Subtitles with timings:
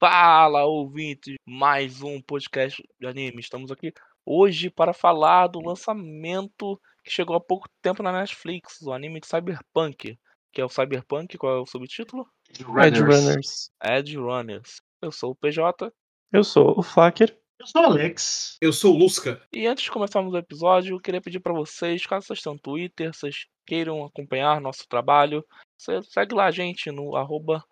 [0.00, 1.34] Fala, ouvinte!
[1.46, 3.38] Mais um podcast de anime.
[3.38, 3.92] Estamos aqui
[4.24, 9.26] hoje para falar do lançamento que chegou há pouco tempo na Netflix, o anime de
[9.26, 10.18] Cyberpunk.
[10.54, 12.26] Que é o Cyberpunk, qual é o subtítulo?
[12.48, 13.70] Edge Runners.
[13.84, 14.80] Edge Runners.
[15.02, 15.92] Eu sou o PJ.
[16.32, 17.38] Eu sou o Flacker.
[17.58, 18.56] Eu sou o Alex.
[18.58, 19.46] Eu sou o Lusca.
[19.52, 23.12] E antes de começarmos o episódio, eu queria pedir para vocês, caso vocês tenham Twitter,
[23.12, 25.44] vocês queiram acompanhar nosso trabalho,
[25.80, 27.64] você segue lá a gente no arroba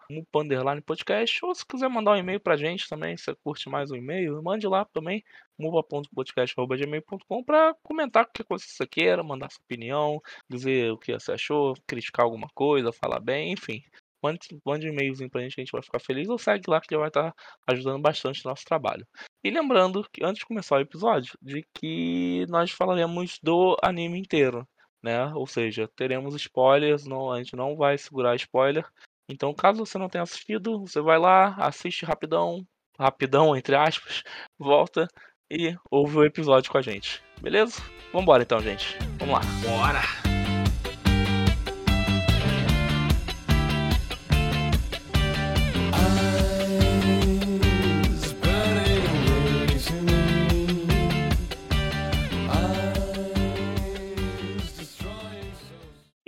[1.43, 4.43] ou se quiser mandar um e-mail pra gente também, se você curte mais um e-mail,
[4.43, 5.22] mande lá também,
[5.58, 11.75] mupa.podcast.gmail.com para comentar coisa que você queira, mandar sua opinião, dizer o que você achou,
[11.86, 13.82] criticar alguma coisa, falar bem, enfim.
[14.22, 16.88] Mande, mande e-mailzinho pra gente que a gente vai ficar feliz ou segue lá que
[16.90, 17.35] já vai estar tá
[17.68, 19.07] ajudando bastante no nosso trabalho.
[19.44, 24.66] E lembrando que antes de começar o episódio, de que nós falaremos do anime inteiro,
[25.02, 25.26] né?
[25.34, 28.84] Ou seja, teremos spoilers, não, a gente não vai segurar spoiler.
[29.29, 32.66] Então, caso você não tenha assistido, você vai lá, assiste rapidão,
[32.98, 34.22] rapidão entre aspas,
[34.58, 35.06] volta
[35.50, 37.22] e ouve o episódio com a gente.
[37.40, 37.82] Beleza?
[38.12, 38.96] Vambora então, gente.
[39.18, 39.40] Vamos lá.
[39.62, 40.27] Bora!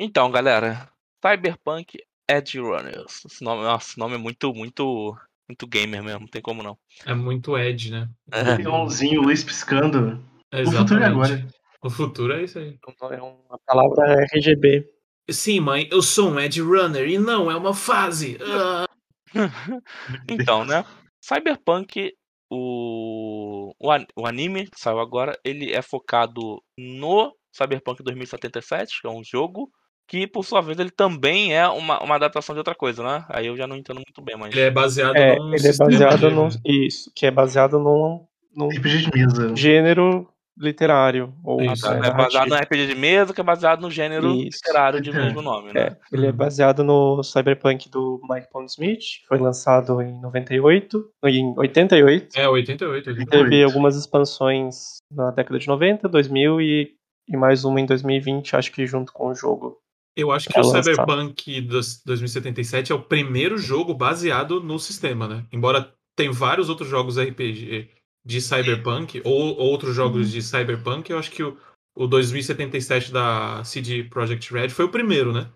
[0.02, 0.88] Então, galera,
[1.22, 3.22] Cyberpunk Edge Runners.
[3.26, 5.14] Esse nome, nossa, esse nome é muito, muito,
[5.46, 6.78] muito gamer mesmo, não tem como não.
[7.04, 8.08] É muito Edge, né?
[8.32, 8.56] É.
[8.56, 10.18] Leãozinho, luz piscando.
[10.50, 10.74] Exatamente.
[10.74, 11.48] O futuro é agora.
[11.82, 12.78] O futuro é isso aí.
[13.10, 14.88] É uma palavra RGB.
[15.30, 18.38] Sim, mãe, eu sou um Edge Runner e não é uma fase.
[18.40, 18.86] Ah.
[20.30, 20.82] então, né?
[21.20, 22.14] Cyberpunk,
[22.50, 29.22] o, o, anime que saiu agora, ele é focado no Cyberpunk 2077, que é um
[29.22, 29.70] jogo
[30.11, 33.25] que por sua vez ele também é uma, uma adaptação de outra coisa, né?
[33.28, 34.52] Aí eu já não entendo muito bem, mas.
[34.52, 36.48] Ele é baseado é, num Ele é baseado no.
[36.67, 38.27] Isso, que é baseado num.
[38.52, 39.56] num RPG de mesa.
[39.56, 41.33] Gênero literário.
[41.44, 41.94] Ou ah, tá.
[41.94, 44.58] é baseado no RPG de mesa, que é baseado no gênero isso.
[44.58, 45.80] literário de mesmo nome, né?
[45.80, 52.36] É, ele é baseado no Cyberpunk do Mike Pondsmith, foi lançado em 98, em 88.
[52.36, 53.11] É, 88.
[53.11, 53.30] 88.
[53.30, 56.95] Teve algumas expansões na década de 90, 2000 e,
[57.29, 59.79] e mais uma em 2020, acho que junto com o jogo.
[60.20, 60.85] Eu acho que é o lançado.
[60.85, 65.45] Cyberpunk 2077 é o primeiro jogo baseado no sistema, né?
[65.53, 67.89] Embora tem vários outros jogos RPG
[68.25, 70.33] de Cyberpunk ou outros jogos uhum.
[70.33, 71.57] de Cyberpunk, eu acho que o,
[71.97, 75.48] o 2077 da CD Projekt Red foi o primeiro, né?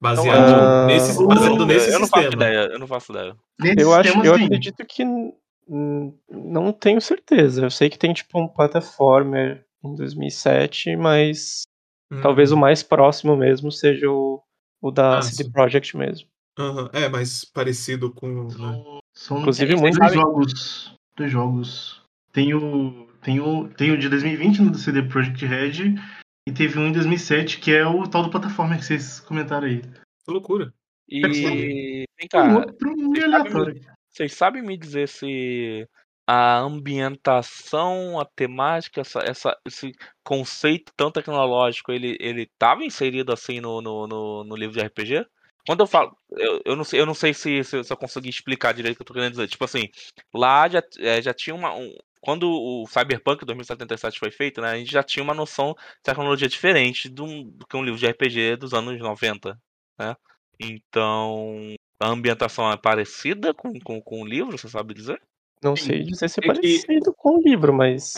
[0.00, 2.00] baseado uh, nesse, baseado eu, nesse eu sistema.
[2.00, 3.36] Não faço ideia, eu não faço ideia.
[3.60, 5.04] Nesse eu acho, eu acredito que
[6.30, 7.64] não tenho certeza.
[7.64, 11.62] Eu sei que tem tipo um plataformer em 2007, mas
[12.10, 12.20] Hum.
[12.20, 14.42] Talvez o mais próximo mesmo seja o,
[14.80, 16.28] o da ah, CD Projekt mesmo.
[16.58, 16.88] Uhum.
[16.92, 18.44] É, mais parecido com.
[18.44, 19.00] Né?
[19.14, 20.94] São Inclusive, muitos dois jogos.
[21.16, 22.02] Dois jogos.
[22.32, 25.94] Tem o, tem, o, tem o de 2020 no CD Projekt Red
[26.46, 29.80] e teve um em 2007 que é o tal do plataforma que vocês comentaram aí.
[29.80, 30.72] Que loucura.
[31.08, 32.06] E.
[32.18, 32.48] Vem cá.
[32.48, 35.88] Vocês sabem, vocês sabem me dizer se
[36.26, 39.92] a ambientação, a temática, essa, essa, esse
[40.24, 45.26] conceito tão tecnológico, ele, ele tava inserido assim no, no, no, no livro de RPG?
[45.66, 48.28] Quando eu falo, eu, eu não sei, eu não sei se, se, se eu consegui
[48.28, 49.48] explicar direito o que eu tô querendo dizer.
[49.48, 49.88] Tipo assim,
[50.34, 51.74] lá já, é, já tinha uma.
[51.74, 56.02] Um, quando o Cyberpunk 2077 foi feito, né, a gente já tinha uma noção de
[56.02, 59.56] tecnologia diferente do, do que um livro de RPG dos anos 90,
[59.98, 60.16] né?
[60.58, 65.20] Então, a ambientação é parecida com, com, com o livro, você sabe dizer?
[65.62, 67.18] Não sei dizer se é, é parecido que...
[67.18, 68.14] com o livro, mas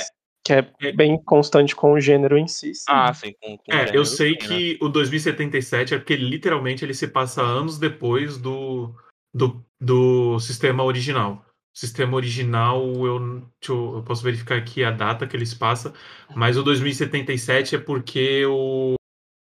[0.49, 2.75] que é, é bem constante com o gênero em si.
[2.75, 2.84] Sim.
[2.88, 3.34] Ah, sim.
[3.41, 4.78] Com, com é, eu sei sim, que né?
[4.81, 8.94] o 2077 é porque literalmente ele se passa anos depois do,
[9.34, 11.44] do, do sistema original.
[11.75, 15.93] O sistema original, eu, eu, eu, posso verificar aqui a data que ele se passa,
[16.34, 18.94] mas o 2077 é porque o,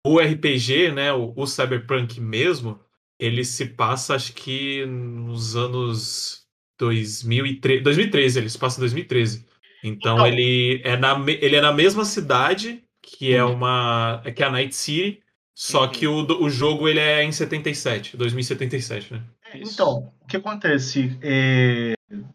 [0.05, 2.79] o RPG, né, o, o Cyberpunk mesmo,
[3.17, 6.46] ele se passa acho que nos anos
[6.77, 9.45] 2013, 2013, ele se passa em 2013.
[9.83, 13.53] Então, então, ele, é na, ele é na mesma cidade que é uhum.
[13.53, 15.21] uma que é a Night City,
[15.56, 19.24] só que o, o jogo ele é em 77, 2077, né?
[19.53, 21.18] É, então, o que acontece?
[21.21, 21.94] É,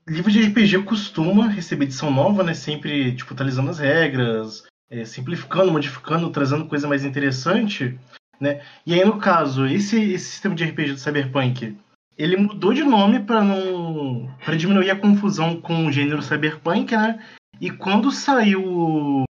[0.08, 2.54] livro de RPG costuma receber edição nova, né?
[2.54, 7.98] Sempre tipo, atualizando as regras, é, simplificando, modificando, trazendo coisa mais interessante,
[8.40, 8.62] né?
[8.86, 11.76] E aí, no caso, esse, esse sistema de RPG do Cyberpunk
[12.22, 17.20] ele mudou de nome para não para diminuir a confusão com o gênero cyberpunk, né?
[17.60, 19.24] E quando saiu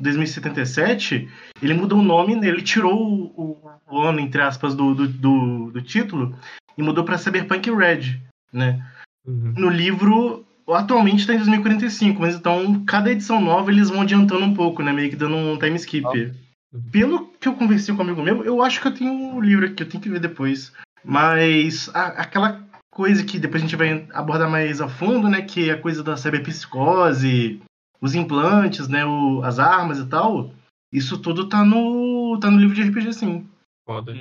[0.00, 1.28] 2077,
[1.60, 2.98] ele mudou o nome, ele tirou
[3.36, 6.34] o, o ano entre aspas do, do, do, do título
[6.76, 8.18] e mudou para Cyberpunk Red,
[8.50, 8.82] né?
[9.26, 9.52] Uhum.
[9.54, 14.54] No livro, atualmente está em 2045, mas então cada edição nova eles vão adiantando um
[14.54, 14.90] pouco, né?
[14.90, 16.06] Meio que dando um time skip.
[16.72, 16.82] Uhum.
[16.90, 19.66] Pelo que eu conversei com um amigo meu, eu acho que eu tenho um livro
[19.66, 20.72] aqui, eu tenho que ver depois.
[21.04, 25.42] Mas a, aquela coisa que depois a gente vai abordar mais a fundo, né?
[25.42, 27.60] Que é a coisa da cyberpsicose,
[28.00, 29.04] os implantes, né?
[29.04, 30.50] O, as armas e tal.
[30.92, 33.48] Isso tudo tá no, tá no livro de RPG, sim.
[33.86, 34.12] Foda.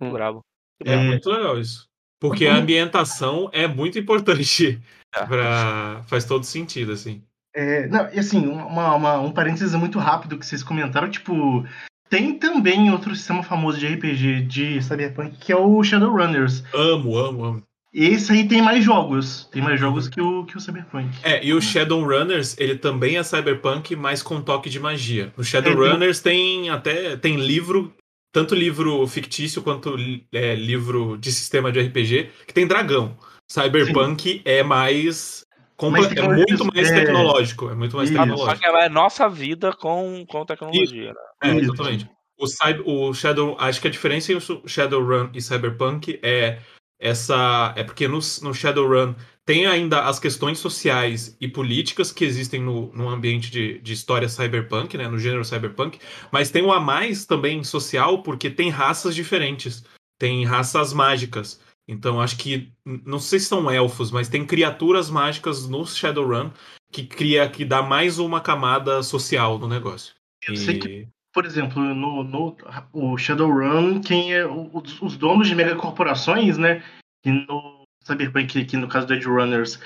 [0.00, 0.40] Uhum, bravo.
[0.84, 1.86] É, é, muito legal isso.
[2.20, 4.80] Porque a ambientação é muito importante.
[5.14, 5.26] É.
[5.26, 6.02] Pra...
[6.06, 7.22] Faz todo sentido, assim.
[7.54, 11.66] É, não, e assim, uma, uma, um parênteses muito rápido que vocês comentaram, tipo,
[12.12, 16.62] tem também outro sistema famoso de RPG de Cyberpunk, que é o Shadowrunners.
[16.74, 17.62] Amo, amo, amo.
[17.90, 19.48] Esse aí tem mais jogos.
[19.50, 21.08] Tem mais jogos que o, que o Cyberpunk.
[21.22, 25.32] É, e o Shadowrunners, ele também é Cyberpunk, mas com toque de magia.
[25.38, 27.94] No Shadowrunners é, tem até tem livro
[28.30, 29.96] tanto livro fictício quanto
[30.34, 33.16] é, livro de sistema de RPG, que tem dragão.
[33.50, 34.42] Cyberpunk Sim.
[34.44, 35.46] é mais.
[35.90, 37.00] Mais é muito mais é...
[37.00, 37.70] tecnológico.
[37.70, 38.18] É muito mais Isso.
[38.18, 38.50] tecnológico.
[38.50, 41.12] Só que é nossa vida com, com tecnologia.
[41.12, 41.50] Né?
[41.50, 42.08] É, exatamente.
[42.38, 43.56] O, cyber, o Shadow.
[43.58, 46.58] Acho que a diferença entre o Shadowrun e Cyberpunk é
[47.00, 47.72] essa.
[47.76, 49.14] É porque no, no Shadowrun
[49.44, 54.28] tem ainda as questões sociais e políticas que existem no, no ambiente de, de história
[54.28, 55.98] cyberpunk, né, no gênero cyberpunk,
[56.30, 59.84] mas tem um a mais também social, porque tem raças diferentes,
[60.18, 61.60] tem raças mágicas.
[61.92, 66.50] Então acho que não sei se são elfos, mas tem criaturas mágicas no Shadowrun
[66.90, 70.14] que cria que dá mais uma camada social no negócio.
[70.46, 70.56] Eu e...
[70.56, 72.56] sei que, por exemplo, no, no
[72.92, 76.82] o Shadowrun, quem é os, os donos de megacorporações, né?
[77.24, 79.78] E no Cyberpunk aqui, no caso do Edge Runners,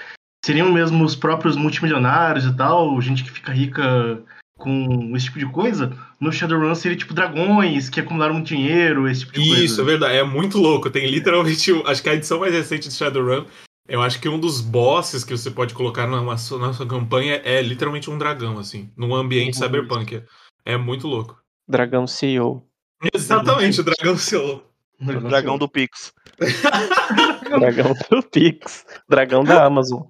[0.44, 4.22] seriam mesmo os próprios multimilionários e tal, gente que fica rica
[4.58, 5.92] com esse tipo de coisa.
[6.18, 9.64] No Shadowrun seria tipo dragões que acumularam dinheiro, esse tipo de Isso, coisa.
[9.64, 10.16] Isso, é verdade.
[10.16, 10.88] É muito louco.
[10.88, 13.44] Tem literalmente, acho que a edição mais recente de Shadowrun,
[13.86, 17.60] eu acho que um dos bosses que você pode colocar na, na sua campanha é
[17.60, 20.22] literalmente um dragão, assim, num ambiente cyberpunk.
[20.64, 21.40] É muito louco.
[21.68, 22.66] Dragão CEO.
[23.14, 24.62] Exatamente, o dragão CEO.
[24.98, 26.12] O dragão do Pix.
[27.60, 28.86] dragão do Pix.
[29.08, 30.02] Dragão da Amazon.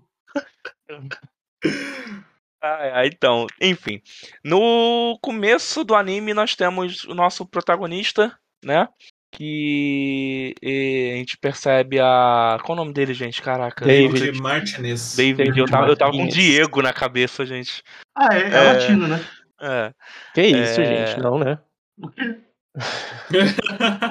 [2.67, 4.01] Ah, então, enfim.
[4.45, 8.89] No começo do anime nós temos o nosso protagonista, né?
[9.33, 12.59] Que a gente percebe a.
[12.65, 13.43] Qual o nome dele, gente?
[13.43, 13.85] Caraca.
[13.85, 15.15] David Martinez.
[15.17, 17.83] David, David eu, tava, eu tava com Diego na cabeça, gente.
[18.17, 19.25] Ah, é, é, é latino, né?
[19.61, 19.93] É.
[20.35, 21.07] Que isso, é...
[21.07, 21.59] gente, não, né?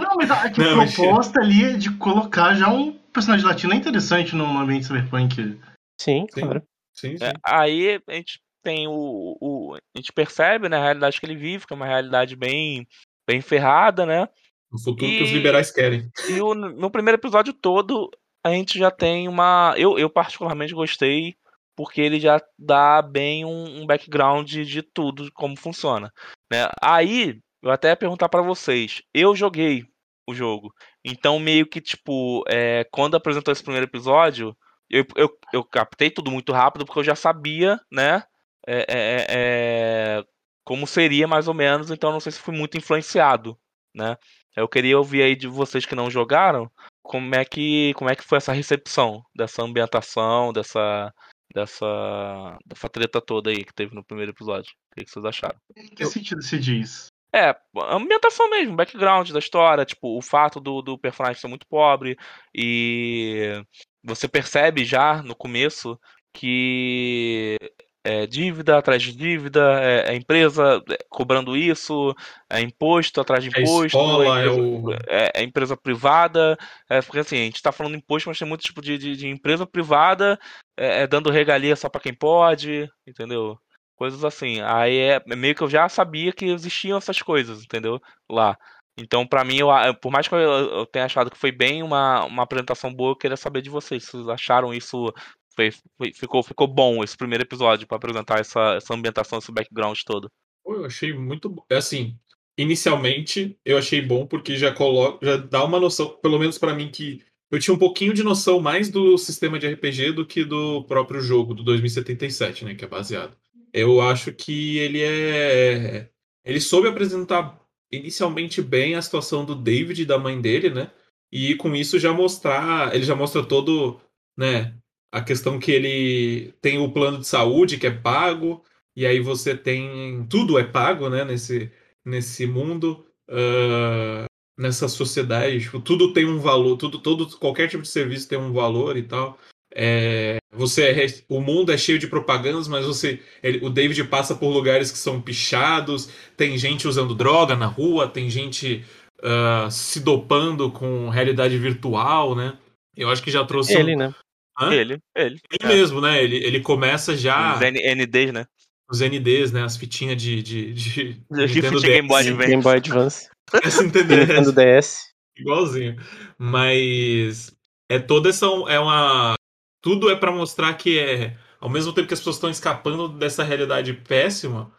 [0.02, 3.76] não, mas a, a não, proposta ali é de colocar já um personagem latino é
[3.76, 5.60] interessante no ambiente cyberpunk.
[6.00, 6.64] Sim, sim, claro.
[6.94, 7.24] Sim, sim.
[7.24, 9.76] É, aí a gente tem o, o.
[9.76, 12.88] A gente percebe né, a realidade que ele vive, que é uma realidade bem,
[13.28, 14.28] bem ferrada, né?
[14.72, 16.10] O futuro e, que os liberais querem.
[16.28, 18.10] E o, no primeiro episódio todo,
[18.44, 19.76] a gente já tem uma.
[19.78, 21.36] Eu, eu particularmente gostei,
[21.76, 26.12] porque ele já dá bem um, um background de tudo, como funciona.
[26.52, 26.68] Né?
[26.82, 29.04] Aí, eu até ia perguntar para vocês.
[29.14, 29.86] Eu joguei
[30.28, 30.74] o jogo.
[31.04, 34.58] Então, meio que, tipo, é, quando apresentou esse primeiro episódio,
[34.90, 38.24] eu, eu, eu captei tudo muito rápido, porque eu já sabia, né?
[38.68, 40.24] É, é, é,
[40.64, 43.58] como seria mais ou menos, então não sei se fui muito influenciado,
[43.94, 44.18] né?
[44.56, 46.72] Eu queria ouvir aí de vocês que não jogaram,
[47.04, 51.14] como é que, como é que foi essa recepção dessa ambientação, dessa,
[51.54, 54.72] dessa, dessa treta toda aí que teve no primeiro episódio.
[54.92, 55.58] O que vocês acharam?
[55.76, 57.08] Em que sentido se diz?
[57.34, 57.54] É,
[57.90, 62.18] ambientação mesmo, background da história, tipo, o fato do, do personagem ser muito pobre
[62.56, 63.62] e
[64.02, 66.00] você percebe já no começo
[66.34, 67.58] que
[68.06, 72.16] é dívida atrás de dívida, é, é empresa é, cobrando isso,
[72.48, 74.94] é imposto atrás de é imposto, é, escola, é, empresa, o...
[75.08, 76.58] é, é empresa privada,
[76.88, 79.16] é, porque assim, a gente está falando de imposto, mas tem muito tipo de, de,
[79.16, 80.40] de empresa privada
[80.78, 83.58] é, dando regalia só para quem pode, entendeu?
[83.96, 84.62] Coisas assim.
[84.62, 88.00] Aí é meio que eu já sabia que existiam essas coisas, entendeu?
[88.30, 88.56] Lá.
[88.98, 89.68] Então, para mim, eu,
[90.02, 93.16] por mais que eu, eu, tenha achado que foi bem uma, uma apresentação boa, eu
[93.16, 94.04] queria saber de vocês.
[94.04, 95.14] Se vocês acharam isso.
[95.56, 99.98] Foi, foi, ficou, ficou bom esse primeiro episódio para apresentar essa, essa ambientação, esse background
[100.06, 100.30] todo.
[100.66, 101.64] Eu achei muito.
[101.70, 102.18] É assim,
[102.58, 106.90] inicialmente eu achei bom porque já coloca, já dá uma noção, pelo menos para mim
[106.90, 107.22] que
[107.52, 111.22] eu tinha um pouquinho de noção mais do sistema de RPG do que do próprio
[111.22, 113.36] jogo do 2077, né, que é baseado.
[113.72, 116.10] Eu acho que ele é.
[116.44, 117.60] Ele soube apresentar
[117.92, 120.92] inicialmente bem a situação do David e da mãe dele, né?
[121.32, 122.96] E com isso já mostrar.
[122.96, 124.00] Ele já mostra todo.
[124.38, 124.76] né?
[125.16, 128.62] A questão que ele tem o plano de saúde que é pago,
[128.96, 130.26] e aí você tem.
[130.30, 131.24] Tudo é pago, né?
[131.24, 131.72] Nesse,
[132.04, 133.06] nesse mundo.
[133.30, 134.26] Uh,
[134.58, 138.54] nessa sociedade, tipo, tudo tem um valor, tudo, todo, qualquer tipo de serviço tem um
[138.54, 139.38] valor e tal.
[139.74, 144.34] é, você é, o mundo é cheio de propagandas, mas você ele, o David passa
[144.36, 148.86] por lugares que são pichados, tem gente usando droga na rua, tem gente
[149.20, 152.58] uh, se dopando com realidade virtual, né?
[152.96, 153.98] Eu acho que já trouxe ele, um...
[153.98, 154.16] né?
[154.58, 154.74] Hã?
[154.74, 155.40] Ele, ele.
[155.52, 155.68] Ele é.
[155.68, 156.24] mesmo, né?
[156.24, 157.56] Ele, ele começa já.
[157.56, 158.46] Os NDs, né?
[158.90, 159.64] Os NDs, né?
[159.64, 160.42] As fitinhas de.
[160.42, 162.48] de, de, de Game Boy Advance.
[162.48, 163.30] Game Boy Advance.
[163.84, 165.14] Nintendo DS.
[165.38, 165.96] Igualzinho.
[166.38, 167.52] Mas
[167.90, 168.46] é toda essa.
[168.70, 169.36] É uma
[169.82, 173.44] tudo é para mostrar que é ao mesmo tempo que as pessoas estão escapando dessa
[173.44, 174.72] realidade péssima,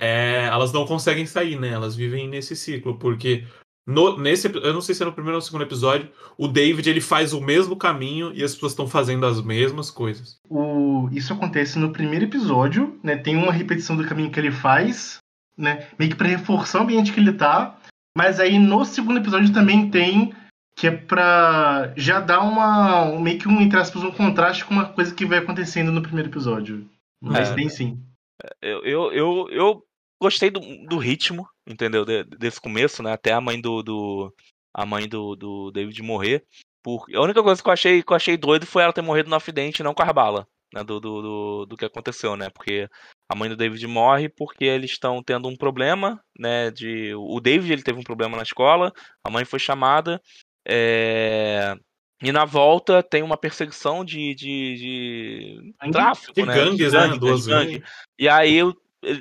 [0.00, 1.68] é, elas não conseguem sair, né?
[1.68, 3.46] Elas vivem nesse ciclo, porque
[3.86, 6.88] no, nesse, eu não sei se é no primeiro ou no segundo episódio, o David
[6.88, 10.38] ele faz o mesmo caminho e as pessoas estão fazendo as mesmas coisas.
[10.48, 13.16] O, isso acontece no primeiro episódio, né?
[13.16, 15.18] Tem uma repetição do caminho que ele faz,
[15.56, 15.86] né?
[15.98, 17.78] Meio que para reforçar o ambiente que ele tá.
[18.16, 20.32] Mas aí no segundo episódio também tem
[20.76, 23.04] que é pra já dar uma.
[23.04, 26.02] Um, meio que um, entre aspas, um contraste com uma coisa que vai acontecendo no
[26.02, 26.88] primeiro episódio.
[27.22, 28.02] Mas é, tem sim.
[28.60, 29.82] Eu, eu, eu, eu
[30.20, 32.04] gostei do, do ritmo, entendeu?
[32.04, 33.12] De, desse começo, né?
[33.12, 33.82] Até a mãe do.
[33.82, 34.34] do
[34.72, 36.44] a mãe do, do David morrer.
[36.82, 39.30] Por, a única coisa que eu achei, que eu achei doido foi ela ter morrido
[39.30, 40.46] no acidente não com a bala.
[40.72, 42.50] Né, do, do, do, do, que aconteceu, né?
[42.50, 42.88] Porque
[43.30, 46.72] a mãe do David morre porque eles estão tendo um problema, né?
[46.72, 48.92] De o David ele teve um problema na escola,
[49.24, 50.20] a mãe foi chamada
[50.66, 51.76] é...
[52.22, 56.54] E na volta tem uma perseguição de, de, de tráfico, de né?
[56.54, 57.18] gangues, de gangue, né?
[57.18, 57.84] Duas gangue.
[58.18, 58.74] E aí o,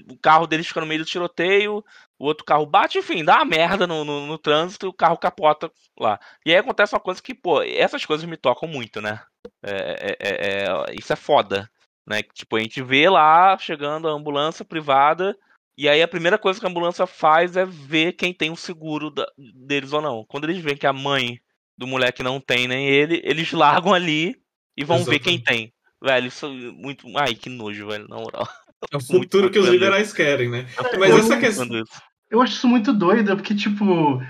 [0.09, 1.83] o, carro deles fica no meio do tiroteio,
[2.17, 5.17] o outro carro bate, enfim, dá uma merda no, no, no, trânsito e o carro
[5.17, 6.19] capota lá.
[6.45, 9.21] E aí acontece uma coisa que, pô, essas coisas me tocam muito, né?
[9.63, 11.69] É, é, é, é isso é foda.
[12.05, 12.21] Né?
[12.23, 15.37] Tipo, a gente vê lá chegando a ambulância privada
[15.77, 19.09] e aí a primeira coisa que a ambulância faz é ver quem tem o seguro
[19.09, 20.23] da, deles ou não.
[20.25, 21.39] Quando eles veem que a mãe
[21.77, 24.35] do moleque não tem nem ele, eles largam ali
[24.77, 25.23] e vão Exatamente.
[25.23, 25.73] ver quem tem.
[26.01, 27.07] Velho, isso é muito.
[27.17, 28.47] Ai, que nojo, velho, na moral.
[28.91, 30.65] É o futuro que os liberais querem, né?
[30.99, 31.67] Mas eu, essa questão.
[32.29, 34.21] Eu acho isso muito doido, porque, tipo.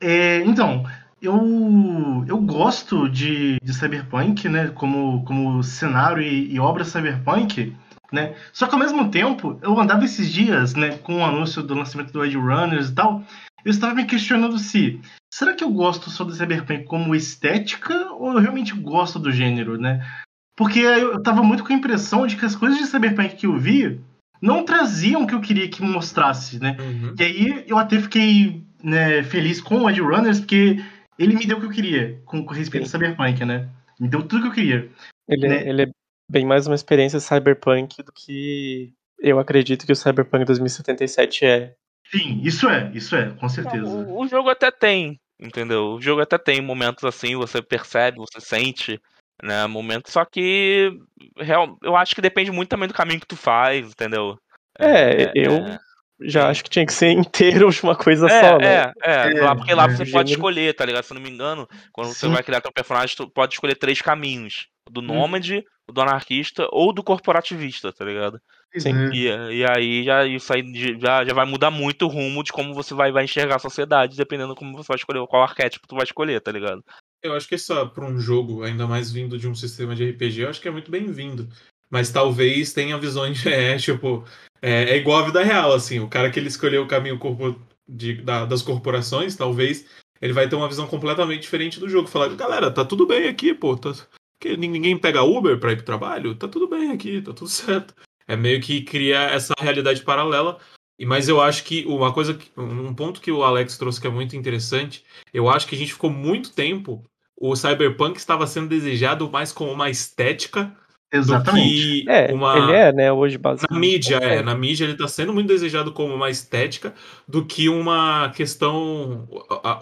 [0.00, 0.84] É, então,
[1.20, 4.68] eu, eu gosto de, de cyberpunk, né?
[4.74, 7.74] Como, como cenário e, e obra cyberpunk.
[8.12, 8.34] Né?
[8.52, 12.12] Só que ao mesmo tempo, eu andava esses dias, né, com o anúncio do lançamento
[12.12, 13.24] do Edge Runners e tal,
[13.64, 15.00] eu estava me questionando se
[15.32, 19.78] será que eu gosto só do Cyberpunk como estética ou eu realmente gosto do gênero,
[19.78, 20.06] né?
[20.56, 23.56] Porque eu estava muito com a impressão de que as coisas de Cyberpunk que eu
[23.56, 24.00] vi
[24.40, 26.76] não traziam o que eu queria que mostrasse, né?
[26.78, 27.14] Uhum.
[27.18, 30.82] E aí eu até fiquei né, feliz com o Edge Runners porque
[31.18, 32.96] ele me deu o que eu queria com, com respeito Sim.
[32.96, 33.68] ao Cyberpunk, né?
[33.98, 34.90] Me deu tudo que eu queria.
[35.28, 35.68] Ele, é, né?
[35.68, 35.86] ele é
[36.28, 41.74] bem mais uma experiência cyberpunk do que eu acredito que o Cyberpunk 2077 é.
[42.10, 43.86] Sim, isso é, isso é, com certeza.
[43.86, 45.94] O, o, jogo até tem, entendeu?
[45.94, 49.00] O jogo até tem momentos assim, você percebe, você sente,
[49.42, 49.66] né?
[49.66, 50.92] Momentos, só que
[51.36, 54.38] real, eu acho que depende muito também do caminho que tu faz, entendeu?
[54.78, 55.78] É, é eu é,
[56.20, 56.50] já é.
[56.50, 58.92] acho que tinha que ser inteiro uma coisa é, só, né?
[59.02, 61.04] É, é, lá, porque lá você pode escolher, tá ligado?
[61.04, 62.14] Se eu não me engano, quando Sim.
[62.14, 65.04] você vai criar teu personagem, tu pode escolher três caminhos do hum.
[65.04, 68.40] nômade, do anarquista ou do corporativista, tá ligado?
[68.78, 69.10] Sim.
[69.12, 70.62] E, e aí já isso aí
[70.98, 74.16] já, já vai mudar muito o rumo de como você vai, vai enxergar a sociedade,
[74.16, 76.82] dependendo como você vai escolher, qual arquétipo tu vai escolher, tá ligado?
[77.22, 80.40] Eu acho que isso para um jogo, ainda mais vindo de um sistema de RPG,
[80.40, 81.48] eu acho que é muito bem-vindo.
[81.88, 84.24] Mas talvez tenha visões, é, tipo,
[84.60, 87.60] é, é, igual a vida real, assim, o cara que ele escolheu o caminho corpo
[87.88, 89.86] de, da, das corporações, talvez
[90.20, 92.08] ele vai ter uma visão completamente diferente do jogo.
[92.08, 93.92] Falar, galera, tá tudo bem aqui, pô, tá,
[94.40, 97.94] que ninguém pega Uber para ir pro trabalho, tá tudo bem aqui, tá tudo certo.
[98.26, 100.58] É meio que cria essa realidade paralela.
[101.04, 104.36] Mas eu acho que uma coisa, um ponto que o Alex trouxe que é muito
[104.36, 107.02] interessante, eu acho que a gente ficou muito tempo
[107.42, 110.72] o Cyberpunk estava sendo desejado mais como uma estética
[111.12, 112.08] Exatamente.
[112.08, 112.56] é, uma...
[112.56, 113.74] ele é, né, hoje basicamente.
[113.74, 114.42] Na mídia, é.
[114.42, 116.94] Na mídia ele está sendo muito desejado como uma estética
[117.26, 119.28] do que uma questão.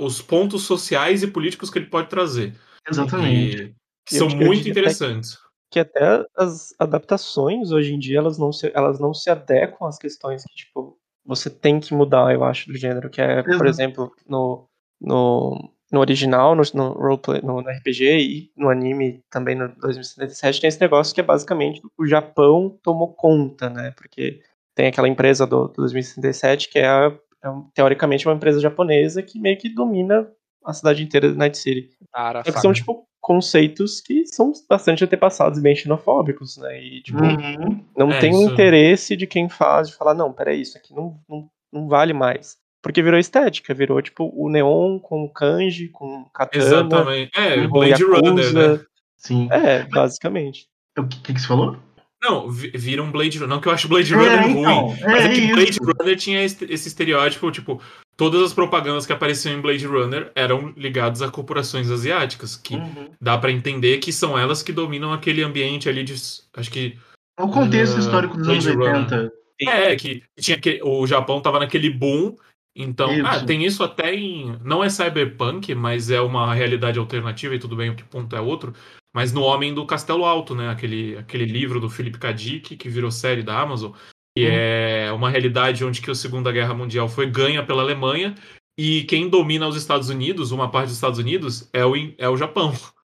[0.01, 2.55] Os pontos sociais e políticos que ele pode trazer.
[2.91, 3.63] Exatamente.
[3.63, 3.75] E
[4.07, 5.37] que são muito interessantes.
[5.37, 5.41] Que,
[5.73, 9.99] que até as adaptações hoje em dia elas não se, elas não se adequam às
[9.99, 14.11] questões que tipo você tem que mudar, eu acho, do gênero, que é, por exemplo,
[14.27, 14.67] no,
[15.01, 20.61] no, no original, no, no roleplay, no, no, RPG e no anime também no 2077
[20.61, 23.93] tem esse negócio que é basicamente o Japão tomou conta, né?
[23.97, 24.41] Porque
[24.75, 27.13] tem aquela empresa do, do 2077 que é, a,
[27.45, 30.31] é teoricamente uma empresa japonesa que meio que domina
[30.65, 31.91] a cidade inteira de Night City.
[32.13, 36.83] Cara, é que são, tipo, conceitos que são bastante antepassados e bem xenofóbicos, né?
[36.83, 37.85] E, tipo, uhum.
[37.97, 41.19] não é tem o interesse de quem faz de falar, não, peraí, isso aqui não,
[41.29, 42.59] não, não vale mais.
[42.83, 46.65] Porque virou estética, virou, tipo, o neon com kanji, com katana.
[46.65, 47.31] Exatamente.
[47.39, 48.85] É, com Blade Yakuza, Runner, né?
[49.17, 49.49] Sim.
[49.51, 50.67] É, basicamente.
[50.99, 51.77] O que, que você falou?
[52.23, 53.49] Não, vira um Blade Runner.
[53.49, 56.17] Não que eu acho Blade Runner é, então, ruim, é, mas é que Blade Runner
[56.17, 57.81] tinha esse estereótipo, tipo,
[58.17, 63.11] todas as propagandas que apareciam em Blade Runner eram ligadas a corporações asiáticas, que uhum.
[63.19, 66.15] dá para entender que são elas que dominam aquele ambiente ali de.
[66.55, 66.99] Acho que.
[67.39, 69.17] O contexto uh, histórico dos Blade anos 80.
[69.17, 69.33] Runner.
[69.63, 72.37] É, que tinha que o Japão tava naquele boom.
[72.75, 73.27] Então, isso.
[73.27, 74.57] ah, tem isso até em.
[74.63, 78.41] Não é cyberpunk, mas é uma realidade alternativa, e tudo bem, o que ponto é
[78.41, 78.73] outro.
[79.13, 80.69] Mas no Homem do Castelo Alto, né?
[80.71, 82.33] Aquele, aquele livro do Philip K.
[82.33, 83.93] Dick, que virou série da Amazon,
[84.37, 84.51] que hum.
[84.53, 88.35] é uma realidade onde que a Segunda Guerra Mundial foi ganha pela Alemanha
[88.79, 92.37] e quem domina os Estados Unidos, uma parte dos Estados Unidos, é o, é o
[92.37, 92.73] Japão.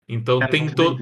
[0.06, 0.98] Então é, tem, to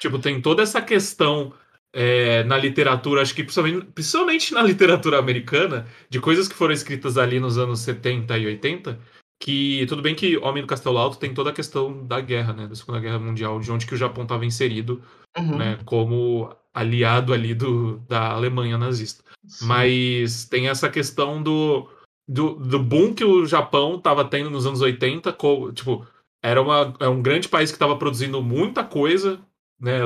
[0.00, 1.52] tipo, tem toda essa questão
[1.92, 7.16] é, na literatura, acho que principalmente, principalmente na literatura americana, de coisas que foram escritas
[7.16, 8.98] ali nos anos 70 e 80,
[9.40, 12.66] que tudo bem que Homem do Castelo Alto tem toda a questão da guerra, né,
[12.66, 15.02] da Segunda Guerra Mundial, de onde que o Japão estava inserido,
[15.36, 15.56] uhum.
[15.56, 19.24] né, como aliado ali do, da Alemanha nazista.
[19.46, 19.66] Sim.
[19.66, 21.88] Mas tem essa questão do,
[22.28, 26.06] do, do boom que o Japão estava tendo nos anos 80, co, tipo,
[26.42, 29.40] era, uma, é um grande país que estava produzindo muita coisa,
[29.80, 30.00] né,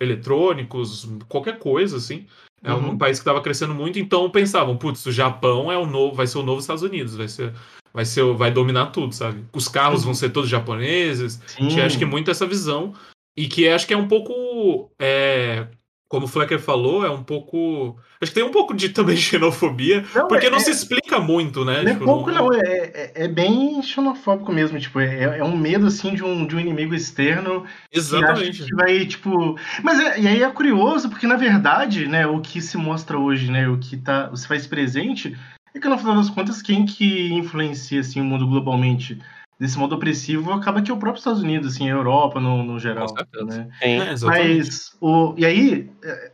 [0.00, 2.26] eletrônicos, qualquer coisa, assim.
[2.62, 2.90] É uhum.
[2.90, 6.26] um país que estava crescendo muito, então pensavam, putz, o Japão é o novo, vai
[6.26, 7.52] ser o novo Estados Unidos, vai ser
[7.92, 9.44] vai ser vai dominar tudo, sabe?
[9.52, 10.06] Os carros Sim.
[10.06, 11.40] vão ser todos japoneses.
[11.46, 11.80] Sim.
[11.80, 12.94] Acho que muito essa visão
[13.36, 15.68] e que acho que é um pouco é,
[16.08, 17.96] como o Flecker falou, é um pouco.
[18.20, 21.64] Acho que tem um pouco de também xenofobia, não, porque é, não se explica muito,
[21.64, 21.82] né?
[21.82, 24.78] Não é tipo, é pouco, não, é, é, é, bem xenofóbico mesmo.
[24.78, 27.64] Tipo, é, é um medo assim de um, de um inimigo externo.
[27.92, 28.64] Exatamente.
[28.64, 29.58] Que, vai, tipo.
[29.82, 33.50] Mas é, e aí é curioso, porque na verdade, né, o que se mostra hoje,
[33.50, 35.36] né, o que tá, se faz presente,
[35.74, 39.18] é que no final das contas, quem que influencia assim, o mundo globalmente
[39.58, 42.78] desse modo opressivo acaba que é o próprio Estados Unidos, assim, a Europa no, no
[42.78, 43.06] geral.
[43.46, 43.68] Né?
[43.80, 46.32] É, Mas, o, e aí, é,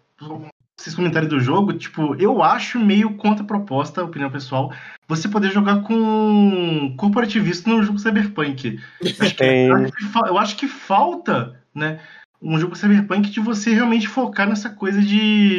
[0.79, 4.73] esses comentários do jogo, tipo, eu acho meio contra proposta, opinião pessoal,
[5.07, 8.81] você poder jogar com corporativista no jogo Cyberpunk.
[9.03, 12.01] Acho que, eu, acho que, eu acho que falta, né,
[12.41, 15.59] um jogo Cyberpunk de você realmente focar nessa coisa de,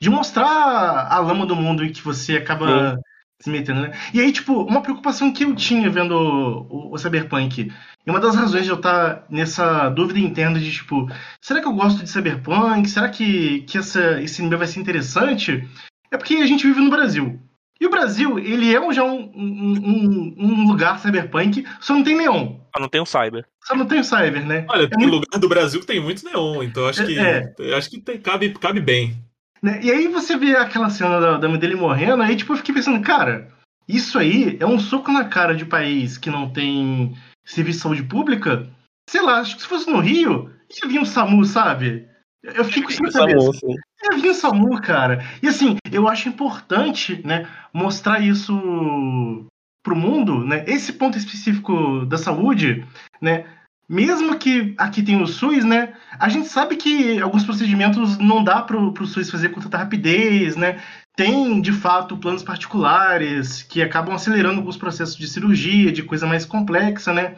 [0.00, 3.02] de mostrar a lama do mundo e que você acaba Sim
[3.42, 3.92] se metendo, né?
[4.14, 7.72] E aí, tipo, uma preocupação que eu tinha vendo o, o, Cyberpunk,
[8.06, 11.66] e uma das razões de eu estar tá nessa dúvida interna de, tipo, será que
[11.66, 12.88] eu gosto de Cyberpunk?
[12.88, 15.68] Será que, que essa, esse anime vai ser interessante?
[16.10, 17.40] É porque a gente vive no Brasil.
[17.80, 22.60] E o Brasil, ele é já um, um, um lugar cyberpunk, só não tem neon.
[22.72, 23.44] Só não tem o cyber.
[23.64, 24.64] Só não tem o cyber, né?
[24.70, 25.14] Olha, é tem muito...
[25.14, 27.74] lugar do Brasil que tem muito neon, então acho é, que, é.
[27.74, 29.16] acho que tem, cabe, cabe bem.
[29.62, 29.80] Né?
[29.82, 32.74] E aí você vê aquela cena da, da mãe dele morrendo, aí tipo, eu fiquei
[32.74, 33.48] pensando, cara,
[33.88, 38.02] isso aí é um soco na cara de país que não tem serviço de saúde
[38.02, 38.68] pública.
[39.08, 40.50] Sei lá, acho que se fosse no Rio,
[40.82, 42.08] ia vir um SAMU, sabe?
[42.42, 43.36] Eu fico sem saber.
[43.36, 45.24] Ia vir um SAMU, cara.
[45.42, 49.46] E assim, eu acho importante, né, mostrar isso
[49.82, 50.64] pro mundo, né?
[50.66, 52.86] Esse ponto específico da saúde,
[53.20, 53.44] né?
[53.92, 55.92] Mesmo que aqui tem o SUS, né?
[56.18, 60.56] A gente sabe que alguns procedimentos não dá para o SUS fazer com tanta rapidez,
[60.56, 60.80] né?
[61.14, 66.46] Tem, de fato, planos particulares que acabam acelerando alguns processos de cirurgia, de coisa mais
[66.46, 67.36] complexa, né?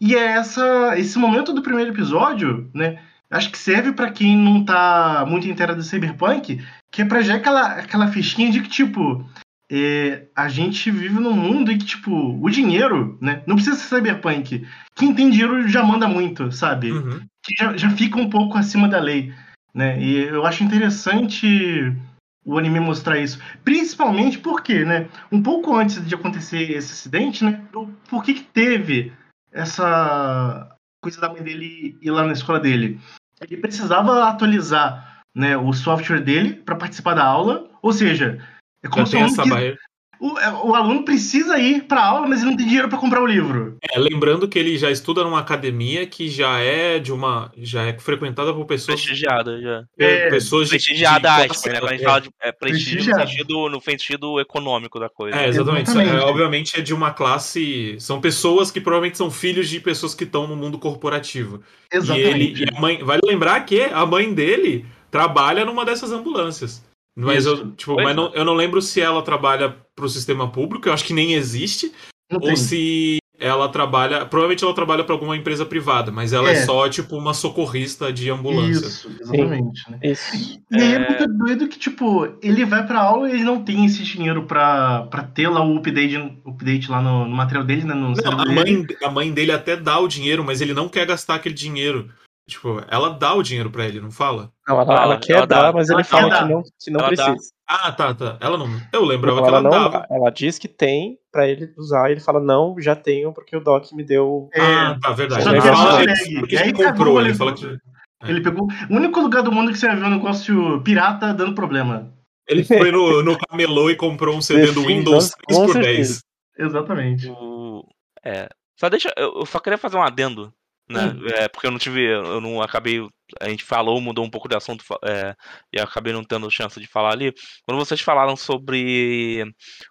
[0.00, 2.98] E é essa, esse momento do primeiro episódio, né?
[3.30, 7.36] Acho que serve para quem não tá muito inteira do Cyberpunk, que é pra já
[7.36, 9.24] aquela, aquela fichinha de que, tipo,
[9.70, 13.42] é, a gente vive num mundo em que, tipo, o dinheiro, né?
[13.46, 14.66] Não precisa ser cyberpunk.
[14.94, 16.92] Quem tem dinheiro já manda muito, sabe?
[16.92, 17.20] Uhum.
[17.42, 19.32] Que já, já fica um pouco acima da lei,
[19.74, 20.00] né?
[20.00, 21.96] E eu acho interessante
[22.44, 23.38] o anime mostrar isso.
[23.64, 25.08] Principalmente porque, né?
[25.32, 27.64] Um pouco antes de acontecer esse acidente, né?
[28.08, 29.12] Por que, que teve
[29.50, 33.00] essa coisa da mãe dele ir lá na escola dele?
[33.40, 38.40] Ele precisava atualizar né, o software dele para participar da aula, ou seja,
[38.84, 39.78] é como se essa barreira.
[40.20, 43.20] O, é, o, aluno precisa ir para aula, mas ele não tem dinheiro para comprar
[43.20, 43.76] o livro.
[43.82, 47.98] É, lembrando que ele já estuda numa academia que já é de uma, já é
[47.98, 49.84] frequentada por pessoas prestigiada, já.
[49.98, 51.80] É, pessoas prestigiada, de, aspas, né?
[51.80, 52.08] Quando a gente é.
[52.08, 55.36] fala de é, prestígio no sentido, no sentido econômico da coisa.
[55.36, 55.90] É, exatamente.
[55.90, 60.24] É, obviamente é de uma classe, são pessoas que provavelmente são filhos de pessoas que
[60.24, 61.60] estão no mundo corporativo.
[61.92, 62.26] Exatamente.
[62.26, 66.82] E ele, e a mãe, vale lembrar que a mãe dele trabalha numa dessas ambulâncias.
[67.16, 70.88] Mas, eu, tipo, mas não, eu não lembro se ela trabalha para o sistema público,
[70.88, 71.92] eu acho que nem existe,
[72.30, 72.56] não ou tem.
[72.56, 74.24] se ela trabalha.
[74.26, 76.54] Provavelmente ela trabalha para alguma empresa privada, mas ela é.
[76.54, 76.64] é.
[76.64, 78.86] só, tipo, uma socorrista de ambulância.
[78.86, 79.90] Isso, exatamente.
[79.90, 79.98] Né?
[80.02, 80.60] Isso.
[80.70, 80.94] E aí é...
[80.94, 84.44] é muito doido que, tipo, ele vai pra aula e ele não tem esse dinheiro
[84.44, 87.94] pra, pra ter lá o update, update lá no, no material dele, né?
[87.94, 91.06] No não, a, mãe, a mãe dele até dá o dinheiro, mas ele não quer
[91.06, 92.10] gastar aquele dinheiro.
[92.46, 94.52] Tipo, ela dá o dinheiro pra ele, não fala?
[94.68, 95.72] Não, ela, ela quer ela dar, dá.
[95.72, 97.32] mas ele fala que não, que não precisa.
[97.32, 97.36] Dá.
[97.66, 98.36] Ah, tá, tá.
[98.38, 98.68] Ela não.
[98.92, 100.06] Eu lembrava que ela, ela não dava.
[100.10, 103.60] Ela diz que tem pra ele usar, e ele fala, não, já tenho, porque o
[103.60, 104.50] Doc me deu.
[104.52, 105.48] É, ah, tá, verdade.
[105.48, 106.04] Ele fala
[106.38, 107.66] porque ele comprou, ele fala que.
[107.66, 108.30] É.
[108.30, 111.54] Ele pegou o único lugar do mundo que você vai ver um negócio pirata dando
[111.54, 112.12] problema.
[112.46, 116.20] Ele foi no, no camelô e comprou um CD do Windows 3 por 10.
[116.58, 117.28] Exatamente.
[117.30, 117.86] O...
[118.22, 118.48] É.
[118.78, 119.10] Só deixa.
[119.16, 120.52] Eu só queria fazer um adendo
[120.88, 121.06] né?
[121.06, 121.26] Hum.
[121.34, 123.00] É, porque eu não tive, eu não acabei,
[123.40, 125.34] a gente falou, mudou um pouco de assunto é,
[125.72, 127.32] e acabei não tendo chance de falar ali.
[127.66, 129.44] Quando vocês falaram sobre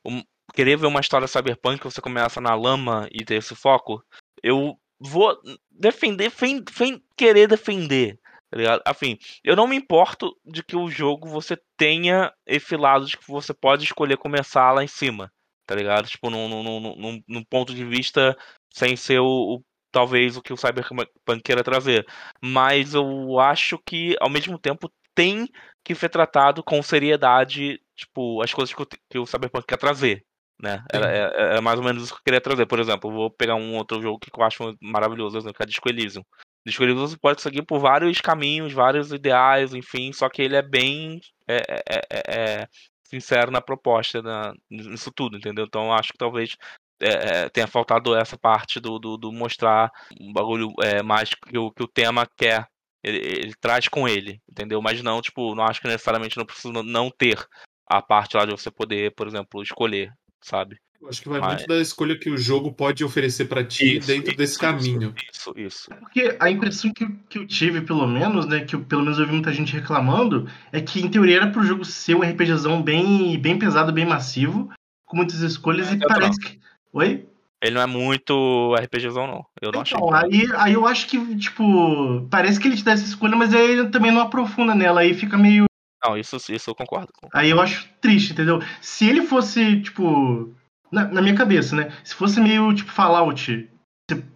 [0.06, 0.22] um,
[0.54, 4.04] querer ver uma história cyberpunk, você começa na lama e ter esse foco,
[4.42, 5.38] eu vou
[5.72, 8.82] defender, sem, sem querer defender, tá?
[8.86, 13.28] Afim, eu não me importo de que o jogo você tenha esse lado de que
[13.28, 15.32] você pode escolher começar lá em cima,
[15.66, 16.08] tá ligado?
[16.08, 18.38] Tipo, num, num, num, num ponto de vista
[18.72, 21.08] sem ser o, o talvez o que o Cyberpunk
[21.44, 22.06] queira trazer.
[22.42, 25.48] Mas eu acho que, ao mesmo tempo, tem
[25.84, 30.26] que ser tratado com seriedade, tipo, as coisas que o, que o Cyberpunk quer trazer.
[30.60, 30.84] Né?
[30.92, 32.66] Era, é, é, é, mais ou menos isso que eu queria trazer.
[32.66, 35.90] Por exemplo, vou pegar um outro jogo que eu acho maravilhoso, exemplo, que é Disco
[35.90, 36.24] Elysium.
[36.66, 40.62] Disco Elysium você pode seguir por vários caminhos, vários ideais, enfim, só que ele é
[40.62, 42.68] bem é, é, é,
[43.04, 45.66] sincero na proposta, na, nisso tudo, entendeu?
[45.66, 46.56] Então eu acho que talvez
[47.02, 51.58] é, é, tenha faltado essa parte do, do, do mostrar um bagulho é, mais que
[51.58, 52.68] o, que o tema quer.
[53.04, 54.82] Ele, ele, traz com ele, entendeu?
[54.82, 57.38] Mas não, tipo, não acho que necessariamente não precisa não ter
[57.86, 60.10] a parte lá de você poder, por exemplo, escolher,
[60.42, 60.78] sabe?
[61.04, 61.56] Eu acho que vai Mas...
[61.56, 65.14] muito da escolha que o jogo pode oferecer para ti isso, dentro isso, desse caminho.
[65.30, 65.94] Isso, isso.
[65.94, 69.20] É porque a impressão que, que eu tive, pelo menos, né, que eu, pelo menos
[69.20, 72.82] eu vi muita gente reclamando, é que em teoria era pro jogo ser um RPGzão
[72.82, 74.72] bem, bem pesado, bem massivo,
[75.06, 76.58] com muitas escolhas, é, e parece que
[76.94, 77.28] Oi?
[77.64, 79.46] Ele não é muito RPGzão, não.
[79.62, 80.42] Eu não então, achei.
[80.42, 83.72] Aí, aí eu acho que, tipo, parece que ele te dá essa escolha, mas aí
[83.72, 85.66] ele também não aprofunda nela, aí fica meio.
[86.06, 87.12] Não, isso, isso eu concordo.
[87.34, 88.62] Aí eu acho triste, entendeu?
[88.82, 90.54] Se ele fosse, tipo.
[90.92, 91.92] Na, na minha cabeça, né?
[92.04, 93.68] Se fosse meio tipo Fallout,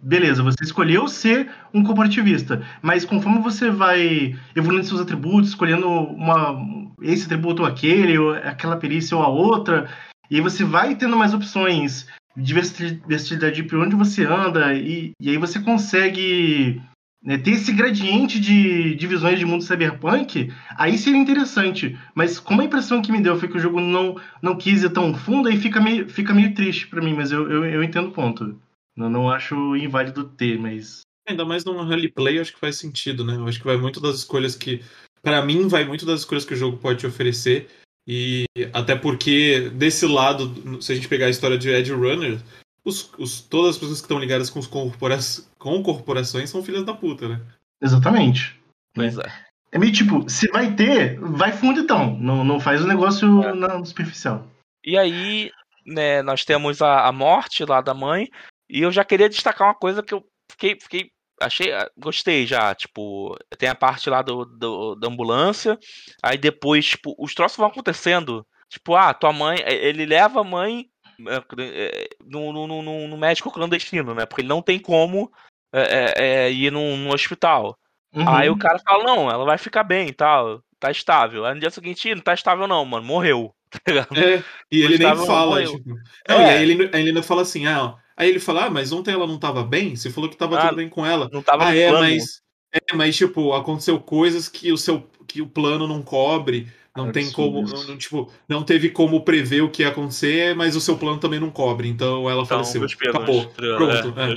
[0.02, 6.58] beleza, você escolheu ser um corporativista, mas conforme você vai evoluindo seus atributos, escolhendo uma,
[7.00, 9.88] esse atributo ou aquele, ou aquela perícia ou a outra,
[10.28, 12.08] e aí você vai tendo mais opções
[12.38, 16.80] diversidade por onde você anda, e, e aí você consegue
[17.22, 21.98] né, ter esse gradiente de divisões de mundo cyberpunk, aí seria interessante.
[22.14, 24.90] Mas como a impressão que me deu foi que o jogo não, não quis ir
[24.90, 28.08] tão fundo, aí fica meio, fica meio triste para mim, mas eu, eu, eu, entendo
[28.08, 28.58] o ponto.
[28.96, 31.00] Eu não acho inválido ter, mas.
[31.28, 33.34] Ainda mais num rally play, acho que faz sentido, né?
[33.34, 34.80] Eu acho que vai muito das escolhas que.
[35.22, 37.68] para mim, vai muito das escolhas que o jogo pode te oferecer.
[38.10, 42.40] E até porque, desse lado, se a gente pegar a história de Edge Runner,
[42.82, 45.18] os, os, todas as pessoas que estão ligadas com, os corpora
[45.58, 47.42] com corporações são filhas da puta, né?
[47.82, 48.58] Exatamente.
[48.94, 49.48] Pois é.
[49.70, 52.16] É meio tipo, se vai ter, vai fundo então.
[52.18, 53.52] Não, não faz o negócio é.
[53.52, 54.46] na superficial.
[54.82, 55.50] E aí,
[55.84, 58.26] né, nós temos a, a morte lá da mãe.
[58.70, 61.10] E eu já queria destacar uma coisa que eu fiquei, fiquei
[61.40, 65.78] achei, ah, gostei já, tipo, tem a parte lá do, do, da ambulância,
[66.22, 70.88] aí depois, tipo, os troços vão acontecendo, tipo, ah, tua mãe, ele leva a mãe
[71.26, 75.30] é, é, no, no, no, no médico clandestino, né, porque ele não tem como
[75.72, 77.78] é, é, é ir num, num hospital.
[78.14, 78.28] Uhum.
[78.28, 81.44] Aí o cara fala, não, ela vai ficar bem e tal, tá estável.
[81.44, 83.54] Aí no dia seguinte, não tá estável não, mano, morreu.
[83.84, 85.90] Tá é, e ele nem fala, tipo...
[86.26, 89.12] Não, e aí ele, ele ainda fala assim, ah, Aí ele fala: Ah, mas ontem
[89.12, 89.94] ela não tava bem?
[89.94, 91.30] Você falou que tava ah, tudo bem com ela.
[91.32, 92.04] Não tava ah, é, plano.
[92.04, 92.42] mas.
[92.70, 96.66] É, mas, tipo, aconteceu coisas que o seu que o plano não cobre.
[96.96, 97.62] Não tem como.
[97.62, 101.38] Não, tipo, não teve como prever o que ia acontecer, mas o seu plano também
[101.38, 101.88] não cobre.
[101.88, 102.84] Então ela então, faleceu.
[103.08, 103.46] Acabou.
[103.50, 104.14] Pronto.
[104.18, 104.34] É, é.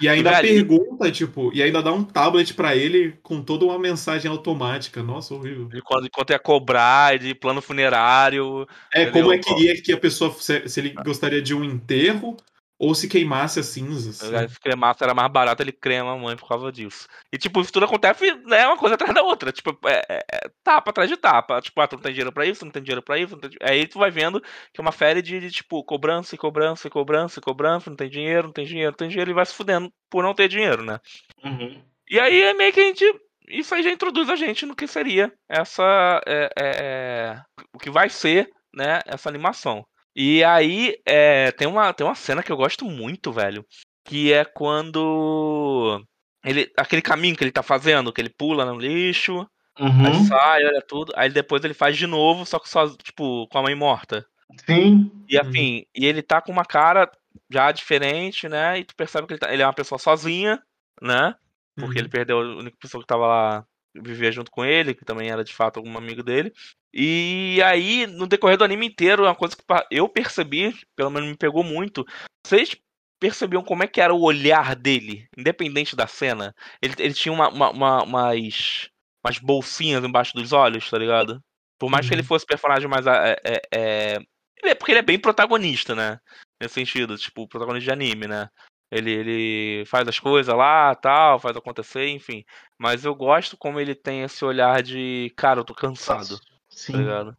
[0.00, 4.30] E ainda pergunta, tipo, e ainda dá um tablet para ele com toda uma mensagem
[4.30, 5.02] automática.
[5.02, 5.68] Nossa, horrível.
[5.74, 8.68] E quando, enquanto ia cobrar, de plano funerário.
[8.94, 9.22] É, entendeu?
[9.22, 10.32] como é que iria que a pessoa.
[10.38, 12.36] Se, se ele gostaria de um enterro
[12.78, 14.16] ou se queimasse as cinzas.
[14.16, 17.06] Se cremasse era mais barato, ele crema a mãe por causa disso.
[17.32, 19.52] E, tipo, isso tudo acontece, né, uma coisa atrás da outra.
[19.52, 21.60] Tipo, é, é, é tapa atrás de tapa.
[21.60, 23.36] Tipo, ah, tu não tem dinheiro pra isso, não tem dinheiro pra isso.
[23.36, 23.50] Tem...
[23.62, 26.90] Aí tu vai vendo que é uma série de, de, tipo, cobrança e cobrança e
[26.90, 29.54] cobrança e cobrança, não tem dinheiro, não tem dinheiro, não tem dinheiro, e vai se
[29.54, 30.98] fudendo por não ter dinheiro, né?
[31.44, 31.80] Uhum.
[32.08, 33.04] E aí é meio que a gente.
[33.48, 36.20] Isso aí já introduz a gente no que seria essa.
[36.26, 37.42] É, é, é
[37.74, 39.84] o que vai ser, né, essa animação.
[40.14, 43.64] E aí, é, tem, uma, tem uma cena que eu gosto muito, velho.
[44.04, 46.04] Que é quando.
[46.44, 49.48] Ele, aquele caminho que ele tá fazendo, que ele pula no lixo,
[49.80, 50.06] uhum.
[50.06, 51.12] aí sai, olha tudo.
[51.16, 54.26] Aí depois ele faz de novo, só que só, tipo, com a mãe morta.
[54.66, 55.10] Sim.
[55.28, 55.84] E assim, uhum.
[55.96, 57.10] e ele tá com uma cara
[57.50, 58.78] já diferente, né?
[58.78, 60.62] E tu percebe que ele, tá, ele é uma pessoa sozinha,
[61.00, 61.34] né?
[61.74, 62.00] Porque uhum.
[62.00, 65.44] ele perdeu a única pessoa que tava lá, vivia junto com ele, que também era
[65.44, 66.52] de fato algum amigo dele.
[66.92, 71.36] E aí, no decorrer do anime inteiro, uma coisa que eu percebi, pelo menos me
[71.36, 72.04] pegou muito,
[72.46, 72.76] vocês
[73.20, 76.54] percebiam como é que era o olhar dele, independente da cena?
[76.82, 78.90] Ele, ele tinha uma, uma, uma, umas,
[79.24, 81.40] umas bolsinhas embaixo dos olhos, tá ligado?
[81.78, 82.08] Por mais uhum.
[82.08, 82.28] que ele uhum.
[82.28, 83.06] fosse personagem mais.
[83.06, 84.18] É, é, é...
[84.62, 84.74] é...
[84.74, 86.18] porque ele é bem protagonista, né?
[86.60, 88.48] Nesse sentido, tipo, protagonista de anime, né?
[88.90, 92.44] Ele, ele faz as coisas lá, tal, faz acontecer, enfim.
[92.78, 96.38] Mas eu gosto como ele tem esse olhar de, cara, eu tô cansado.
[96.38, 96.92] Tá Sim.
[96.92, 97.36] Tá ligado?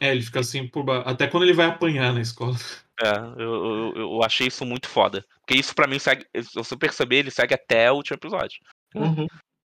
[0.00, 1.00] É, ele fica assim por ba...
[1.02, 2.56] até quando ele vai apanhar na escola.
[3.02, 5.24] É, eu, eu, eu achei isso muito foda.
[5.40, 6.24] Porque isso para mim segue.
[6.40, 8.60] Se você perceber, ele segue até o último episódio.
[8.94, 9.26] Uhum.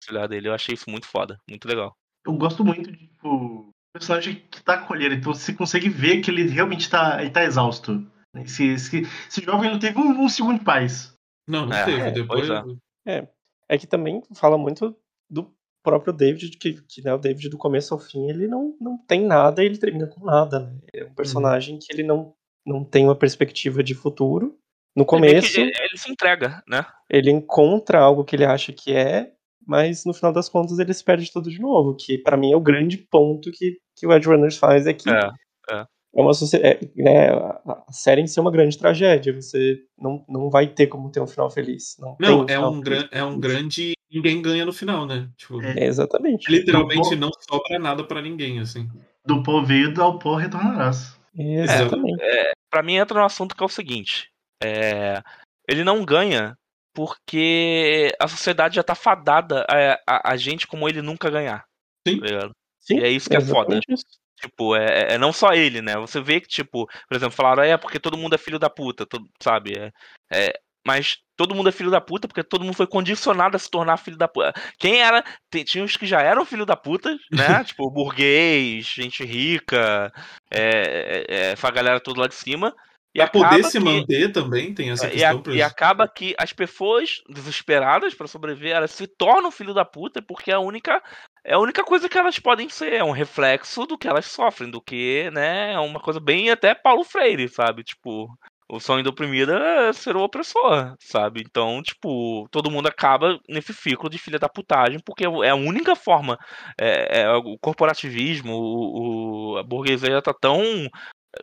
[0.09, 1.97] olhar dele, eu achei isso muito foda, muito legal.
[2.25, 6.47] Eu gosto muito de, tipo, personagem que tá colhendo, então você consegue ver que ele
[6.47, 8.05] realmente tá, ele tá exausto.
[8.43, 11.13] Esse, esse, esse jovem não teve um, um segundo de paz.
[11.47, 12.11] Não, não é, teve.
[12.11, 12.49] Depois.
[12.49, 13.17] É.
[13.17, 13.27] é.
[13.69, 13.77] é.
[13.77, 14.95] que também fala muito
[15.29, 18.97] do próprio David, que, que né, o David do começo ao fim, ele não, não
[18.97, 20.79] tem nada e ele termina com nada, né?
[20.93, 21.79] É um personagem uhum.
[21.79, 22.33] que ele não,
[22.65, 24.57] não tem uma perspectiva de futuro.
[24.95, 25.59] No começo.
[25.59, 26.85] Ele, ele, se entrega, né?
[27.09, 29.33] Ele encontra algo que ele acha que é,
[29.67, 31.95] mas no final das contas ele se perde tudo de novo.
[31.95, 35.09] Que para mim é o grande ponto que, que o Edge Runners faz é que
[35.09, 35.29] é,
[35.71, 35.85] é.
[36.15, 39.33] É uma é, né, a série em si é uma grande tragédia.
[39.33, 41.97] Você não, não vai ter como ter um final feliz.
[41.99, 43.93] Não, não um é, um gran, é um grande.
[44.09, 45.29] Ninguém ganha no final, né?
[45.35, 46.49] Tipo, é, exatamente.
[46.49, 48.87] Literalmente não sobra nada para ninguém, assim.
[49.25, 51.19] Do pó veio, ao pó retornarás.
[51.37, 52.21] Exatamente.
[52.21, 54.29] É, é, pra mim entra no assunto que é o seguinte.
[54.63, 55.21] É,
[55.67, 56.57] ele não ganha
[56.93, 61.65] porque a sociedade já tá fadada a, a, a gente como ele nunca ganhar.
[62.07, 62.21] Sim.
[62.21, 62.49] Tá
[62.79, 63.79] Sim, e é isso que é foda.
[63.89, 64.05] Isso.
[64.39, 65.95] Tipo, é, é, é não só ele, né?
[65.97, 69.05] Você vê que, tipo, por exemplo, falaram, é porque todo mundo é filho da puta,
[69.05, 69.77] todo, sabe?
[69.77, 69.91] É,
[70.31, 73.69] é, mas todo mundo é filho da puta porque todo mundo foi condicionado a se
[73.69, 74.53] tornar filho da puta.
[74.77, 75.23] Quem era.
[75.65, 77.63] Tinha os que já eram filho da puta, né?
[77.65, 80.13] tipo, burguês, gente rica,
[80.51, 82.75] é, é, é, a galera toda lá de cima.
[83.15, 85.43] E pra poder se que, manter também, tem essa questão.
[85.47, 89.85] E, a, e acaba que as pessoas desesperadas para sobreviver, elas se tornam filho da
[89.85, 91.01] puta porque é a única
[91.45, 94.69] é a única coisa que elas podem ser, é um reflexo do que elas sofrem,
[94.69, 97.83] do que, né, é uma coisa bem até Paulo Freire, sabe?
[97.83, 98.27] Tipo,
[98.67, 101.43] o sonho do oprimido é ser o opressor, sabe?
[101.45, 105.95] Então, tipo, todo mundo acaba nesse ciclo de filha da putagem, porque é a única
[105.95, 106.35] forma.
[106.79, 110.63] É, é o corporativismo, o, o, a burguesia tá tão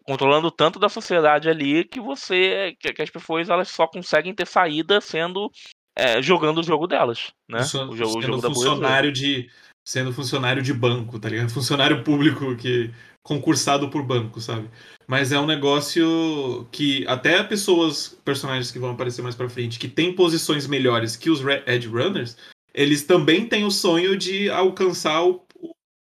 [0.05, 4.47] controlando tanto da sociedade ali que você que, que as pessoas elas só conseguem ter
[4.47, 5.51] saída sendo
[5.95, 7.61] é, jogando o jogo delas, né?
[7.61, 9.51] o jogo, o jogo funcionário de
[9.85, 11.51] sendo funcionário de banco, tá ligado?
[11.51, 12.90] Funcionário público que
[13.23, 14.68] concursado por banco, sabe?
[15.07, 19.88] Mas é um negócio que até pessoas, personagens que vão aparecer mais para frente, que
[19.88, 22.37] têm posições melhores que os Edge Runners,
[22.75, 25.45] eles também têm o sonho de alcançar o,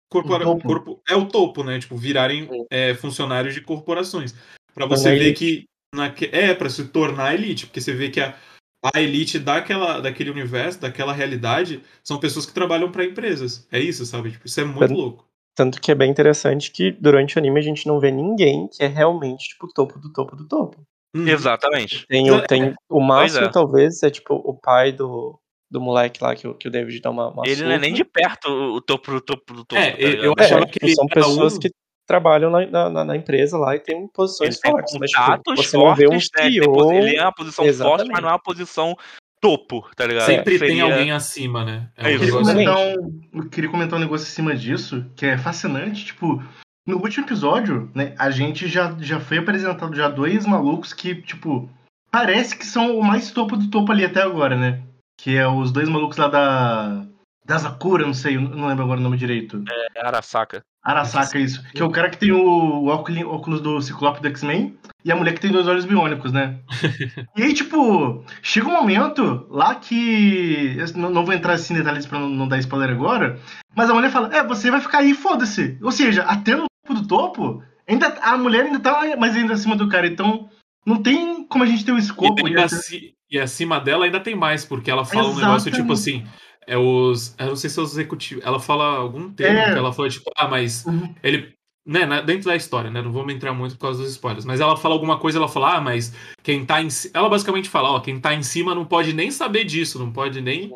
[0.09, 0.47] corpora...
[0.47, 1.79] o corpo é o topo, né?
[1.79, 4.33] Tipo, virarem é, funcionários de corporações.
[4.73, 6.29] Para você ver que naque...
[6.31, 8.35] é para se tornar elite, porque você vê que a,
[8.83, 13.67] a elite daquela, daquele universo, daquela realidade, são pessoas que trabalham para empresas.
[13.71, 14.31] É isso, sabe?
[14.31, 15.27] Tipo, isso é muito tanto, louco.
[15.55, 18.83] Tanto que é bem interessante que durante o anime a gente não vê ninguém que
[18.83, 20.81] é realmente tipo o topo do topo do topo.
[21.15, 21.27] Hum.
[21.27, 22.07] Exatamente.
[22.07, 23.51] Tem, o, tem o máximo, é.
[23.51, 25.37] talvez, é tipo o pai do,
[25.69, 27.93] do moleque lá que, o, que o David dá uma, uma Ele não é nem
[27.93, 29.81] de perto o topo do topo do topo.
[29.81, 31.59] É, tá eu achava é, que são pessoas um...
[31.59, 31.69] que
[32.11, 34.97] trabalham na, na, na, empresa lá e tem posições ele fortes.
[34.99, 36.89] Mas, tipo, você não vê um CEO...
[36.89, 36.97] Né?
[36.97, 37.97] Ele é uma posição Exatamente.
[37.97, 38.97] forte, mas não é uma posição
[39.39, 40.25] topo, tá ligado?
[40.25, 40.67] Sempre Seria...
[40.67, 41.89] tem alguém acima, né?
[41.95, 45.37] É um eu, queria comentar um, eu queria comentar um negócio acima disso, que é
[45.37, 46.43] fascinante, tipo...
[46.85, 51.69] No último episódio, né, a gente já, já foi apresentado já dois malucos que, tipo,
[52.11, 54.81] parece que são o mais topo do topo ali até agora, né?
[55.19, 57.05] Que é os dois malucos lá da.
[57.43, 59.63] Da Zakura, não sei, não lembro agora o nome direito.
[59.95, 60.63] É Arasaka.
[60.83, 61.63] Arasaka, isso.
[61.73, 65.33] Que é o cara que tem o, óculos do Ciclope do X-Men e a mulher
[65.33, 66.59] que tem dois olhos biônicos, né?
[67.37, 70.75] e aí, tipo, chega um momento lá que.
[70.77, 73.39] Eu não, vou entrar assim em detalhes pra não, dar spoiler agora.
[73.75, 75.77] Mas a mulher fala: É, você vai ficar aí, foda-se.
[75.81, 79.75] Ou seja, até no topo do topo, ainda, a mulher ainda tá mais ainda acima
[79.75, 80.07] do cara.
[80.07, 80.49] Então,
[80.83, 82.47] não tem como a gente ter o um escopo.
[82.47, 85.43] E, e acima dela ainda tem mais, porque ela fala Exatamente.
[85.43, 86.25] um negócio tipo assim.
[86.67, 87.35] É os.
[87.37, 88.43] Eu não sei se é os executivos.
[88.45, 89.71] Ela fala algum termo é.
[89.71, 91.13] que ela fala, tipo, ah, mas uhum.
[91.23, 91.53] ele.
[91.83, 93.01] Né, dentro da história, né?
[93.01, 94.45] Não vamos entrar muito por causa dos spoilers.
[94.45, 97.89] Mas ela fala alguma coisa, ela fala, ah, mas quem tá em Ela basicamente fala,
[97.89, 100.71] ó, quem tá em cima não pode nem saber disso, não pode nem,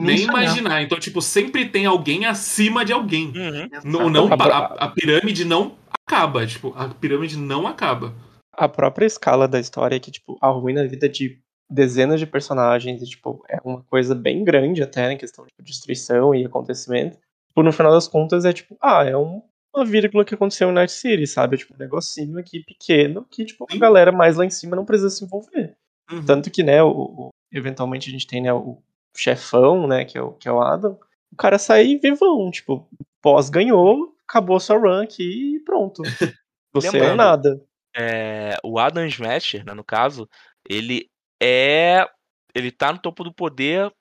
[0.00, 0.80] nem imaginar.
[0.80, 3.32] Então, tipo, sempre tem alguém acima de alguém.
[3.36, 3.68] Uhum.
[3.84, 8.14] Não, não, a, a pirâmide não acaba, tipo, a pirâmide não acaba
[8.56, 13.02] a própria escala da história é que, tipo, arruina a vida de dezenas de personagens
[13.02, 17.18] e, tipo, é uma coisa bem grande até em questão de destruição e acontecimento.
[17.48, 19.42] Tipo, no final das contas é tipo, ah, é um,
[19.74, 21.56] uma vírgula que aconteceu em Night City, sabe?
[21.56, 25.10] Tipo, um negocinho aqui pequeno que, tipo, a galera mais lá em cima não precisa
[25.10, 25.76] se envolver.
[26.10, 26.24] Uhum.
[26.24, 28.82] Tanto que, né, o, o, eventualmente a gente tem, né, o
[29.16, 30.98] chefão, né, que é o, que é o Adam,
[31.32, 32.88] o cara sai vivão, tipo,
[33.22, 36.02] pós ganhou, acabou sua run aqui e pronto.
[36.74, 37.64] Você é Lembrando, é nada.
[37.96, 40.28] É, o Adam Smasher, né, no caso,
[40.68, 41.08] ele
[41.44, 42.08] é.
[42.54, 43.92] Ele tá no topo do poder.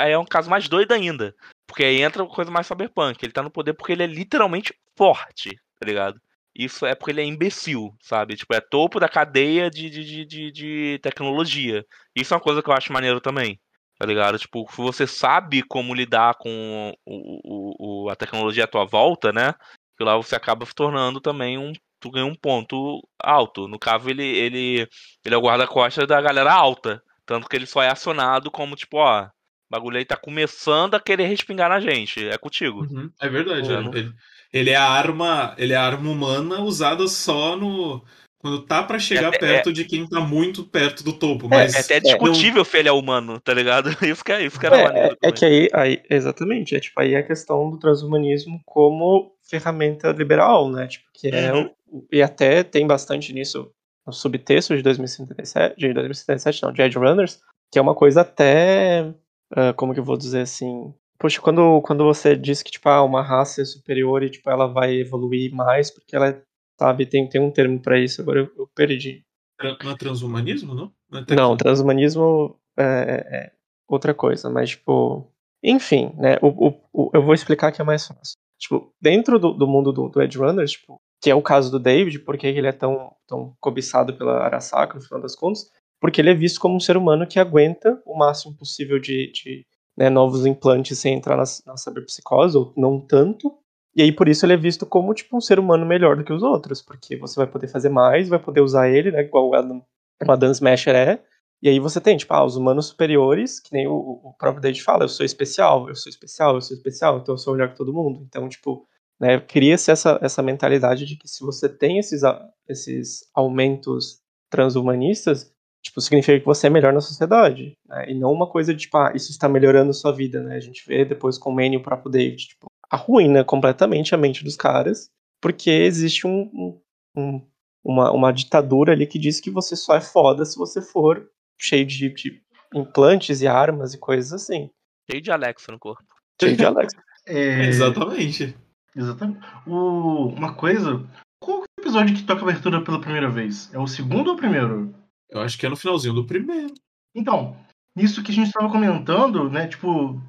[0.00, 1.34] Aí é um caso mais doido ainda.
[1.66, 3.22] Porque aí entra coisa mais cyberpunk.
[3.22, 6.20] Ele tá no poder porque ele é literalmente forte, tá ligado?
[6.54, 8.36] Isso é porque ele é imbecil, sabe?
[8.36, 11.84] Tipo, é topo da cadeia de, de, de, de tecnologia.
[12.14, 13.60] Isso é uma coisa que eu acho maneiro também.
[13.98, 14.38] Tá ligado?
[14.38, 19.54] Tipo, você sabe como lidar com o, o, a tecnologia à tua volta, né?
[19.96, 21.72] Que lá você acaba se tornando também um.
[22.04, 23.66] Tu ganha um ponto alto.
[23.66, 24.86] No caso, ele, ele,
[25.24, 27.02] ele é o guarda-costas da galera alta.
[27.24, 29.26] Tanto que ele só é acionado como, tipo, ó,
[29.70, 32.28] bagulho aí tá começando a querer respingar na gente.
[32.28, 32.82] É contigo.
[32.82, 33.72] Uhum, é verdade.
[33.72, 34.12] Ele,
[34.52, 35.54] ele, é a arma.
[35.56, 38.04] Ele é a arma humana usada só no.
[38.44, 41.46] Quando tá para chegar é, perto é, de quem tá muito perto do topo.
[41.46, 42.64] É, mas é, até discutível não...
[42.66, 43.88] se ele é humano, tá ligado?
[44.06, 45.16] Isso que, é, isso que era é, maneiro.
[45.22, 50.70] É, que aí, aí, exatamente, é tipo aí a questão do transhumanismo como ferramenta liberal,
[50.70, 50.86] né?
[50.88, 51.70] Tipo, que é uhum.
[51.90, 53.70] o, e até tem bastante nisso
[54.06, 57.40] no subtexto de 2077, de 2077 não, de Edge Runners,
[57.72, 59.10] que é uma coisa até
[59.52, 63.02] uh, como que eu vou dizer assim, poxa, quando, quando você diz que tipo, ah,
[63.02, 66.42] uma raça é superior e tipo, ela vai evoluir mais porque ela,
[66.78, 69.24] sabe, tem, tem um termo para isso, agora eu, eu perdi.
[69.62, 70.92] Não é transhumanismo, não?
[71.10, 73.52] Não, é não transhumanismo é, é, é,
[73.88, 75.30] outra coisa, mas tipo,
[75.62, 78.36] enfim, né, o, o, o, eu vou explicar que é mais fácil.
[78.58, 81.78] Tipo, dentro do, do mundo do, do Edge Runners, tipo, que é o caso do
[81.78, 86.30] David, porque ele é tão, tão cobiçado pela Arasaka, no final das contas, porque ele
[86.30, 90.44] é visto como um ser humano que aguenta o máximo possível de, de né, novos
[90.44, 93.56] implantes sem entrar na, na cyberpsicose, ou não tanto.
[93.96, 96.32] E aí, por isso, ele é visto como tipo um ser humano melhor do que
[96.32, 99.54] os outros, porque você vai poder fazer mais, vai poder usar ele, né, igual o
[99.54, 99.82] Adam,
[100.26, 101.22] o Adam Smasher é.
[101.62, 104.82] E aí você tem, tipo, ah, os humanos superiores, que nem o, o próprio David
[104.82, 107.76] fala, eu sou especial, eu sou especial, eu sou especial, então eu sou melhor que
[107.76, 108.22] todo mundo.
[108.28, 108.86] Então, tipo,
[109.18, 112.22] né, cria-se essa, essa mentalidade de que se você tem esses,
[112.68, 115.52] esses aumentos transhumanistas,
[115.82, 118.10] tipo, significa que você é melhor na sociedade, né?
[118.10, 120.56] E não uma coisa de, tipo, ah, isso está melhorando sua vida, né?
[120.56, 124.18] A gente vê depois com o Manny e o próprio David, tipo, arruína completamente a
[124.18, 126.80] mente dos caras, porque existe um,
[127.16, 127.46] um,
[127.84, 131.28] uma, uma ditadura ali que diz que você só é foda se você for
[131.60, 132.42] cheio de, de
[132.74, 134.70] implantes e armas e coisas assim.
[135.10, 136.04] Cheio de Alexa no corpo.
[136.40, 136.96] Cheio de Alexa.
[137.26, 137.66] É...
[137.66, 138.56] Exatamente.
[138.96, 139.40] Exatamente.
[139.66, 140.28] O...
[140.28, 141.06] Uma coisa.
[141.40, 143.72] Qual é o episódio que toca a abertura pela primeira vez?
[143.72, 144.94] É o segundo ou o primeiro?
[145.28, 146.72] Eu acho que é no finalzinho do primeiro.
[147.14, 147.56] Então,
[147.96, 149.66] nisso que a gente estava comentando, né?
[149.66, 150.20] Tipo,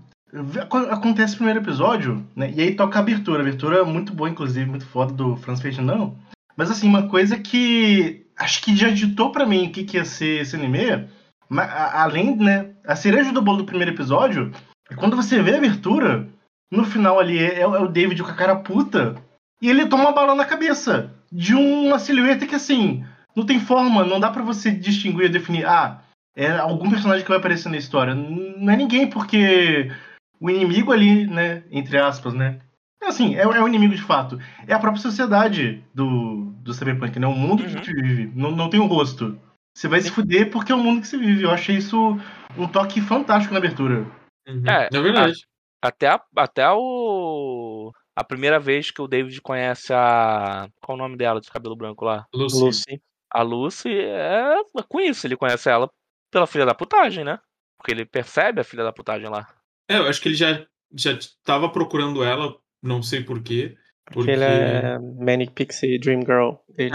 [0.92, 2.52] acontece o primeiro episódio, né?
[2.56, 3.40] E aí toca a abertura.
[3.40, 6.14] A abertura é muito boa, inclusive, muito foda do Franz Ferdinand.
[6.58, 10.06] Mas assim, uma coisa que acho que já ditou para mim o que, que ia
[10.06, 11.08] ser esse anime,
[11.50, 12.72] além, né?
[12.86, 14.52] A cereja do bolo do primeiro episódio
[14.90, 16.28] é quando você vê a abertura,
[16.72, 19.16] no final ali é, é o David com a cara puta,
[19.62, 23.04] e ele toma uma bala na cabeça de uma silhueta que assim
[23.36, 26.02] não tem forma, não dá para você distinguir, definir, ah,
[26.36, 28.14] é algum personagem que vai aparecer na história.
[28.14, 29.92] Não é ninguém, porque
[30.40, 32.60] o inimigo ali, né, entre aspas, né,
[33.02, 34.40] é assim, é, é o inimigo de fato.
[34.68, 37.70] É a própria sociedade do, do Cyberpunk, né, o mundo uhum.
[37.70, 38.32] que a gente vive.
[38.36, 39.40] Não, não tem um rosto.
[39.76, 41.44] Você vai se fuder porque é o mundo que você vive.
[41.44, 42.18] Eu achei isso
[42.58, 44.06] um toque fantástico na abertura.
[44.48, 44.64] Uhum.
[44.66, 45.46] É, é verdade.
[45.84, 50.70] A, até, a, até o a primeira vez que o David conhece a.
[50.82, 52.26] Qual o nome dela de cabelo branco lá?
[52.34, 52.64] Lucy.
[52.64, 53.02] Lucy.
[53.30, 54.56] A Lucy é
[54.88, 55.90] com isso, ele conhece ela
[56.32, 57.38] pela filha da putagem, né?
[57.78, 59.46] Porque ele percebe a filha da putagem lá.
[59.90, 63.78] É, eu acho que ele já, já tava procurando ela, não sei porquê.
[64.06, 66.56] Porque, porque ele é Manic Pixie Dream Girl.
[66.78, 66.92] Ele,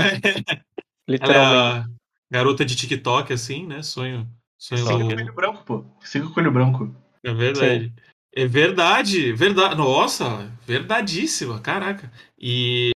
[1.08, 1.20] literalmente.
[1.20, 2.00] Ela é
[2.30, 3.82] garota de TikTok, assim, né?
[3.82, 4.28] Sonho.
[4.56, 5.84] sonho Siga o coelho branco, pô.
[6.00, 6.94] Siga o coelho branco.
[7.24, 7.84] É verdade.
[7.86, 7.92] Sim.
[8.32, 9.76] É verdade, verdade.
[9.76, 12.10] Nossa, verdadíssima, caraca.
[12.38, 12.92] E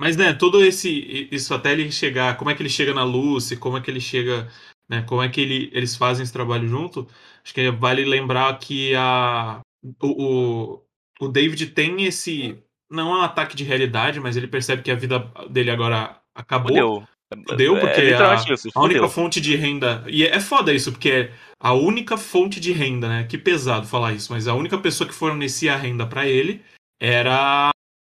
[0.00, 3.56] mas, né, todo esse isso até ele chegar, como é que ele chega na Lucy,
[3.56, 4.48] como é que ele chega,
[4.88, 7.06] né, como é que ele, eles fazem esse trabalho junto,
[7.44, 9.60] acho que vale lembrar que a
[10.02, 10.80] o,
[11.20, 12.58] o, David tem esse
[12.90, 16.68] não é um ataque de realidade, mas ele percebe que a vida dele agora acabou.
[16.68, 17.08] Fudeu.
[17.46, 20.02] Fudeu, é, porque é, a, isso, a, única fonte de renda.
[20.08, 23.24] E é foda isso, porque é a única fonte de renda, né?
[23.24, 26.62] Que pesado falar isso, mas a única pessoa que fornecia a renda para ele
[26.98, 27.70] era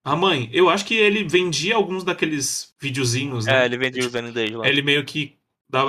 [0.06, 3.62] a mãe, eu acho que ele vendia alguns daqueles videozinhos, né?
[3.62, 4.68] É, ele vendia os NDs lá.
[4.68, 5.38] Ele meio que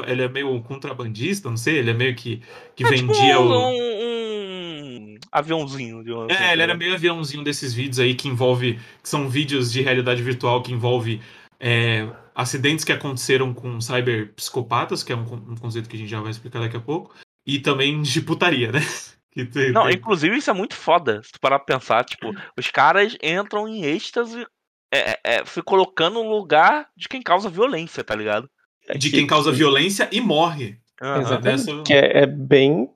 [0.07, 2.43] ele é meio contrabandista, não sei, ele é meio que,
[2.75, 3.69] que é tipo vendia tipo um, o.
[3.69, 6.05] Um, um aviãozinho.
[6.05, 8.79] De uma, é, ele era meio aviãozinho desses vídeos aí que envolve.
[9.03, 11.21] que são vídeos de realidade virtual que envolve
[11.59, 16.21] é, acidentes que aconteceram com cyberpsicopatas, que é um, um conceito que a gente já
[16.21, 17.15] vai explicar daqui a pouco,
[17.47, 18.81] e também de putaria, né?
[19.53, 19.97] Tem, não, tem...
[19.97, 21.21] inclusive isso é muito foda.
[21.25, 24.47] Se tu parar pra pensar, tipo, os caras entram em êxtase
[24.93, 28.49] é, é, é se colocando no lugar de quem causa violência, tá ligado?
[28.89, 30.79] É de quem causa violência e morre.
[31.01, 31.17] Uhum.
[31.17, 31.67] Exatamente.
[31.67, 31.83] Dessa...
[31.83, 32.91] Que é, é bem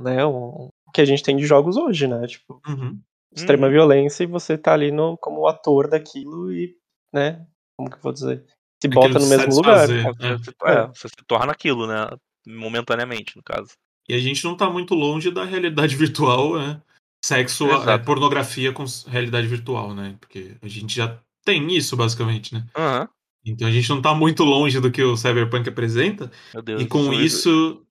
[0.00, 2.26] né, o que a gente tem de jogos hoje, né?
[2.26, 2.98] Tipo, uhum.
[3.34, 3.72] extrema uhum.
[3.72, 6.74] violência e você tá ali no, como ator daquilo e,
[7.12, 7.44] né?
[7.76, 8.44] Como que eu vou dizer?
[8.82, 9.88] Se bota no mesmo lugar.
[9.88, 10.04] Né?
[10.64, 12.08] É, você se torna aquilo, né?
[12.46, 13.72] Momentaneamente, no caso.
[14.08, 16.80] E a gente não tá muito longe da realidade virtual, né?
[17.24, 20.16] Sexo, é, pornografia com realidade virtual, né?
[20.20, 22.64] Porque a gente já tem isso, basicamente, né?
[22.76, 23.08] Uhum.
[23.46, 26.30] Então a gente não tá muito longe do que o Cyberpunk apresenta.
[26.64, 27.82] Deus, e com isso.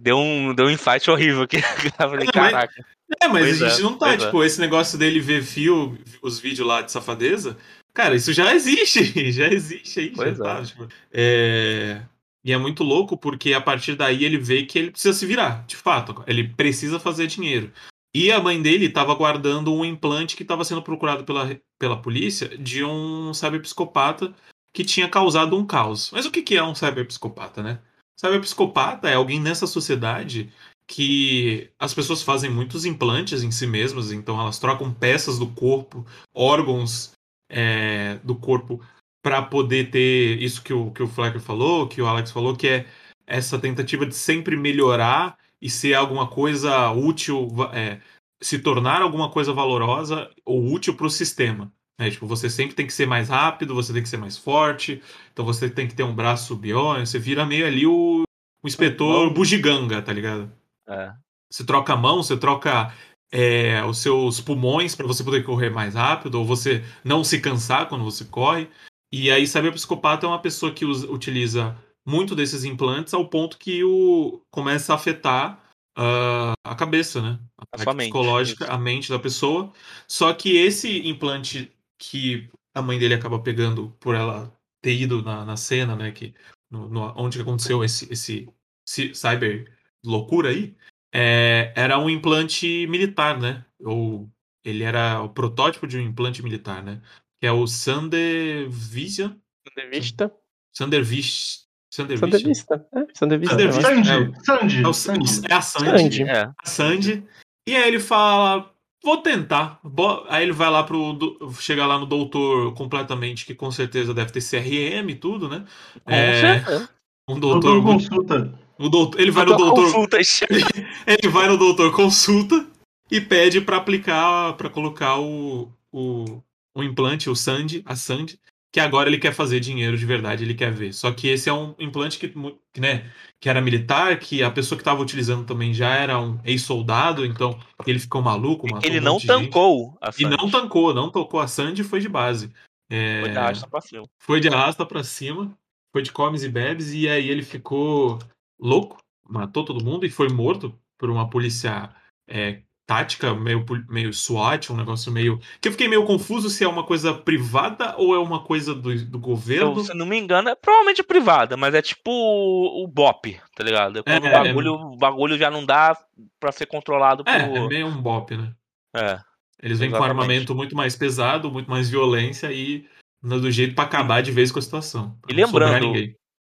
[0.00, 1.60] Deu um, deu um insight horrível aqui.
[1.98, 2.74] falei, é, caraca.
[3.08, 4.46] Mas, é, mas pois a gente é, não tá, tipo, é.
[4.46, 7.58] esse negócio dele ver fio, os vídeos lá de safadeza.
[7.92, 9.02] Cara, isso já existe.
[9.32, 10.10] Já existe aí.
[10.10, 10.46] Pois já, é.
[10.46, 12.02] Tá, tipo, é...
[12.44, 15.64] E é muito louco porque a partir daí ele vê que ele precisa se virar,
[15.66, 16.24] de fato.
[16.26, 17.70] Ele precisa fazer dinheiro.
[18.14, 22.48] E a mãe dele estava guardando um implante que estava sendo procurado pela, pela polícia
[22.58, 24.34] de um cyberpsicopata
[24.72, 26.10] que tinha causado um caos.
[26.12, 27.78] Mas o que, é um cyberpsicopata, né?
[28.16, 30.52] Cyberpsicopata é alguém nessa sociedade
[30.86, 36.06] que as pessoas fazem muitos implantes em si mesmas, então elas trocam peças do corpo,
[36.34, 37.12] órgãos
[37.48, 38.80] é, do corpo
[39.22, 42.68] para poder ter isso que o, que o Flecker falou, que o Alex falou, que
[42.68, 42.86] é
[43.26, 48.00] essa tentativa de sempre melhorar e ser alguma coisa útil, é,
[48.40, 51.72] se tornar alguma coisa valorosa ou útil para o sistema.
[51.98, 52.10] Né?
[52.10, 55.44] Tipo, você sempre tem que ser mais rápido, você tem que ser mais forte, então
[55.44, 58.22] você tem que ter um braço biônico, você vira meio ali o,
[58.62, 60.50] o inspetor é bugiganga, tá ligado?
[60.88, 61.12] É.
[61.50, 62.92] Você troca a mão, você troca
[63.30, 67.88] é, os seus pulmões para você poder correr mais rápido, ou você não se cansar
[67.88, 68.68] quando você corre.
[69.12, 71.76] E aí, cyberpsicopata é uma pessoa que usa, utiliza
[72.06, 75.62] muito desses implantes ao ponto que o começa a afetar
[75.98, 77.38] uh, a cabeça, né?
[77.58, 78.72] A, a psicológica, isso.
[78.72, 79.72] a mente da pessoa.
[80.08, 81.70] Só que esse implante
[82.02, 86.10] que a mãe dele acaba pegando por ela ter ido na, na cena, né?
[86.10, 86.34] Que,
[86.70, 88.48] no, no, onde aconteceu esse, esse,
[88.86, 89.70] esse cyber
[90.04, 90.74] loucura aí,
[91.14, 93.64] é, era um implante militar, né?
[93.80, 94.28] Ou
[94.64, 97.00] ele era o protótipo de um implante militar, né?
[97.42, 99.32] que é o Sander Vision.
[99.68, 100.32] Sandervista.
[100.72, 101.66] Sandervista.
[101.92, 102.86] Sandervista.
[102.94, 103.56] É, Sandervista.
[103.82, 104.10] Sandy.
[104.10, 105.46] É, Sandy.
[105.50, 106.22] É, a Sandy.
[106.22, 106.42] É.
[106.42, 107.26] A Sandy.
[107.66, 108.71] E aí ele fala,
[109.02, 109.80] vou tentar.
[110.28, 111.18] Aí ele vai lá pro.
[111.58, 115.64] Chega lá no doutor completamente, que com certeza deve ter CRM e tudo, né?
[116.04, 116.88] Com é, certeza.
[117.28, 117.80] Um doutor.
[117.80, 118.58] doutor consulta.
[118.78, 119.92] O doutor, ele vai doutor no doutor.
[119.92, 120.18] Consulta.
[121.06, 122.66] ele vai no doutor consulta
[123.10, 126.42] e pede para aplicar, para colocar o, o,
[126.74, 128.40] um implante, o Sandy, a Sandy,
[128.72, 130.94] que agora ele quer fazer dinheiro de verdade, ele quer ver.
[130.94, 132.32] Só que esse é um implante que,
[132.80, 137.26] né, que era militar, que a pessoa que estava utilizando também já era um ex-soldado,
[137.26, 138.66] então ele ficou maluco.
[138.82, 140.24] ele um não tancou a Sandy.
[140.24, 142.50] E não tancou, não tocou a Sandy foi de base.
[142.90, 143.20] É...
[143.20, 144.04] Foi de arrasta pra cima.
[144.18, 145.58] Foi de arrasta pra cima,
[145.92, 148.18] foi de comes e bebes, e aí ele ficou
[148.58, 148.96] louco,
[149.28, 151.90] matou todo mundo e foi morto por uma polícia
[152.26, 152.62] é,
[152.92, 155.40] tática, meio, meio SWAT, um negócio meio.
[155.60, 158.94] Que eu fiquei meio confuso se é uma coisa privada ou é uma coisa do,
[159.06, 159.72] do governo.
[159.72, 163.64] Então, se não me engano, é provavelmente privada, mas é tipo o, o BOP, tá
[163.64, 164.00] ligado?
[164.00, 164.76] É quando é, o, bagulho, é...
[164.76, 165.96] o bagulho já não dá
[166.38, 167.56] pra ser controlado é, por.
[167.56, 168.52] É, é meio um BOP, né?
[168.94, 169.18] É.
[169.62, 172.84] Eles vêm com armamento muito mais pesado, muito mais violência e
[173.22, 175.16] do jeito para acabar de vez com a situação.
[175.28, 175.94] E lembrando,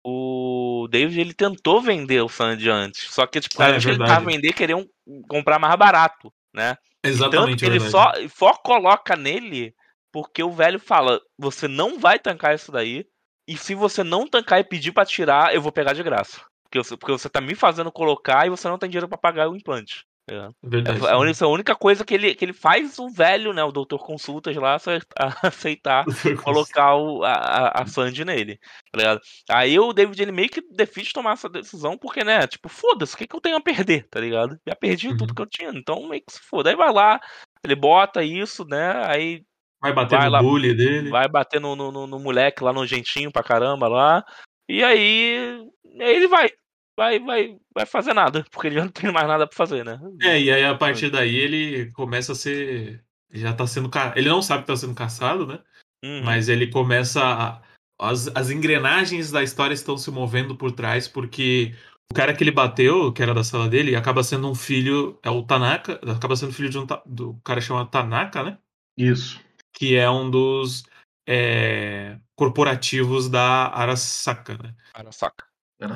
[0.04, 4.26] o David ele tentou vender o Sandy antes, só que tipo, é, é ele tava
[4.26, 4.86] vender queriam
[5.28, 6.74] comprar mais barato, né?
[7.04, 7.64] Exatamente.
[7.64, 9.74] Ele só, só coloca nele
[10.10, 13.04] porque o velho fala: você não vai tancar isso daí,
[13.46, 16.40] e se você não tancar e pedir para tirar, eu vou pegar de graça.
[16.64, 19.48] Porque você, porque você tá me fazendo colocar e você não tem dinheiro para pagar
[19.48, 20.04] o implante.
[20.28, 20.50] É.
[20.60, 23.62] Verdade, é, a, única, a única coisa que ele, que ele faz o velho, né,
[23.62, 24.76] o doutor consultas lá,
[25.42, 26.04] aceitar
[26.42, 28.58] colocar o, a, a Sandy nele,
[28.90, 29.20] tá ligado?
[29.48, 33.18] Aí o David, ele meio que decide tomar essa decisão, porque, né, tipo, foda-se, o
[33.18, 34.58] que, que eu tenho a perder, tá ligado?
[34.66, 35.16] Já perdi uhum.
[35.16, 36.70] tudo que eu tinha, então meio que se foda.
[36.70, 37.20] Aí vai lá,
[37.64, 39.44] ele bota isso, né, aí...
[39.80, 41.10] Vai bater vai no lá, bully dele.
[41.10, 44.24] Vai bater no, no, no, no moleque lá, nojentinho pra caramba lá,
[44.68, 45.64] e aí,
[46.00, 46.50] aí ele vai,
[46.96, 50.00] vai, vai, vai fazer nada, porque ele já não tem mais nada para fazer, né?
[50.22, 53.04] É, e aí a partir daí ele começa a ser.
[53.30, 53.90] Já tá sendo.
[54.14, 55.58] Ele não sabe que tá sendo caçado, né?
[56.04, 56.22] Uhum.
[56.24, 57.62] Mas ele começa a,
[57.98, 61.74] as, as engrenagens da história estão se movendo por trás, porque
[62.10, 65.30] o cara que ele bateu, que era da sala dele, acaba sendo um filho, é
[65.30, 68.58] o Tanaka, acaba sendo filho de um do cara chamado Tanaka, né?
[68.96, 69.40] Isso.
[69.74, 70.84] Que é um dos
[71.28, 74.74] é, corporativos da Arasaka, né?
[74.94, 75.44] Arasaka.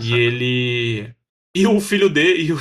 [0.01, 1.15] E ele.
[1.55, 2.43] E o filho dele.
[2.43, 2.59] E o,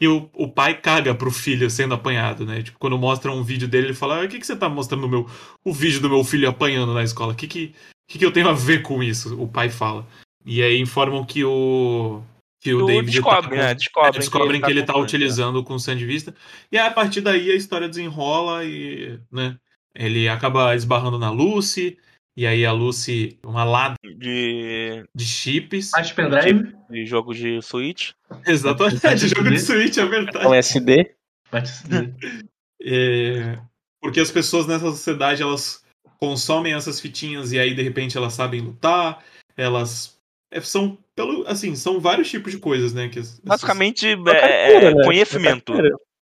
[0.00, 2.62] e o, o pai caga pro filho sendo apanhado, né?
[2.62, 5.02] Tipo, quando mostra um vídeo dele, ele fala: ah, O que, que você tá mostrando
[5.02, 5.30] no meu.
[5.64, 7.32] O vídeo do meu filho apanhando na escola?
[7.32, 7.74] O que, que,
[8.08, 9.40] que, que eu tenho a ver com isso?
[9.40, 10.06] O pai fala.
[10.44, 12.22] E aí informam que o.
[12.60, 13.74] Que o, o David descobre, tá, né?
[13.74, 16.32] Descobrem, é, descobrem que ele tá, ele tá utilizando com o Sandvista.
[16.70, 19.56] E aí, a partir daí a história desenrola e, né?
[19.94, 21.98] Ele acaba esbarrando na Lucy,
[22.36, 25.90] e aí a Lucy, uma lada de, de chips.
[25.90, 26.62] de pendrive.
[26.62, 28.12] De, de jogo de Switch.
[28.46, 30.44] Exatamente, de jogo de Switch, é verdade.
[30.44, 31.14] Com SD.
[32.82, 33.58] é,
[34.00, 35.84] porque as pessoas nessa sociedade, elas
[36.18, 39.22] consomem essas fitinhas e aí de repente elas sabem lutar,
[39.56, 40.18] elas
[40.50, 45.04] é, são pelo assim, são vários tipos de coisas, né, que basicamente é, é, né?
[45.04, 45.72] conhecimento.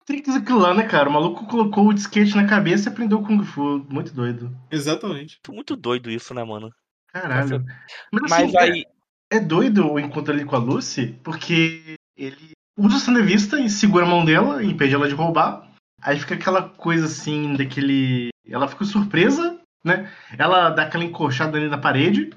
[0.08, 1.10] Tricks aquilo lá, né, cara?
[1.10, 3.86] O maluco colocou o disquete na cabeça e aprendeu Kung Fu.
[3.90, 4.58] Muito doido.
[4.72, 5.38] Exatamente.
[5.50, 6.72] Muito doido isso, né, mano?
[7.12, 7.66] Caralho.
[8.12, 8.86] Mas, assim, Mas aí.
[9.30, 13.70] É, é, doido o encontro ali com a Lucy, porque ele usa o Sanevista e
[13.70, 15.70] segura a mão dela, impede ela de roubar.
[16.02, 18.30] Aí fica aquela coisa assim, daquele.
[18.48, 20.10] Ela fica surpresa, né?
[20.38, 22.30] Ela dá aquela encoxada ali na parede.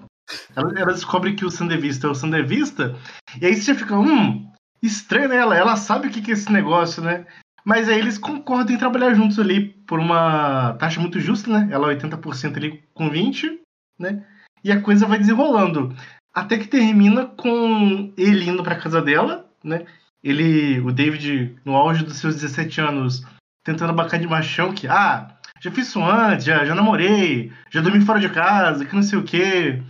[0.57, 2.97] Ela, ela descobre que o Sandevista é o Sandevista.
[3.41, 4.51] E aí você já fica, hum,
[4.83, 5.37] estranho, né?
[5.37, 7.27] Ela, ela sabe o que, que é esse negócio, né?
[7.65, 11.69] Mas aí eles concordam em trabalhar juntos ali por uma taxa muito justa, né?
[11.71, 13.61] Ela 80% ali com 20,
[13.99, 14.25] né?
[14.63, 15.95] E a coisa vai desenrolando.
[16.35, 19.85] Até que termina com ele indo para casa dela, né?
[20.23, 23.25] Ele, o David, no auge dos seus 17 anos,
[23.65, 28.01] tentando bancar de machão que, ah, já fiz isso antes, já, já namorei, já dormi
[28.05, 29.83] fora de casa, que não sei o quê.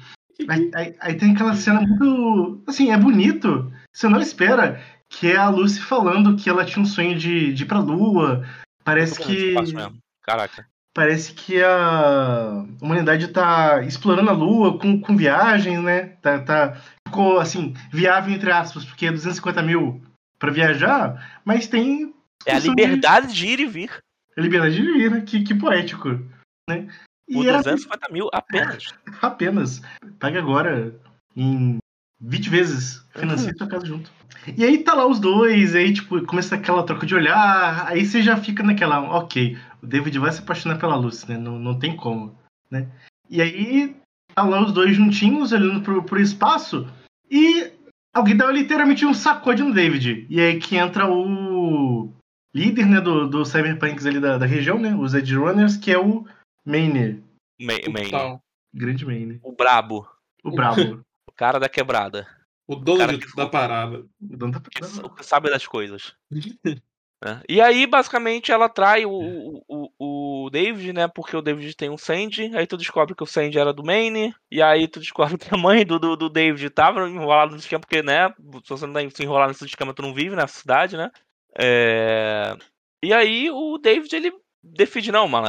[0.49, 2.63] Aí, aí, aí, tem aquela cena muito.
[2.67, 3.71] Assim, é bonito.
[3.93, 4.81] Você não espera
[5.11, 8.47] que é a Lucy falando que ela tinha um sonho de, de ir pra Lua.
[8.85, 9.55] Parece que.
[10.23, 10.67] Caraca.
[10.95, 16.17] Parece que a humanidade tá explorando a Lua com, com viagens, né?
[16.21, 20.03] Tá, tá, ficou, assim, viável entre aspas, porque é 250 mil
[20.39, 22.15] pra viajar, mas tem.
[22.47, 23.35] É a liberdade de...
[23.35, 23.91] de ir e vir.
[24.37, 25.21] É a liberdade de ir, né?
[25.21, 26.09] Que, que poético,
[26.69, 26.89] né?
[27.29, 28.13] E Por 250 era...
[28.13, 28.95] mil apenas.
[29.23, 29.83] apenas.
[30.19, 30.95] Paga agora
[31.37, 31.79] em
[32.21, 33.07] 20 vezes.
[33.13, 33.59] Financia uhum.
[33.59, 34.20] sua casa junto.
[34.57, 38.23] E aí tá lá os dois, aí tipo, começa aquela troca de olhar, aí você
[38.23, 41.37] já fica naquela, ok, o David vai se apaixonar pela Lucy, né?
[41.37, 42.37] Não, não tem como,
[42.71, 42.89] né?
[43.29, 43.97] E aí
[44.35, 46.89] tá lá os dois juntinhos, olhando pro, pro espaço,
[47.31, 47.71] e
[48.15, 50.27] alguém dá literalmente um sacode no David.
[50.29, 52.11] E aí que entra o
[52.55, 54.95] líder, né, do, do Cyberpunks ali da, da região, né?
[54.95, 56.27] Os Edge Runners, que é o
[56.65, 57.21] Mainer.
[57.61, 58.41] Mainer.
[58.73, 59.39] Grande Mainer.
[59.43, 60.09] O brabo.
[60.43, 61.03] O brabo.
[61.29, 62.27] o cara da quebrada.
[62.71, 63.99] O dono de, da parada.
[63.99, 65.09] O dono da parada.
[65.17, 66.15] Que sabe das coisas.
[67.21, 67.43] né?
[67.49, 69.11] E aí, basicamente, ela trai o,
[69.67, 71.09] o, o, David, né?
[71.09, 72.55] Porque o David tem um Sandy.
[72.55, 74.33] Aí tu descobre que o Sandy era do Maine.
[74.49, 77.81] E aí tu descobre que a mãe do, do, do David tava enrolada no esquema,
[77.81, 78.33] porque, né?
[78.63, 81.11] Se você não tá se enrolar nesse esquema, tu não vive na cidade, né?
[81.59, 82.57] É...
[83.03, 85.49] E aí o David, ele decide, não, mano,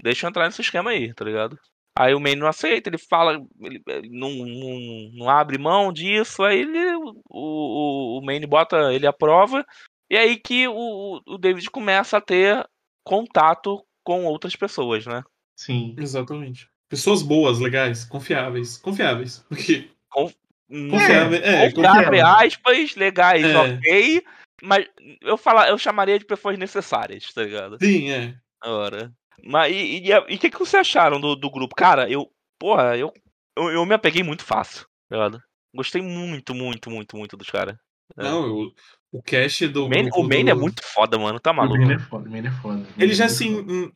[0.00, 1.58] deixa eu entrar nesse esquema aí, tá ligado?
[1.98, 6.60] Aí o Maine não aceita, ele fala, ele, não, não, não, abre mão disso, aí
[6.60, 9.66] ele, o, o, o Maine bota ele à prova,
[10.08, 12.64] e aí que o, o David começa a ter
[13.04, 15.22] contato com outras pessoas, né?
[15.56, 15.94] Sim.
[15.98, 16.68] Exatamente.
[16.88, 18.76] Pessoas boas, legais, confiáveis.
[18.78, 19.44] Confiáveis.
[19.48, 19.90] Porque.
[20.10, 23.56] Confiáveis, é, é, confiáveis, aspas, legais, é.
[23.56, 24.24] ok.
[24.62, 24.86] Mas
[25.22, 27.78] eu, falar, eu chamaria de pessoas necessárias, tá ligado?
[27.80, 28.34] Sim, é.
[28.64, 29.12] Ora.
[29.44, 31.74] Mas e o que, que vocês acharam do, do grupo?
[31.74, 32.30] Cara, eu.
[32.58, 33.12] Porra, eu,
[33.56, 35.42] eu, eu me apeguei muito fácil, tá ligado?
[35.74, 37.76] Gostei muito, muito, muito, muito dos caras.
[38.18, 38.22] É.
[38.22, 38.74] Não, eu,
[39.12, 39.86] o cast do.
[39.86, 40.50] O Main, o Main do...
[40.50, 41.40] é muito foda, mano.
[41.40, 41.76] Tá maluco.
[41.76, 42.82] O Main é foda, o Main é foda.
[42.96, 43.46] Eles já é se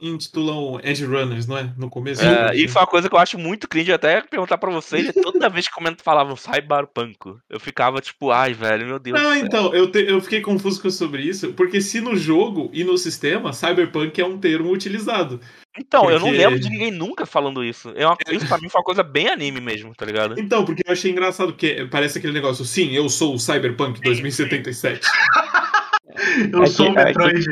[0.01, 1.73] intitulam Edge Runners, não é?
[1.77, 2.23] No começo.
[2.25, 5.13] É, e foi uma coisa que eu acho muito cringe até perguntar pra vocês.
[5.23, 9.21] toda vez que comento falavam Cyberpunk, eu ficava tipo, ai, velho, meu Deus.
[9.21, 12.99] Não, então, eu, te, eu fiquei confuso sobre isso, porque se no jogo e no
[12.99, 15.41] sistema, Cyberpunk é um termo utilizado.
[15.77, 16.15] Então, porque...
[16.15, 17.93] eu não lembro de ninguém nunca falando isso.
[17.97, 20.39] É uma, isso pra mim foi uma coisa bem anime mesmo, tá ligado?
[20.39, 25.04] Então, porque eu achei engraçado, que parece aquele negócio, sim, eu sou o Cyberpunk 2077.
[26.53, 27.45] Eu é sou o é Metroid.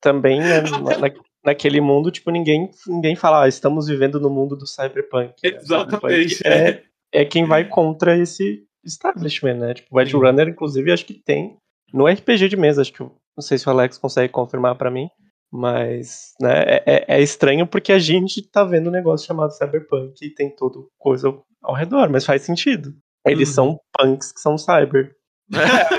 [0.00, 1.10] também, né, na,
[1.44, 5.34] naquele mundo, tipo, ninguém, ninguém fala, ah, estamos vivendo no mundo do Cyberpunk.
[5.42, 6.46] Exatamente.
[6.46, 6.82] É,
[7.12, 9.74] é quem vai contra esse establishment, né?
[9.74, 11.56] Tipo, o Edge Runner, inclusive, acho que tem
[11.92, 15.08] no RPG de mesa, acho que não sei se o Alex consegue confirmar para mim,
[15.52, 20.14] mas né, é, é, é, estranho porque a gente tá vendo um negócio chamado Cyberpunk
[20.22, 21.28] e tem todo coisa
[21.62, 22.94] ao redor, mas faz sentido.
[23.26, 23.54] Eles uhum.
[23.54, 25.14] são punks que são cyber.
[25.54, 25.94] É,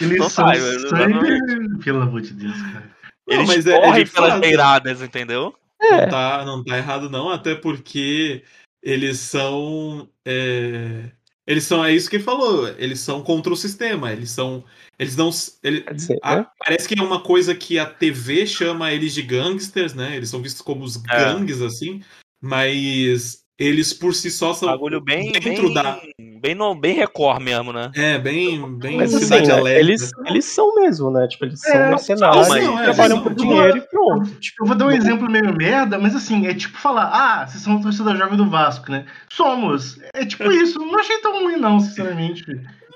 [0.00, 0.88] eles cyber.
[0.88, 1.78] cyber...
[1.84, 2.90] Pelo amor de Deus, cara.
[3.28, 5.54] Eles não, mas é, correm é pelas beiradas, entendeu?
[5.80, 6.02] É.
[6.02, 8.42] Não, tá, não tá errado, não, até porque
[8.82, 10.08] eles são.
[10.26, 11.10] É,
[11.46, 14.64] eles são, é isso que ele falou, eles são contra o sistema, eles são.
[14.98, 15.30] Eles não.
[15.62, 16.46] Ele, ser, a, né?
[16.58, 20.16] Parece que é uma coisa que a TV chama eles de gangsters, né?
[20.16, 21.00] Eles são vistos como os é.
[21.08, 22.02] gangues, assim,
[22.40, 26.00] mas eles por si só são bagulho bem dentro bem, da
[26.40, 27.90] bem no bem Record mesmo, né?
[27.94, 31.28] É, bem bem Mas, assim, cidade assim, Eles eles são mesmo, né?
[31.28, 34.30] Tipo, eles são é, mercenários, não, mas, trabalham por dinheiro e pronto.
[34.36, 37.62] Tipo, eu vou dar um exemplo meio merda, mas assim, é tipo falar: "Ah, vocês
[37.62, 39.98] são torcida jovem do Vasco, né?" Somos.
[40.14, 42.44] É tipo isso, não achei tão ruim não, sinceramente.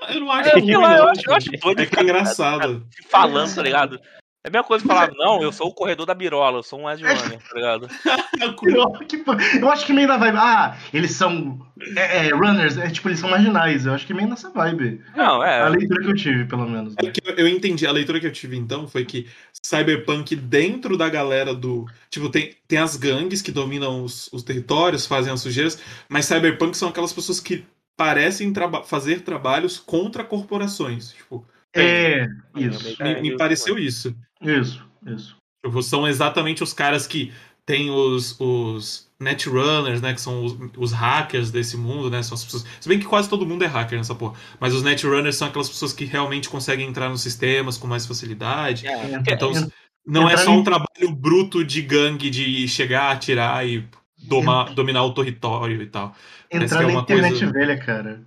[0.09, 2.87] Eu não acho é, ruim, eu, eu, acho, eu acho doido, é que é engraçado.
[3.11, 4.01] Falando, tá ligado?
[4.45, 6.79] É a mesma coisa que falar, não, eu sou o corredor da birola, eu sou
[6.79, 7.89] um Ed Runner, tá ligado?
[9.59, 10.37] eu acho que meio na vibe.
[10.37, 11.67] Ah, eles são
[11.97, 13.87] é, é, runners, é tipo, eles são marginais.
[13.87, 15.01] Eu acho que meio nessa vibe.
[15.17, 15.63] Não, é.
[15.63, 16.95] A leitura que eu tive, pelo menos.
[16.95, 17.11] Né?
[17.11, 17.87] É eu entendi.
[17.87, 19.27] A leitura que eu tive então foi que
[19.63, 21.87] Cyberpunk, dentro da galera do.
[22.11, 26.77] Tipo, tem, tem as gangues que dominam os, os territórios, fazem as sujeiras, mas Cyberpunk
[26.77, 27.65] são aquelas pessoas que
[27.97, 31.13] parecem traba fazer trabalhos contra corporações.
[31.13, 33.03] Tipo, é, isso.
[33.03, 34.15] Me, me pareceu isso.
[34.45, 35.37] Isso, isso.
[35.83, 37.33] São exatamente os caras que
[37.67, 40.13] tem os, os netrunners, né?
[40.13, 42.23] Que são os, os, hackers desse mundo, né?
[42.23, 42.65] São as pessoas.
[42.79, 44.35] Se bem que quase todo mundo é hacker nessa porra.
[44.61, 48.87] Mas os netrunners são aquelas pessoas que realmente conseguem entrar nos sistemas com mais facilidade.
[48.87, 49.67] É, então, é,
[50.07, 53.89] não é só um trabalho bruto de gangue de chegar, atirar e
[54.19, 56.15] domar, dominar o território e tal.
[56.51, 57.53] Entrar é na internet coisa...
[57.53, 58.23] velha, cara.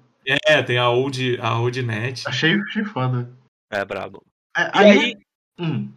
[0.45, 2.27] É, tem a old, a old net.
[2.27, 3.29] Achei, achei foda.
[3.71, 4.23] É brabo.
[4.55, 5.13] É, aí, aí...
[5.59, 5.89] Hum.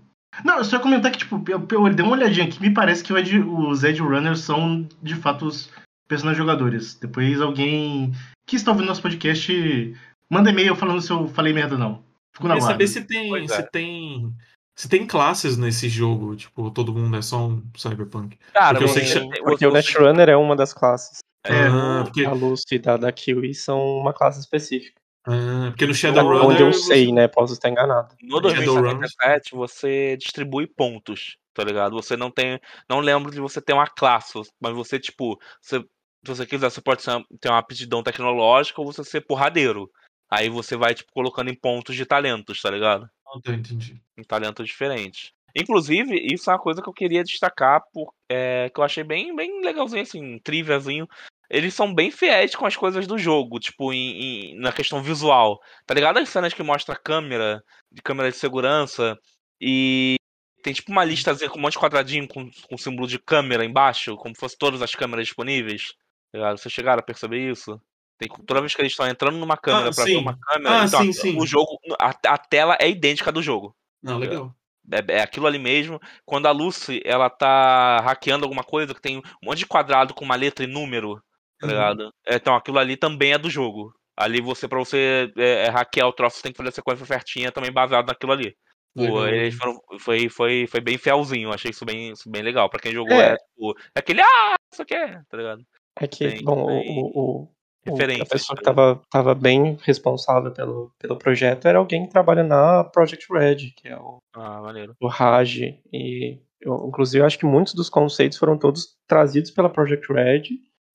[0.45, 3.03] Não, eu só ia comentar que, tipo, eu, eu dei uma olhadinha aqui, me parece
[3.03, 5.71] que Ed, os Edge Runners são, de fato, os
[6.09, 6.95] personagens jogadores.
[6.95, 8.13] Depois alguém
[8.47, 9.97] que está ouvindo nosso podcast,
[10.29, 12.05] manda e-mail falando se eu falei merda ou não.
[12.35, 13.63] Fico na saber se tem, se é.
[13.63, 14.35] tem
[14.81, 18.39] se tem classes nesse jogo, tipo, todo mundo é só um cyberpunk.
[18.55, 19.43] Cara, porque, eu sei que...
[19.43, 21.19] porque o Netrunner é uma das classes.
[21.45, 22.25] É, ah, porque...
[22.25, 25.00] a Lucy da, da Kiwi são uma classe específica.
[25.27, 26.47] Ah, porque no Shadowrunner...
[26.47, 27.13] Onde eu sei, você...
[27.13, 27.29] né?
[27.29, 28.15] Posso estar enganado.
[28.23, 31.93] No 2077 você distribui pontos, tá ligado?
[31.95, 32.61] Você não tem...
[32.89, 35.39] Não lembro de você ter uma classe, mas você, tipo...
[35.61, 35.87] Você, se
[36.25, 37.03] você quiser, você pode
[37.41, 39.91] ter uma aptidão tecnológica ou você ser porradeiro.
[40.31, 43.09] Aí você vai, tipo, colocando em pontos de talentos, tá ligado?
[43.27, 44.01] Não, ah, entendi.
[44.17, 45.33] Em talentos diferentes.
[45.57, 49.35] Inclusive, isso é uma coisa que eu queria destacar, por, é, que eu achei bem,
[49.35, 51.09] bem legalzinho, assim, triviazinho
[51.51, 55.61] eles são bem fiéis com as coisas do jogo, tipo, em, em, na questão visual.
[55.85, 56.19] Tá ligado?
[56.19, 59.19] As cenas que mostra a câmera, de câmera de segurança,
[59.61, 60.15] e
[60.63, 64.17] tem tipo uma listazinha com um monte de quadradinho com, com símbolo de câmera embaixo,
[64.17, 65.93] como se fosse todas as câmeras disponíveis.
[66.33, 67.81] Tá Vocês chegaram a perceber isso?
[68.17, 70.13] Tem, toda vez que eles estão entrando numa câmera ah, pra sim.
[70.13, 71.39] ver uma câmera, ah, então, sim, sim.
[71.39, 73.75] o jogo, a, a, tela é idêntica do jogo.
[74.03, 74.55] Não, legal.
[74.93, 76.01] É, é, aquilo ali mesmo.
[76.25, 80.25] Quando a Lucy ela tá hackeando alguma coisa que tem um monte de quadrado com
[80.25, 81.21] uma letra e número,
[81.61, 81.73] tá uhum.
[81.73, 82.11] ligado?
[82.27, 83.93] Então aquilo ali também é do jogo.
[84.17, 87.07] Ali você, pra você é, é, hackear o troço, você tem que fazer a sequência
[87.07, 88.55] certinha também baseado naquilo ali.
[88.95, 92.69] Pô, eles foram, foi, foi, foi bem fielzinho, achei isso bem, isso bem legal.
[92.69, 95.63] Pra quem jogou, é, é, tipo, é aquele, ah, isso aqui é, tá ligado?
[95.99, 97.49] É que, bom, o, o,
[97.85, 102.43] referência, a pessoa que tava, tava bem responsável pelo, pelo projeto era alguém que trabalha
[102.43, 104.63] na Project Red, que é o, ah,
[105.01, 105.61] o Raj.
[105.93, 110.43] E eu, inclusive, eu acho que muitos dos conceitos foram todos trazidos pela Project Red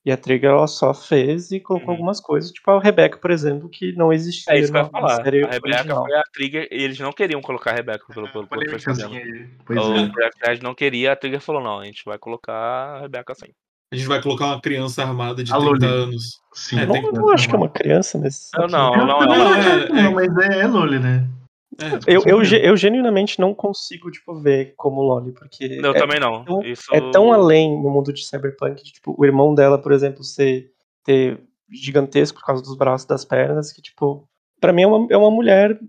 [0.05, 1.93] e a Trigger ela só fez e colocou uhum.
[1.95, 4.89] algumas coisas, tipo a Rebecca, por exemplo, que não existia é isso que eu ia
[4.89, 5.19] falar.
[5.19, 6.03] a Rebecca original.
[6.03, 8.79] foi a Trigger e eles não queriam colocar a Rebecca pelo, pelo, pelo que foi
[8.79, 9.15] fazendo.
[9.15, 13.51] O Project não queria, a Trigger falou, não, a gente vai colocar a Rebecca assim.
[13.91, 15.85] A gente vai colocar uma criança armada de a 30 Loli.
[15.85, 16.39] anos.
[16.53, 16.79] Sim.
[16.79, 18.49] É, não, eu não acho que é uma criança, mas...
[18.55, 21.27] Não, não, não, não, não, é, é, é, mas é, é Loli, né?
[21.77, 25.65] É, eu, eu, eu, genuinamente não consigo, tipo, ver como Loli, porque.
[25.65, 26.45] Eu é, também não.
[26.45, 26.93] Tão, Isso...
[26.93, 30.71] É tão além no mundo de Cyberpunk, de, tipo, o irmão dela, por exemplo, ser
[31.03, 34.27] ter gigantesco por causa dos braços e das pernas, que, tipo,
[34.59, 35.79] pra mim é uma, é uma mulher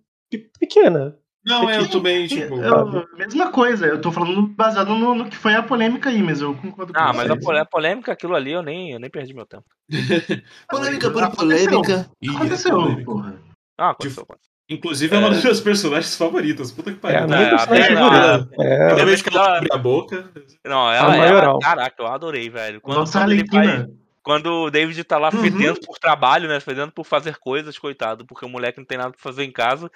[0.59, 1.17] pequena.
[1.45, 2.57] Não, é, eu também, tipo.
[2.57, 6.41] Eu, mesma coisa, eu tô falando baseado no, no, que foi a polêmica aí, mas
[6.41, 9.33] eu concordo com Ah, mas a, a, polêmica, aquilo ali, eu nem, eu nem perdi
[9.33, 9.65] meu tempo.
[10.69, 12.11] polêmica por polêmica.
[12.35, 13.41] Aconteceu, porra.
[13.79, 14.56] Ah, aconteceu, aconteceu.
[14.69, 16.73] Inclusive é uma das minhas personagens favoritas.
[16.73, 17.19] Puta que pariu.
[17.19, 18.49] É, a é, personagem favorita.
[18.59, 20.31] É, Toda vez que ela abre a boca.
[20.65, 22.81] Não, ela, ela caraca, eu adorei, velho.
[22.81, 23.87] Quando, Nossa, quando, ele faz,
[24.25, 25.41] quando o David tá lá uhum.
[25.41, 26.59] fedendo por trabalho, né?
[26.59, 29.89] Fedendo por fazer coisas, coitado, porque o moleque não tem nada pra fazer em casa.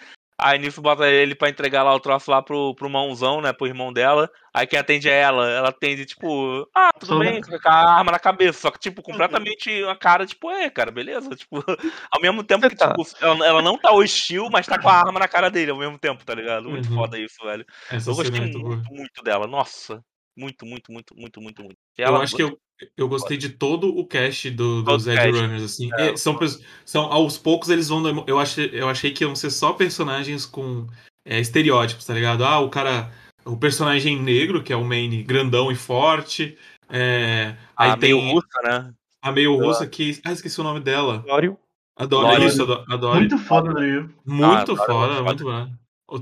[0.42, 3.52] Aí nisso bota ele pra entregar lá o troço lá pro, pro mãozão, né?
[3.52, 4.30] Pro irmão dela.
[4.54, 5.48] Aí quem atende é ela.
[5.48, 8.60] Ela atende, tipo, ah, tudo bem, com a arma na cabeça.
[8.60, 11.30] Só que, tipo, completamente uma cara, tipo, é, cara, beleza.
[11.36, 11.62] Tipo,
[12.10, 15.20] ao mesmo tempo que, tipo, ela, ela, não tá hostil, mas tá com a arma
[15.20, 16.68] na cara dele ao mesmo tempo, tá ligado?
[16.68, 16.96] Muito uhum.
[16.96, 17.64] foda isso, velho.
[17.90, 19.46] Essa eu gostei é muito, muito, muito dela.
[19.46, 20.02] Nossa.
[20.40, 21.76] Muito, muito, muito, muito, muito, muito.
[21.98, 22.58] Ela, eu acho que eu,
[22.96, 25.90] eu gostei de todo o cast do, dos Edge Runners, assim.
[25.98, 26.38] É, são,
[26.86, 28.24] são, aos poucos eles vão.
[28.26, 30.86] Eu achei, eu achei que iam ser só personagens com
[31.26, 32.42] é, estereótipos, tá ligado?
[32.42, 33.12] Ah, o cara.
[33.44, 36.56] O personagem negro, que é o main grandão e forte.
[36.88, 38.94] É, a aí meio russa, né?
[39.22, 40.18] A meio russa que.
[40.24, 41.18] Ah, esqueci o nome dela.
[41.26, 41.58] Dório.
[41.96, 43.18] Adoro isso, adoro.
[43.18, 44.14] Muito foda, Dario.
[44.24, 45.68] Muito ah, foda, muito bom.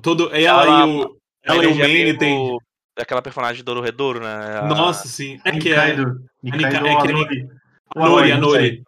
[0.03, 1.19] Todo, ela, ela e o.
[1.45, 2.59] Ela e o Maine tem
[2.99, 4.59] daquela personagem do Redouro, né?
[4.61, 4.67] A...
[4.67, 5.41] Nossa, sim.
[5.45, 5.97] É que é.
[6.43, 7.49] Nikaido, é que nem...
[7.97, 8.83] A Nori, a Nori.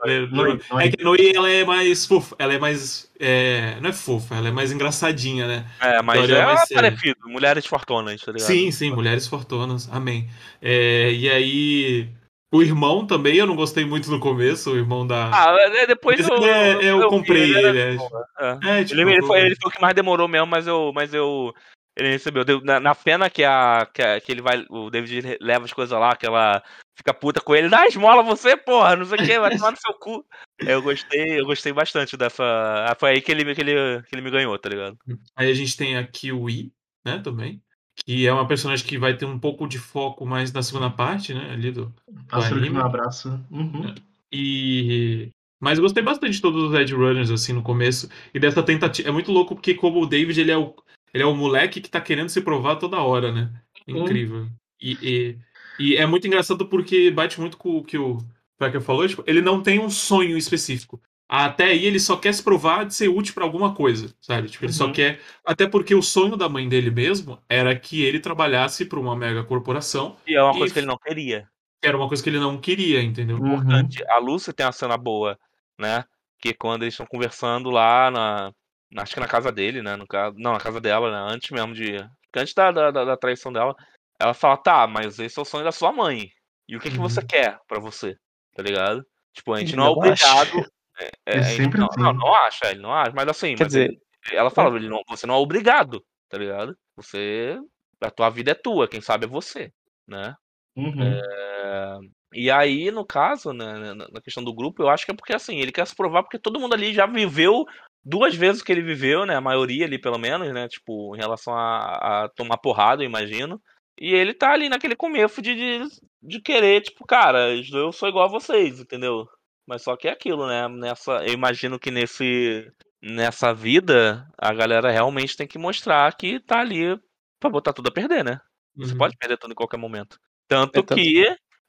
[0.79, 3.11] É que a Nori ela é mais fofa, ela é mais.
[3.19, 5.67] É, não é fofa, ela é mais engraçadinha, né?
[5.81, 8.47] É, mas é, é parecido, mulheres fortonas, tá ligado?
[8.47, 10.29] Sim, sim, mulheres fortonas, amém.
[10.61, 12.09] É, e aí.
[12.53, 15.31] O irmão também eu não gostei muito no começo, o irmão da.
[15.33, 17.69] Ah, é, depois eu, é, eu, eu, comprei ele.
[17.69, 20.67] ele, é, é, tipo, ele, ele, foi, ele foi o que mais demorou mesmo, mas
[20.67, 21.55] eu, mas eu,
[21.97, 22.45] ele recebeu.
[22.63, 24.65] Na, na cena que, a, que, a, que ele vai.
[24.69, 26.63] O David leva as coisas lá, que ela
[26.97, 29.77] fica puta com ele, dá esmola você, porra, não sei o que, vai tomar no
[29.79, 30.25] seu cu.
[30.59, 32.45] Eu gostei, eu gostei bastante dessa.
[32.45, 34.99] Ah, foi aí que ele, que, ele, que ele me ganhou, tá ligado?
[35.35, 36.73] Aí a gente tem a Kiwi,
[37.05, 37.63] né, também.
[38.05, 41.35] Que é uma personagem que vai ter um pouco de foco mais na segunda parte,
[41.35, 41.51] né?
[41.53, 41.93] Ali do.
[42.29, 43.29] Pássaro de um abraço.
[43.51, 43.89] Uhum.
[43.89, 43.95] É.
[44.33, 45.31] E.
[45.61, 48.09] Mas eu gostei bastante de todos os Edge Runners, assim, no começo.
[48.33, 49.09] E dessa tentativa.
[49.09, 50.75] É muito louco, porque como o David, ele é o
[51.13, 53.51] ele é o moleque que tá querendo se provar toda hora, né?
[53.89, 54.05] Uhum.
[54.05, 54.49] Incrível.
[54.81, 55.39] E, e,
[55.79, 58.19] e, é muito engraçado porque bate muito com o que o
[58.59, 59.07] Becker falou.
[59.07, 61.01] Tipo, ele não tem um sonho específico.
[61.29, 64.49] Até aí ele só quer se provar de ser útil para alguma coisa, sabe?
[64.49, 64.79] Tipo, ele uhum.
[64.79, 65.21] só quer.
[65.45, 69.45] Até porque o sonho da mãe dele mesmo era que ele trabalhasse para uma mega
[69.45, 70.17] corporação.
[70.27, 71.49] E é uma coisa que ele não queria.
[71.83, 73.39] Era uma coisa que ele não queria, entendeu?
[73.39, 74.03] Importante.
[74.03, 74.11] Uhum.
[74.11, 75.39] A Lúcia tem uma cena boa,
[75.79, 76.05] né?
[76.41, 78.53] Que quando eles estão conversando lá na,
[78.97, 79.97] Acho que na casa dele, né?
[79.97, 81.35] No caso, não, na casa dela, né?
[81.35, 81.97] Antes mesmo de.
[82.37, 83.75] Antes da, da, da traição dela.
[84.19, 86.31] Ela fala, tá, mas esse é o sonho da sua mãe.
[86.69, 86.95] E o que, uhum.
[86.95, 88.15] que você quer para você?
[88.55, 89.05] Tá ligado?
[89.33, 90.67] Tipo, a gente não é obrigado.
[90.99, 93.73] É, é, é sempre não, não, não, acha, ele não acha, mas assim, Quer mas
[93.73, 96.77] dizer, ele, ela fala, ele não, você não é obrigado, tá ligado?
[96.95, 97.59] Você.
[98.03, 99.73] A tua vida é tua, quem sabe é você,
[100.07, 100.35] né?
[100.77, 101.03] Uhum.
[101.03, 101.99] É,
[102.33, 105.59] e aí, no caso, né, na questão do grupo, eu acho que é porque assim,
[105.59, 107.65] ele quer se provar porque todo mundo ali já viveu
[108.05, 109.37] duas vezes que ele viveu, né?
[109.37, 110.69] A maioria ali, pelo menos, né?
[110.69, 113.61] Tipo, em relação a, a tomar porrada, eu imagino.
[113.99, 115.89] E ele tá ali naquele começo de, de,
[116.23, 119.27] de, querer, tipo, cara, eu sou igual a vocês, entendeu?
[119.67, 120.67] Mas só que é aquilo, né?
[120.69, 122.67] Nessa, eu imagino que nesse,
[123.03, 126.99] nessa vida, a galera realmente tem que mostrar que tá ali
[127.39, 128.41] pra botar tudo a perder, né?
[128.77, 128.99] Você uhum.
[128.99, 130.19] pode perder tudo em qualquer momento.
[130.49, 131.25] Tanto, é tanto que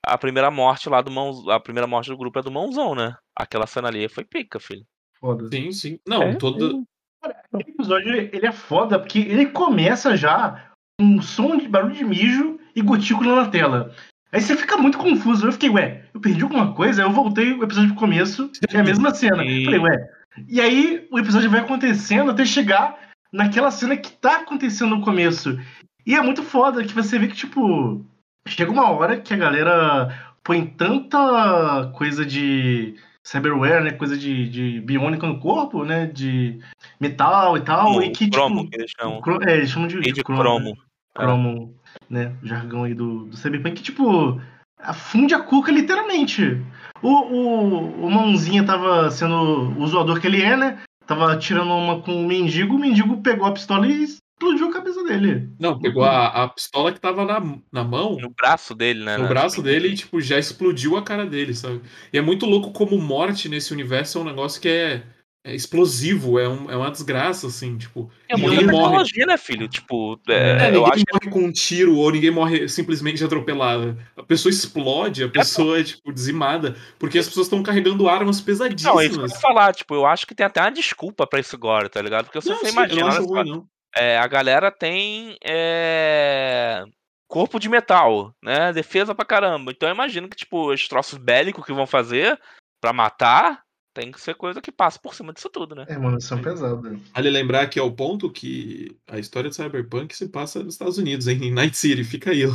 [0.06, 3.16] a primeira morte lá do mão, a primeira morte do grupo é do mãozão, né?
[3.36, 4.86] Aquela cena ali foi pica, filho.
[5.22, 5.48] Foda.
[5.50, 6.00] Sim, sim.
[6.06, 6.84] Não, é, todo.
[7.24, 12.04] Aquele episódio ele é foda porque ele começa já com um som de barulho de
[12.04, 13.94] mijo e gotícula na tela.
[14.32, 15.46] Aí você fica muito confuso.
[15.46, 17.04] Eu fiquei, ué, eu perdi alguma coisa?
[17.04, 19.46] Aí eu voltei o episódio pro começo, é a mesma cena.
[19.46, 19.66] E...
[19.66, 20.10] Falei, ué.
[20.48, 22.98] E aí o episódio vai acontecendo até chegar
[23.32, 25.60] naquela cena que tá acontecendo no começo.
[26.06, 28.04] E é muito foda que você vê que, tipo,
[28.48, 33.92] chega uma hora que a galera põe tanta coisa de cyberware, né?
[33.92, 36.08] Coisa de, de biônica no corpo, né?
[36.08, 36.60] De
[37.00, 37.98] metal e tal.
[37.98, 39.22] O e que, cromo, tipo, que eles chamam.
[39.48, 40.42] É, eles chamam de, de, de cromo.
[40.42, 40.76] Cromo, né?
[41.14, 41.76] cromo
[42.10, 42.36] né?
[42.42, 44.42] O jargão aí do, do cyberpunk, que, tipo,
[44.80, 46.62] afunde a cuca literalmente.
[47.02, 50.82] O, o, o Mãozinha tava sendo o zoador que ele é, né?
[51.06, 54.06] Tava tirando uma com o mendigo, o mendigo pegou a pistola e
[54.42, 55.50] explodiu a cabeça dele.
[55.60, 57.40] Não, pegou a, a pistola que tava na,
[57.72, 58.18] na mão.
[58.18, 59.18] No braço dele, né?
[59.18, 61.82] No braço dele e, tipo, já explodiu a cara dele, sabe?
[62.12, 65.04] E é muito louco como morte nesse universo é um negócio que é
[65.44, 68.12] é explosivo, é, um, é uma desgraça, assim, tipo.
[68.30, 69.26] É muita tecnologia, morre...
[69.26, 69.68] né, filho?
[69.68, 73.98] Tipo, é, é, ninguém morre com um tiro ou ninguém morre simplesmente atropelada.
[74.16, 78.40] A pessoa explode, a é, pessoa é, tipo, dizimada, porque as pessoas estão carregando armas
[78.40, 78.94] pesadíssimas.
[78.94, 81.26] Não, é isso que eu ia falar, tipo, eu acho que tem até uma desculpa
[81.26, 82.30] pra isso agora, tá ligado?
[82.30, 82.88] Porque não.
[82.88, 83.68] Eu não acho ruim, não.
[83.96, 86.84] É, a galera tem é,
[87.28, 88.72] corpo de metal, né?
[88.74, 89.72] Defesa pra caramba.
[89.72, 92.40] Então eu imagino que, tipo, os troços bélicos que vão fazer
[92.80, 93.64] pra matar
[93.94, 95.86] tem que ser coisa que passa por cima disso tudo, né?
[95.88, 96.98] É, mano, são pesadas.
[97.14, 100.98] Vale lembrar que é o ponto que a história de Cyberpunk se passa nos Estados
[100.98, 101.40] Unidos, hein?
[101.44, 102.04] em Night City.
[102.04, 102.54] Fica aí, ó.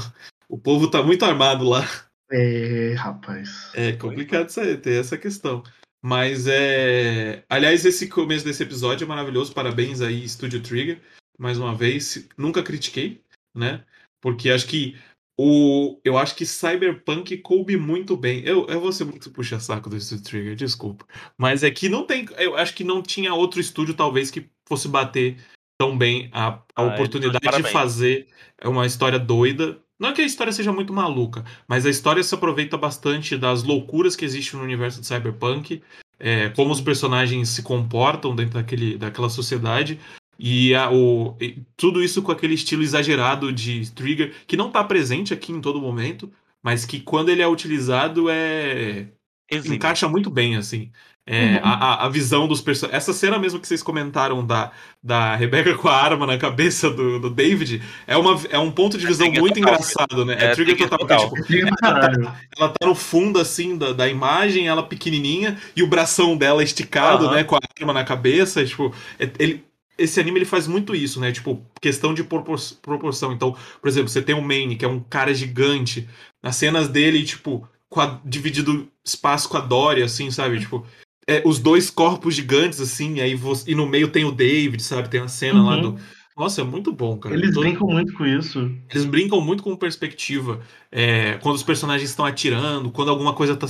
[0.49, 1.85] O povo tá muito armado lá.
[2.31, 3.71] É, rapaz.
[3.75, 5.63] É complicado isso aí, ter essa questão.
[6.03, 7.45] Mas é.
[7.49, 9.53] Aliás, esse começo desse episódio é maravilhoso.
[9.53, 11.01] Parabéns aí, Studio Trigger.
[11.39, 12.29] Mais uma vez.
[12.37, 13.23] Nunca critiquei,
[13.55, 13.85] né?
[14.21, 14.97] Porque acho que
[15.39, 18.43] o, eu acho que Cyberpunk coube muito bem.
[18.45, 21.05] Eu, eu vou ser muito puxa-saco do Studio Trigger, desculpa.
[21.37, 22.27] Mas é que não tem.
[22.39, 25.37] Eu acho que não tinha outro estúdio, talvez, que fosse bater
[25.79, 28.29] tão bem a, a ah, oportunidade de fazer
[28.65, 29.79] uma história doida.
[29.99, 33.63] Não é que a história seja muito maluca, mas a história se aproveita bastante das
[33.63, 35.83] loucuras que existem no universo de Cyberpunk,
[36.19, 39.99] é, como os personagens se comportam dentro daquele, daquela sociedade,
[40.39, 44.83] e, a, o, e tudo isso com aquele estilo exagerado de Trigger, que não está
[44.85, 46.31] presente aqui em todo momento,
[46.63, 49.09] mas que quando ele é utilizado é.
[49.51, 50.91] Encaixa muito bem, assim.
[51.29, 51.61] É, uhum.
[51.65, 53.03] a, a visão dos personagens.
[53.03, 54.71] Essa cena mesmo que vocês comentaram da,
[55.03, 58.97] da Rebecca com a arma na cabeça do, do David é, uma, é um ponto
[58.97, 59.75] de é visão é muito total.
[59.75, 60.37] engraçado, né?
[60.39, 60.99] É, é trigger, total.
[60.99, 61.43] total.
[61.45, 65.89] Tipo, ela, tá, ela, tá, no fundo, assim, da, da imagem, ela pequenininha, e o
[65.89, 67.33] bração dela esticado, uhum.
[67.33, 67.43] né?
[67.43, 68.65] Com a arma na cabeça.
[68.65, 69.65] Tipo, é, ele,
[69.99, 71.33] esse anime ele faz muito isso, né?
[71.33, 73.33] Tipo, questão de proporção.
[73.33, 76.09] Então, por exemplo, você tem o Maine, que é um cara gigante.
[76.43, 80.61] Nas cenas dele, tipo, a, dividido espaço com a Dory, assim, sabe?
[80.61, 80.85] Tipo,
[81.27, 85.09] é, os dois corpos gigantes, assim, aí você, e no meio tem o David, sabe?
[85.09, 85.67] Tem a cena uhum.
[85.67, 85.99] lá do.
[86.37, 87.35] Nossa, é muito bom, cara.
[87.35, 87.63] Eles Todo...
[87.63, 88.71] brincam muito com isso.
[88.91, 90.61] Eles brincam muito com perspectiva.
[90.93, 93.67] É, quando os personagens estão atirando, quando alguma coisa tá,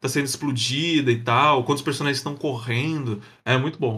[0.00, 3.20] tá sendo explodida e tal, quando os personagens estão correndo.
[3.44, 3.96] É muito bom.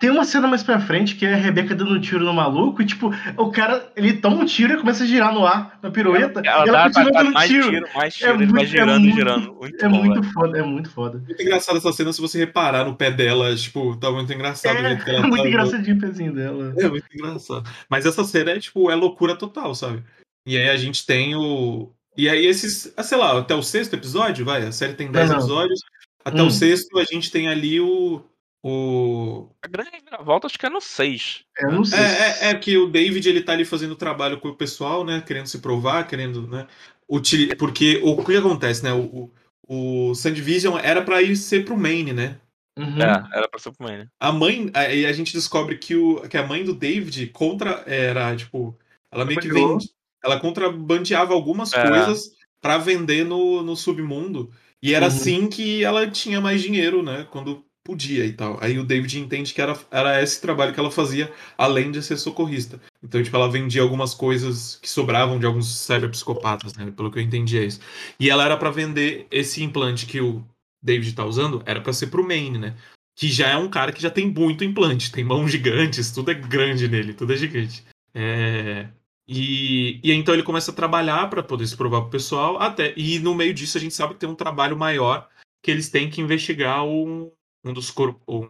[0.00, 2.82] Tem uma cena mais pra frente que é a Rebeca dando um tiro no maluco
[2.82, 5.90] e, tipo, o cara, ele toma um tiro e começa a girar no ar, na
[5.90, 6.40] pirueta.
[6.44, 7.70] Ela, ela, ela continua dando mais tiro.
[7.70, 7.88] tiro.
[7.94, 9.54] Mais tiro, é ele muito, vai girando, é muito, girando.
[9.54, 11.18] Muito é bom, muito foda, é muito foda.
[11.18, 14.96] Muito engraçado essa cena se você reparar no pé dela, tipo, tá muito engraçado é,
[14.96, 16.74] que ela É muito tá, engraçadinho o pezinho dela.
[16.76, 17.70] É muito engraçado.
[17.88, 20.02] Mas essa cena é, tipo, é loucura total, sabe?
[20.44, 21.92] E aí a gente tem o.
[22.16, 25.30] E aí esses, ah, sei lá, até o sexto episódio, vai, a série tem 10
[25.30, 25.80] episódios.
[26.24, 26.48] Até hum.
[26.48, 28.24] o sexto a gente tem ali o
[28.62, 29.50] o...
[29.62, 31.44] A grande reviravolta acho que é no 6.
[31.58, 32.02] É, no 6.
[32.02, 35.22] É, é, é, que o David ele tá ali fazendo trabalho com o pessoal, né?
[35.24, 36.66] Querendo se provar, querendo, né?
[37.08, 37.56] Util...
[37.56, 38.92] Porque o que acontece, né?
[38.92, 39.30] O,
[39.68, 42.38] o, o Sandvision era para ir ser pro Maine, né?
[42.76, 43.00] Uhum.
[43.00, 44.08] É, era pra ser pro Maine.
[44.18, 48.34] A mãe, aí a gente descobre que, o, que a mãe do David contra era,
[48.34, 48.76] tipo,
[49.10, 49.90] ela meio que vende,
[50.22, 51.88] ela contrabandeava algumas é.
[51.88, 54.50] coisas para vender no, no submundo.
[54.82, 55.12] E era uhum.
[55.12, 57.26] assim que ela tinha mais dinheiro, né?
[57.30, 58.58] Quando podia e tal.
[58.60, 62.18] Aí o David entende que era, era esse trabalho que ela fazia, além de ser
[62.18, 62.78] socorrista.
[63.02, 66.92] Então, tipo, ela vendia algumas coisas que sobravam de alguns cyberpsicopatas, né?
[66.94, 67.80] Pelo que eu entendi é isso.
[68.20, 70.44] E ela era para vender esse implante que o
[70.82, 72.76] David tá usando, era para ser pro Maine, né?
[73.16, 76.34] Que já é um cara que já tem muito implante, tem mãos gigantes, tudo é
[76.34, 77.82] grande nele, tudo é gigante.
[78.14, 78.86] É...
[79.26, 83.18] E, e então ele começa a trabalhar para poder se provar pro pessoal, até e
[83.18, 85.28] no meio disso a gente sabe que tem um trabalho maior
[85.62, 87.30] que eles têm que investigar um,
[87.68, 88.40] um dos, cor, um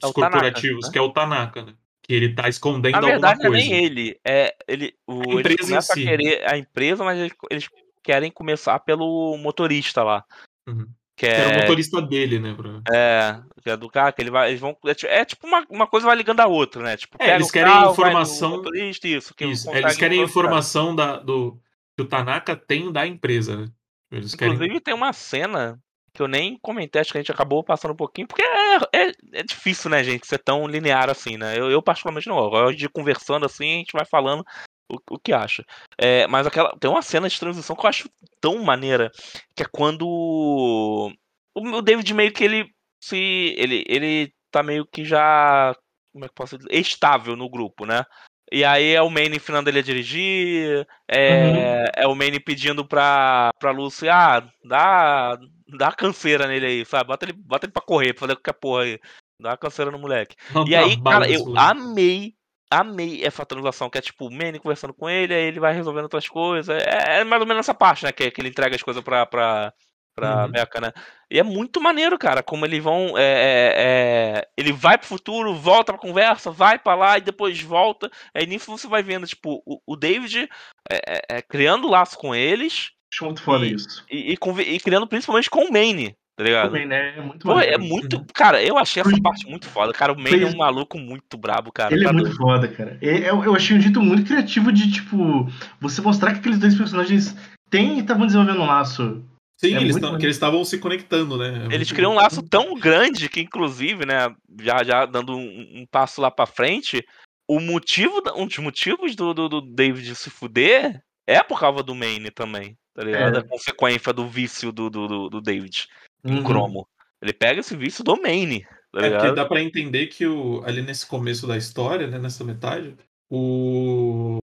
[0.00, 0.92] dos é corporativos, Tanaka, né?
[0.92, 1.74] que é o Tanaka, né?
[2.02, 3.68] Que ele tá escondendo Na verdade, alguma coisa.
[3.68, 4.20] não é nem ele.
[4.24, 5.92] É, ele o, a empresa em si.
[5.92, 7.68] a querer a empresa, mas eles, eles,
[8.02, 10.24] querem começar pelo motorista lá.
[10.66, 10.88] Uhum.
[11.14, 11.40] Que é...
[11.40, 12.54] Era o motorista dele, né?
[12.54, 12.80] Pra...
[12.94, 14.50] É, que é do carro, que ele vai.
[14.50, 16.96] Eles vão, é, é tipo uma, uma coisa vai ligando a outra, né?
[16.96, 18.50] Tipo, é, eles querem carro, informação.
[18.50, 19.70] Motorista, isso, isso.
[19.70, 21.60] Eles querem informação da, do,
[21.96, 23.68] que o Tanaka tem da empresa, né?
[24.10, 24.80] Eles Inclusive querem...
[24.80, 25.78] tem uma cena
[26.12, 29.12] que eu nem comentei, acho que a gente acabou passando um pouquinho, porque é, é,
[29.34, 31.58] é difícil, né, gente, ser tão linear assim, né?
[31.58, 32.72] Eu, eu particularmente não.
[32.72, 34.44] De conversando assim, a gente vai falando
[34.90, 35.64] o, o que acha.
[35.96, 39.10] É, mas aquela tem uma cena de transição que eu acho tão maneira,
[39.54, 41.12] que é quando o,
[41.54, 45.74] o David meio que ele se ele ele tá meio que já
[46.12, 48.04] como é que posso dizer, estável no grupo, né?
[48.50, 51.84] E aí é o Manny ensinando ele a dirigir, é, uhum.
[51.96, 55.38] é o Manny pedindo pra, pra Lucy, ah, dá,
[55.68, 57.08] dá canseira nele aí, sabe?
[57.08, 59.00] Bota ele, bota ele pra correr, pra fazer qualquer porra aí.
[59.40, 60.36] Dá uma canseira no moleque.
[60.54, 62.34] Não e aí, cara, eu amei,
[62.70, 66.04] amei essa transação, que é tipo o Manny conversando com ele, aí ele vai resolvendo
[66.04, 66.82] outras coisas.
[66.82, 68.12] É, é mais ou menos essa parte, né?
[68.12, 69.72] Que, que ele entrega as coisas pra, pra,
[70.14, 70.50] pra uhum.
[70.50, 70.92] Becca, né?
[71.30, 73.16] E é muito maneiro, cara, como eles vão.
[73.16, 77.60] É, é, é, ele vai pro futuro, volta pra conversa, vai pra lá e depois
[77.60, 78.10] volta.
[78.34, 80.48] Aí nisso você vai vendo, tipo, o, o David
[80.90, 82.90] é, é, criando laço com eles.
[83.12, 84.04] Acho muito foda e, isso.
[84.10, 86.14] E, e, e, criando principalmente com o Maine.
[86.36, 86.68] Tá ligado?
[86.68, 88.24] O Maine é muito Pô, é muito.
[88.32, 89.92] Cara, eu achei essa parte muito foda.
[89.92, 91.94] Cara, o Maine é um maluco muito brabo, cara.
[91.94, 92.98] Ele é tá muito foda, cara.
[93.00, 95.48] Eu, eu achei um dito muito criativo de, tipo,
[95.80, 97.34] você mostrar que aqueles dois personagens
[97.70, 99.24] têm e estavam desenvolvendo um laço
[99.58, 101.66] Sim, é eles que eles estavam se conectando, né?
[101.68, 105.86] É eles criam um laço tão grande que, inclusive, né, já, já dando um, um
[105.90, 107.04] passo lá para frente,
[107.48, 111.94] o motivo, um dos motivos do, do, do, David se fuder é por causa do
[111.94, 113.36] Maine também, tá ligado?
[113.36, 113.38] É.
[113.38, 115.86] A consequência do vício do, do, do David
[116.24, 116.38] uhum.
[116.38, 116.88] em cromo.
[117.22, 118.66] Ele pega esse vício do Maine.
[118.92, 122.42] Tá é porque dá para entender que o, ali nesse começo da história, né, nessa
[122.42, 122.96] metade,
[123.30, 124.38] o,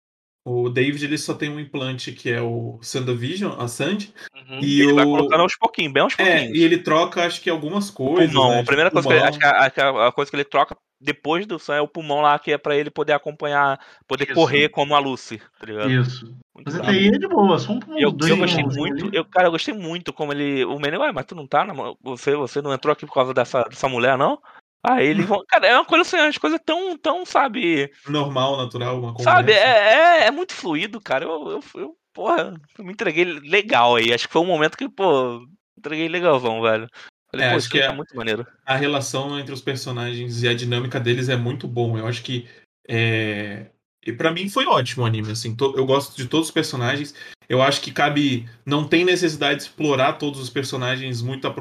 [0.45, 4.13] o David ele só tem um implante que é o Sandovision, a Sand.
[4.47, 4.59] Uhum.
[4.61, 4.95] E ele o...
[4.95, 6.41] vai colocando aos pouquinhos, bem aos pouquinhos.
[6.41, 8.31] É, e ele troca, acho que algumas coisas.
[8.31, 8.51] Pulmão.
[8.51, 11.47] Né, a primeira coisa que ele, acho que a, a, coisa que ele troca depois
[11.47, 14.35] do é o pulmão lá, que é pra ele poder acompanhar, poder Isso.
[14.35, 15.91] correr como a Lucy, tá ligado?
[15.91, 16.25] Isso.
[16.53, 19.47] Muito mas até aí é de boa, só um eu, eu gostei muito, eu, cara,
[19.47, 20.63] eu gostei muito como ele.
[20.63, 23.33] O Manny, ué, mas tu não tá na, você, você não entrou aqui por causa
[23.33, 24.39] dessa, dessa mulher, não?
[24.87, 25.43] Aí eles vão.
[25.47, 27.91] Cara, é uma coisa assim, as coisas tão, tão, sabe.
[28.07, 29.31] Normal, natural, uma conversa.
[29.31, 31.25] Sabe, é, é, é muito fluido, cara.
[31.25, 34.13] Eu, eu, eu, porra, eu me entreguei legal aí.
[34.13, 35.43] Acho que foi um momento que, pô,
[35.75, 36.87] entreguei legalzão, velho.
[37.31, 38.45] Falei, é, acho que é, muito maneiro.
[38.63, 41.97] A relação entre os personagens e a dinâmica deles é muito bom.
[41.97, 42.47] Eu acho que.
[42.87, 43.67] É...
[44.05, 45.55] E para mim foi ótimo o anime, assim.
[45.55, 45.73] To...
[45.75, 47.15] Eu gosto de todos os personagens.
[47.49, 48.47] Eu acho que cabe.
[48.63, 51.51] Não tem necessidade de explorar todos os personagens muito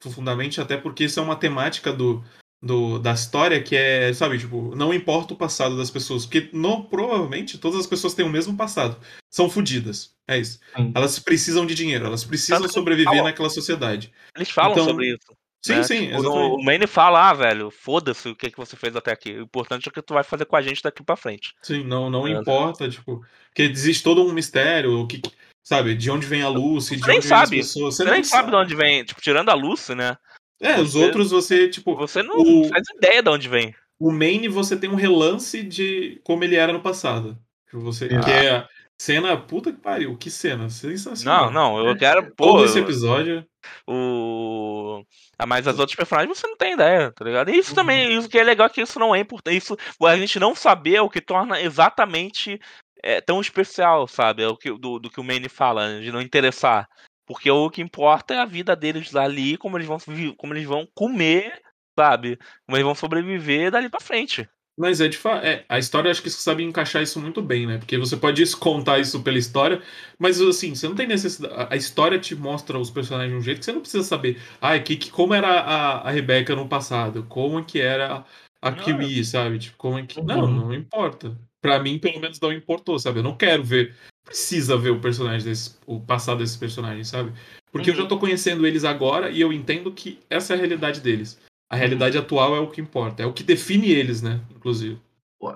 [0.00, 2.24] profundamente, até porque isso é uma temática do,
[2.62, 6.82] do, da história que é, sabe, tipo, não importa o passado das pessoas, porque não,
[6.82, 8.96] provavelmente todas as pessoas têm o mesmo passado.
[9.30, 10.14] São fodidas.
[10.28, 10.60] É isso.
[10.76, 10.92] Sim.
[10.94, 14.12] Elas precisam de dinheiro, elas precisam sobreviver naquela sociedade.
[14.36, 15.36] Eles falam então, sobre isso.
[15.62, 15.82] Sim, né?
[15.82, 16.08] sim.
[16.08, 19.32] Tipo, o Manny fala, ah, velho, foda-se o que, que você fez até aqui.
[19.32, 21.54] O importante é o que tu vai fazer com a gente daqui pra frente.
[21.62, 22.30] Sim, não, não é.
[22.30, 25.20] importa, tipo, porque existe todo um mistério, o que,
[25.62, 27.50] sabe, de onde vem a luz, de onde sabe.
[27.50, 27.96] vem as pessoas.
[27.96, 30.16] Você, você nem sabe de onde vem, tipo, tirando a Lucy, né?
[30.60, 31.96] É, você, os outros você, tipo.
[31.96, 33.74] Você não o, faz ideia de onde vem.
[33.98, 37.38] O main você tem um relance de como ele era no passado.
[37.72, 38.20] Você ah.
[38.20, 38.66] que é
[39.00, 39.36] cena.
[39.36, 40.68] Puta que pariu, que cena.
[40.68, 41.50] Sensacional.
[41.50, 42.34] Não, não, eu quero.
[42.34, 43.46] Pô, Todo esse episódio.
[43.86, 45.02] O.
[45.38, 47.50] Ah, mas as outras personagens você não tem ideia, tá ligado?
[47.50, 47.76] E isso uhum.
[47.76, 49.56] também, isso que é legal é que isso não é importante.
[49.56, 52.60] Isso, a gente não saber é o que torna exatamente
[53.02, 54.42] é, tão especial, sabe?
[54.42, 56.86] É o que, do, do que o Manny fala, de não interessar.
[57.30, 59.98] Porque o que importa é a vida deles ali, como eles vão,
[60.36, 61.62] como eles vão comer,
[61.96, 62.36] sabe?
[62.66, 64.48] Como eles vão sobreviver dali para frente.
[64.76, 65.46] Mas é de fato.
[65.46, 67.78] É, a história acho que sabe encaixar isso muito bem, né?
[67.78, 69.80] Porque você pode contar isso pela história,
[70.18, 71.54] mas assim, você não tem necessidade.
[71.70, 74.36] A história te mostra os personagens de um jeito que você não precisa saber.
[74.60, 77.24] Ah, que, que, como era a, a Rebecca no passado?
[77.28, 78.24] Como que era
[78.60, 79.60] a Kiwi, sabe?
[79.60, 80.20] Tipo, como é que.
[80.20, 80.66] Não, uhum.
[80.66, 81.38] não importa.
[81.62, 83.20] Pra mim, pelo menos, não importou, sabe?
[83.20, 83.94] Eu não quero ver
[84.24, 87.32] precisa ver o personagem desse, o passado desses personagens, sabe?
[87.72, 87.94] Porque uhum.
[87.94, 88.08] eu já uhum.
[88.08, 91.38] tô conhecendo eles agora e eu entendo que essa é a realidade deles.
[91.68, 92.22] A realidade uhum.
[92.22, 94.40] atual é o que importa, é o que define eles, né?
[94.54, 94.98] Inclusive.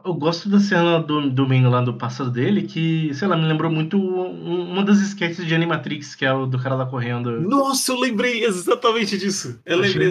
[0.02, 3.70] Eu gosto da cena do domingo lá do passado dele, que, sei lá, me lembrou
[3.70, 7.38] muito uma das sketches de Animatrix, que é o do cara lá correndo.
[7.42, 9.60] Nossa, eu lembrei exatamente disso.
[9.66, 10.10] Eu lembrei.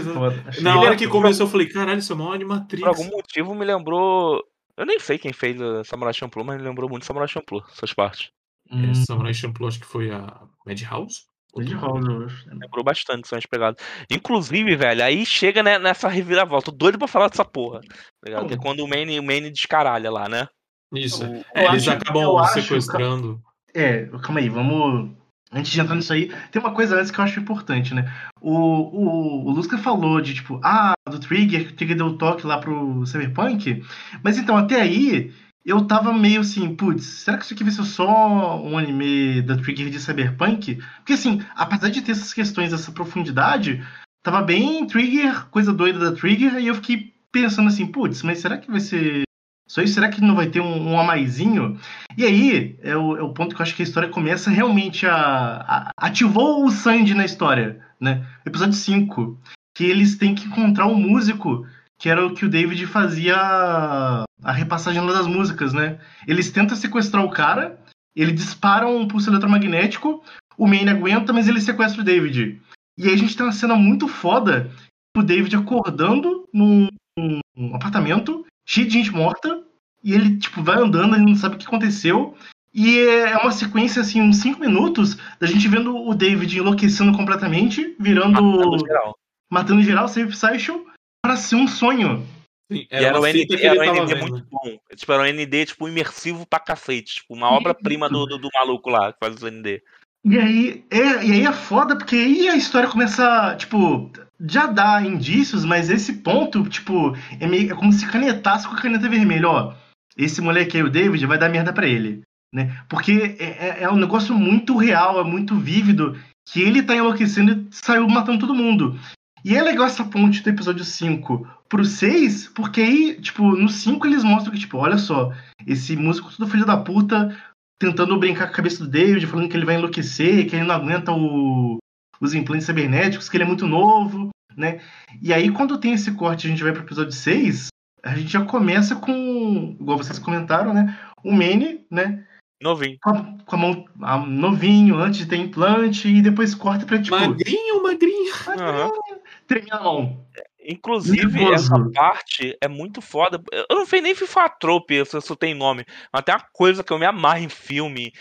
[0.62, 2.82] Na hora que começou, eu falei, caralho, isso é uma Animatrix.
[2.82, 4.44] Por algum motivo me lembrou.
[4.78, 7.94] Eu nem sei quem fez o Samurai Champloo, mas me lembrou muito Samurai Champloo, essas
[7.94, 8.30] partes.
[8.74, 8.90] Hum.
[8.90, 11.22] É, Samurai Champloo acho que foi a Madhouse?
[11.56, 12.50] Madhouse, eu acho.
[12.50, 13.84] Lembrou bastante, são as pegadas.
[14.10, 16.72] Inclusive, velho, aí chega né, nessa reviravolta.
[16.72, 17.82] Tô doido pra falar dessa porra.
[18.26, 20.48] Tá que é quando o Manny, o Manny descaralha lá, né?
[20.92, 21.24] Isso.
[21.24, 23.42] Eu, é, eles acho, acabam sequestrando.
[23.74, 25.12] É, calma aí, vamos.
[25.52, 28.12] Antes de entrar nisso aí, tem uma coisa antes que eu acho importante, né?
[28.42, 32.48] O, o, o Lusca falou de, tipo, ah, do Trigger, que o Trigger deu toque
[32.48, 33.84] lá pro Cyberpunk.
[34.24, 35.32] Mas então, até aí,
[35.66, 39.58] eu tava meio assim, putz, será que isso aqui vai ser só um anime da
[39.58, 40.82] Trigger de Cyberpunk?
[40.98, 43.82] Porque assim, apesar de ter essas questões, essa profundidade,
[44.22, 48.58] tava bem Trigger, coisa doida da Trigger, e eu fiquei pensando assim, putz, mas será
[48.58, 49.24] que vai ser
[49.68, 49.94] só isso?
[49.94, 51.80] Será que não vai ter um, um amaizinho?
[52.18, 55.08] E aí é o, é o, ponto que eu acho que a história começa realmente
[55.08, 58.26] a, a ativou o Sandy na história, né?
[58.46, 59.40] Episódio 5,
[59.74, 61.66] que eles têm que encontrar um músico
[62.04, 65.98] que era o que o David fazia a repassagem das músicas, né?
[66.28, 67.80] Eles tentam sequestrar o cara,
[68.14, 70.22] ele dispara um pulso eletromagnético,
[70.58, 72.62] o Maine aguenta, mas ele sequestra o David.
[72.98, 74.70] E aí a gente tem uma cena muito foda,
[75.16, 79.64] o David acordando num, num apartamento, cheio de gente morta,
[80.04, 82.36] e ele, tipo, vai andando, ele não sabe o que aconteceu,
[82.74, 87.96] e é uma sequência, assim, uns 5 minutos da gente vendo o David enlouquecendo completamente,
[87.98, 88.42] virando.
[88.42, 89.18] Matando geral.
[89.50, 90.86] Matando geral, Save Psycho,
[91.24, 92.28] para ser um sonho.
[92.72, 94.78] Sim, era, era, um ND, era um ND muito bom.
[94.96, 97.16] Tipo, era um ND, tipo, imersivo pra cacete.
[97.16, 99.82] Tipo, uma obra-prima do, do, do, maluco lá que faz o ND.
[100.26, 105.02] E aí, é, e aí é foda, porque aí a história começa, tipo, já dá
[105.02, 109.50] indícios, mas esse ponto, tipo, é, meio, é como se canetasse com a caneta vermelha,
[109.50, 109.74] ó.
[110.18, 112.22] Esse moleque aí, o David, vai dar merda pra ele.
[112.54, 112.78] Né?
[112.88, 116.18] Porque é, é, é um negócio muito real, é muito vívido,
[116.48, 118.98] que ele tá enlouquecendo e saiu matando todo mundo.
[119.44, 124.08] E é legal essa ponte do episódio 5 pro 6, porque aí, tipo, no 5
[124.08, 125.34] eles mostram que, tipo, olha só,
[125.68, 127.36] esse músico todo filho da puta
[127.80, 130.76] tentando brincar com a cabeça do David, falando que ele vai enlouquecer, que ele não
[130.76, 131.78] aguenta o,
[132.22, 134.30] os implantes cibernéticos, que ele é muito novo.
[134.56, 134.80] né?
[135.22, 137.68] E aí, quando tem esse corte, a gente vai pro episódio 6,
[138.04, 140.98] a gente já começa com, igual vocês comentaram, né?
[141.24, 142.26] O Manny, né?
[142.64, 142.98] Novinho.
[143.04, 147.02] Com a, com a mão a, novinho, antes de ter implante, e depois corta pra
[147.02, 147.20] tipo.
[147.20, 148.34] Magrinho, magrinho.
[148.48, 149.20] magrinho uhum.
[149.46, 150.26] Treme a mão.
[150.66, 151.54] Inclusive, Nervoso.
[151.54, 153.42] essa parte é muito foda.
[153.52, 155.86] Eu não sei nem FIFA Trope, se isso tem nome.
[156.12, 158.14] Mas tem uma coisa que eu me amarro em filme.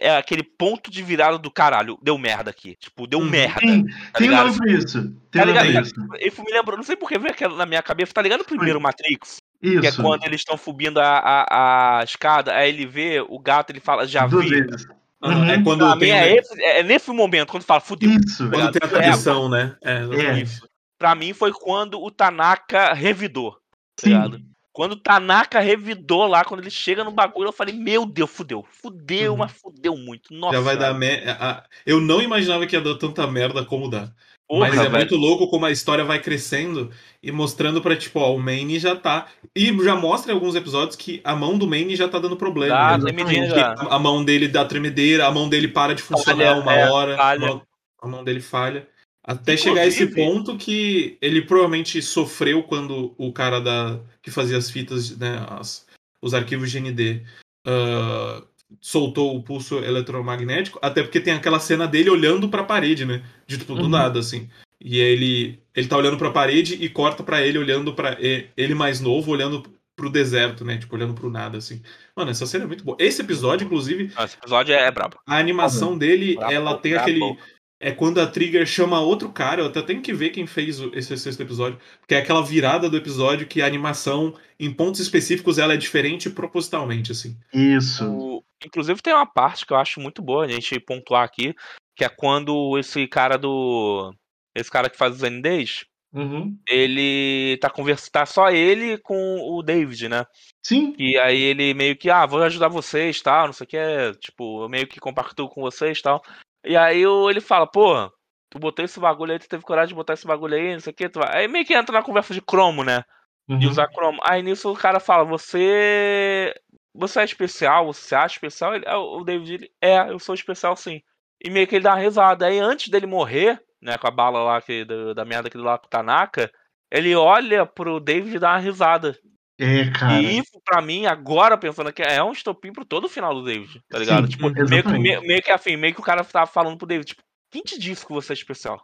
[0.00, 1.96] É aquele ponto de virada do caralho.
[2.02, 2.74] Deu merda aqui.
[2.80, 3.60] Tipo, deu hum, merda.
[3.60, 5.02] Tem, tá tem nome pra isso.
[5.30, 5.86] Tem tá ligado?
[5.86, 5.94] Isso.
[6.18, 8.12] Eu me lembro, não sei porque veio aquela na minha cabeça.
[8.12, 9.38] Tá ligado o primeiro Matrix?
[9.62, 9.80] Isso.
[9.80, 13.70] Que é quando eles estão subindo a, a, a, escada, aí ele vê o gato,
[13.70, 14.62] ele fala, já Duas vi.
[14.62, 14.86] Vezes.
[15.22, 15.44] Uhum.
[15.44, 18.10] É quando tem, é, esse, é, nesse momento, quando fala, fudeu.
[18.10, 18.48] Isso.
[18.50, 19.76] Quando tem a tradição, né?
[19.82, 20.40] É, é.
[20.40, 20.66] Isso
[20.98, 23.56] pra mim foi quando o Tanaka revidou.
[23.96, 24.40] Tá ligado?
[24.72, 28.64] Quando o Tanaka revidou lá, quando ele chega no bagulho, eu falei, meu Deus, fudeu.
[28.70, 29.38] Fudeu, uhum.
[29.38, 30.34] mas fudeu muito.
[30.34, 30.56] Nossa.
[30.56, 31.64] Já vai dar merda.
[31.86, 34.12] Eu não imaginava que ia dar tanta merda como dá.
[34.48, 34.92] Porra, mas é velho.
[34.92, 36.90] muito louco como a história vai crescendo
[37.20, 39.26] e mostrando pra, tipo, ó, o Maine já tá.
[39.54, 42.96] E já mostra em alguns episódios que a mão do Maine já tá dando problema.
[42.96, 43.48] Dá, né?
[43.48, 43.72] já.
[43.72, 47.16] A mão dele dá tremedeira, a mão dele para de funcionar falha, uma é, hora.
[47.20, 47.62] A mão,
[48.00, 48.86] a mão dele falha.
[49.24, 54.30] Até Inclusive, chegar a esse ponto que ele provavelmente sofreu quando o cara da que
[54.30, 55.84] fazia as fitas, né, as,
[56.22, 57.24] os arquivos GND,
[57.66, 58.46] uh,
[58.80, 63.22] soltou o pulso eletromagnético, até porque tem aquela cena dele olhando para a parede, né,
[63.46, 63.88] de tipo, do uhum.
[63.88, 64.48] nada, assim.
[64.80, 68.74] E ele ele tá olhando para a parede e corta para ele olhando para ele
[68.74, 69.62] mais novo, olhando
[69.94, 71.80] pro deserto, né, tipo, olhando pro nada, assim.
[72.14, 72.96] Mano, essa cena é muito boa.
[73.00, 74.12] Esse episódio, inclusive...
[74.18, 75.18] Esse episódio é brabo.
[75.26, 77.10] A animação dele, brabo, ela tem brabo.
[77.10, 77.38] aquele
[77.78, 79.60] é quando a Trigger chama outro cara.
[79.60, 81.78] Eu até tenho que ver quem fez esse sexto episódio.
[82.00, 86.30] Porque é aquela virada do episódio que a animação, em pontos específicos, ela é diferente
[86.30, 87.36] propositalmente, assim.
[87.52, 88.04] Isso.
[88.06, 88.44] O...
[88.64, 91.54] Inclusive tem uma parte que eu acho muito boa a gente pontuar aqui,
[91.94, 94.14] que é quando esse cara do.
[94.54, 96.56] Esse cara que faz os NDs, uhum.
[96.66, 98.10] ele tá conversando.
[98.10, 100.24] Tá só ele com o David, né?
[100.64, 100.94] Sim.
[100.98, 103.78] E aí ele meio que, ah, vou ajudar vocês, tal, não sei o que,
[104.20, 106.22] tipo, eu meio que compactuo com vocês, tal.
[106.64, 108.10] E aí ele fala, pô,
[108.50, 110.92] tu botou esse bagulho aí, tu teve coragem de botar esse bagulho aí, não sei
[110.92, 111.08] o que.
[111.08, 111.36] Tu vai...
[111.36, 113.04] Aí meio que entra na conversa de cromo, né?
[113.48, 113.58] Uhum.
[113.58, 114.18] De usar cromo.
[114.24, 116.52] Aí nisso o cara fala, você.
[116.98, 118.74] Você é especial, você se acha especial?
[118.74, 121.00] Ele, o David, ele, é, eu sou especial sim.
[121.42, 122.46] E meio que ele dá uma risada.
[122.46, 125.64] Aí antes dele morrer, né, com a bala lá que, da, da merda que ele
[125.64, 126.50] lá com o Tanaka,
[126.90, 129.18] ele olha pro David e dá uma risada.
[129.58, 130.20] É, cara.
[130.20, 133.44] E isso, pra mim, agora pensando aqui, é um estopim pro todo o final do
[133.44, 134.24] David, tá ligado?
[134.24, 136.86] Sim, tipo, meio que, meio, meio, que assim, meio que o cara tava falando pro
[136.86, 138.82] David, tipo, quem te disse que você é especial?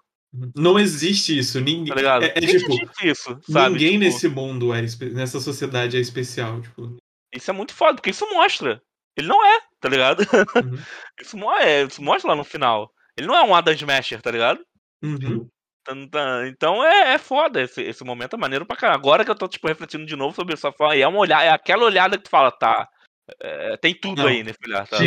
[0.56, 1.60] Não existe isso.
[1.60, 1.94] Ninguém.
[1.94, 2.24] Tá?
[2.24, 3.74] É, é tipo, isso, sabe?
[3.74, 4.04] Ninguém tipo...
[4.04, 4.80] nesse mundo é
[5.12, 6.62] nessa sociedade é especial.
[6.62, 6.96] Tipo.
[7.32, 8.82] Isso é muito foda, porque isso mostra.
[9.16, 10.20] Ele não é, tá ligado?
[10.20, 10.78] Uhum.
[11.20, 12.90] isso, é, isso mostra lá no final.
[13.16, 14.60] Ele não é um Adam Smasher, tá ligado?
[15.02, 15.48] Uhum.
[16.46, 18.98] Então é, é foda, esse, esse momento é maneiro pra caralho.
[18.98, 21.50] Agora que eu tô, tipo, refletindo de novo sobre essa forma, é uma olhada, é
[21.50, 22.88] aquela olhada que tu fala, tá.
[23.40, 24.98] É, tem tudo Não, aí nesse olhar, tá?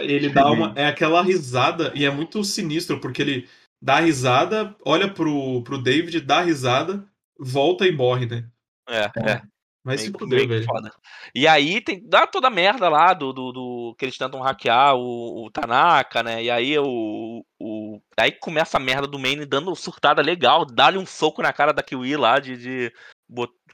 [0.00, 0.72] Ele dá uma.
[0.76, 3.48] É aquela risada, e é muito sinistro, porque ele
[3.80, 7.04] dá risada, olha pro, pro David, dá risada,
[7.38, 8.46] volta e morre, né?
[8.88, 9.42] É, é.
[9.84, 10.64] Mas se puder, velho.
[10.64, 10.92] Foda.
[11.34, 14.94] E aí tem dá toda a merda lá do, do, do, que eles tentam hackear
[14.94, 16.42] o, o, Tanaka, né?
[16.42, 21.06] E aí o, o aí começa a merda do Maine dando surtada legal, dá-lhe um
[21.06, 22.92] soco na cara da Kiwi lá de, de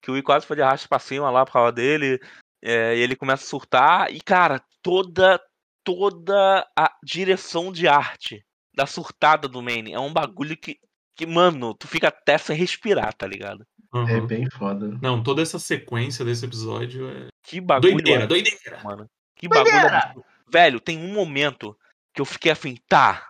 [0.00, 2.18] Kiwi quase foi de arrasto pra cima lá por causa dele.
[2.62, 5.40] É, e ele começa a surtar e cara, toda
[5.84, 8.44] toda a direção de arte
[8.74, 10.78] da surtada do Maine é um bagulho que
[11.19, 13.66] que mano, tu fica até sem respirar, tá ligado?
[13.93, 14.09] Uhum.
[14.09, 14.97] É bem foda.
[15.03, 17.27] Não, toda essa sequência desse episódio é.
[17.43, 17.95] Que bagulho.
[17.95, 18.81] Doideira, doideira.
[18.85, 19.07] Mano.
[19.36, 19.90] Que doideira.
[19.90, 20.24] bagulho.
[20.49, 21.77] Velho, tem um momento
[22.15, 23.27] que eu fiquei assim, tá.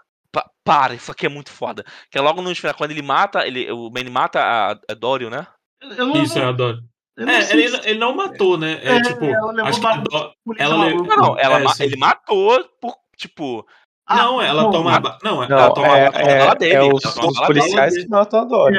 [0.63, 1.83] Para, isso aqui é muito foda.
[2.11, 5.31] Que é logo no final, quando ele mata, ele, o Manny mata a, a Dorio,
[5.31, 5.47] né?
[5.83, 6.83] Não, isso, é a Dorio.
[7.17, 8.79] É, ele, ele, não matou, né?
[8.83, 9.25] É, é tipo,
[9.65, 10.35] acho que a Do...
[10.59, 13.67] ela Não, não, ela, é, ele matou por, tipo,
[14.09, 15.19] ah, não, ela não, toma.
[15.23, 16.75] Não, ela toma é, é, é, dele.
[16.75, 18.77] É os, os policiais que matam a Dory.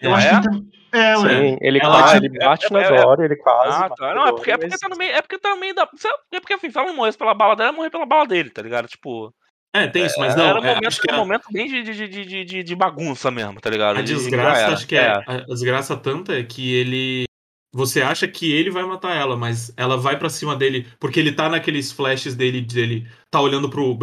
[0.00, 0.40] Eu acho é?
[0.40, 3.84] que é, Sim, ele, ela, ele bate é, na é, Dora, ele quase.
[3.84, 4.14] Ah, tá.
[4.14, 5.12] Não, é porque, é porque tá no meio.
[5.12, 5.88] É porque tá no meio da.
[6.32, 8.50] É porque, enfim, se ela não morresse pela bala dela, ela morrer pela bala dele,
[8.50, 8.88] tá ligado?
[8.88, 9.32] Tipo.
[9.72, 10.44] É, tem isso, mas não.
[10.46, 13.60] Era um momento, acho que um momento bem de, de, de, de, de, bagunça mesmo,
[13.60, 14.00] tá ligado?
[14.00, 15.22] A desgraça, acho que é.
[15.28, 17.24] A desgraça tanta é que ele.
[17.72, 21.30] Você acha que ele vai matar ela, mas ela vai para cima dele, porque ele
[21.30, 23.96] tá naqueles flashes dele, dele tá olhando pro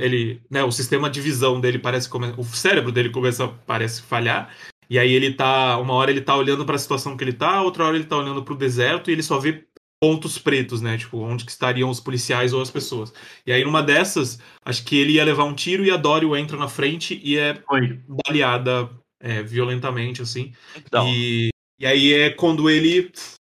[0.00, 4.54] ele, né, o sistema de visão dele parece o cérebro dele começa parece falhar,
[4.88, 5.78] e aí ele tá.
[5.78, 8.16] Uma hora ele tá olhando para a situação que ele tá, outra hora ele tá
[8.16, 9.64] olhando para o deserto e ele só vê
[10.00, 10.98] pontos pretos, né?
[10.98, 13.12] Tipo, onde que estariam os policiais ou as pessoas.
[13.46, 16.56] E aí, numa dessas, acho que ele ia levar um tiro e a Dory entra
[16.58, 18.00] na frente e é Oi.
[18.26, 20.52] baleada é, violentamente, assim.
[20.76, 21.08] Então.
[21.08, 21.48] E,
[21.78, 23.12] e aí é quando ele.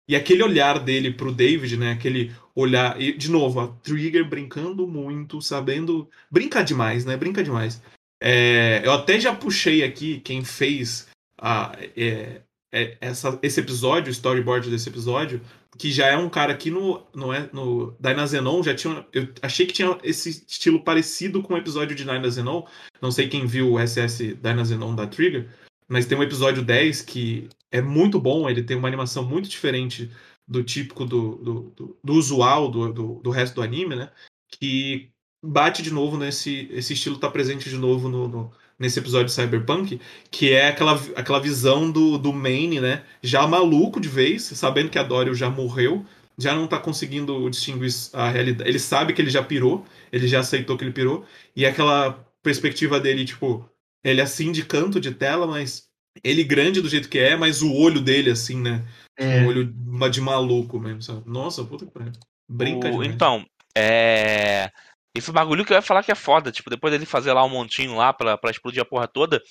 [0.07, 1.91] E aquele olhar dele pro David, né?
[1.91, 2.99] Aquele olhar.
[3.01, 6.09] E, de novo, a Trigger brincando muito, sabendo.
[6.31, 7.17] Brinca demais, né?
[7.17, 7.81] Brinca demais.
[8.21, 11.07] É, eu até já puxei aqui quem fez
[11.39, 15.41] a, é, é, essa, esse episódio, o storyboard desse episódio,
[15.77, 19.05] que já é um cara aqui no, no, é, no Dynazenon, já tinha.
[19.13, 22.65] Eu achei que tinha esse estilo parecido com o episódio de Dynazenon.
[23.01, 25.49] Não sei quem viu o SS Dynazenon da Trigger,
[25.87, 30.10] mas tem um episódio 10 que é muito bom, ele tem uma animação muito diferente
[30.47, 34.11] do típico do, do, do, do usual do, do, do, resto do anime, né?
[34.47, 35.10] Que
[35.43, 36.69] bate de novo nesse.
[36.72, 39.99] Esse estilo tá presente de novo no, no nesse episódio de Cyberpunk,
[40.30, 43.03] que é aquela, aquela visão do, do Maine, né?
[43.22, 46.06] Já maluco de vez, sabendo que a Dorio já morreu,
[46.38, 48.69] já não tá conseguindo distinguir a realidade.
[48.69, 51.26] Ele sabe que ele já pirou, ele já aceitou que ele pirou,
[51.56, 53.68] e é aquela perspectiva dele, tipo,
[54.03, 55.89] ele assim de canto de tela, mas
[56.23, 58.85] ele grande do jeito que é, mas o olho dele, assim, né?
[59.17, 59.41] É.
[59.41, 59.73] Um olho
[60.09, 61.23] de maluco mesmo, sabe?
[61.25, 62.11] Nossa, puta que pariu.
[62.47, 64.71] Brinca o, Então, é.
[65.15, 67.49] Esse bagulho que eu ia falar que é foda, tipo, depois dele fazer lá um
[67.49, 69.41] montinho lá pra, pra explodir a porra toda,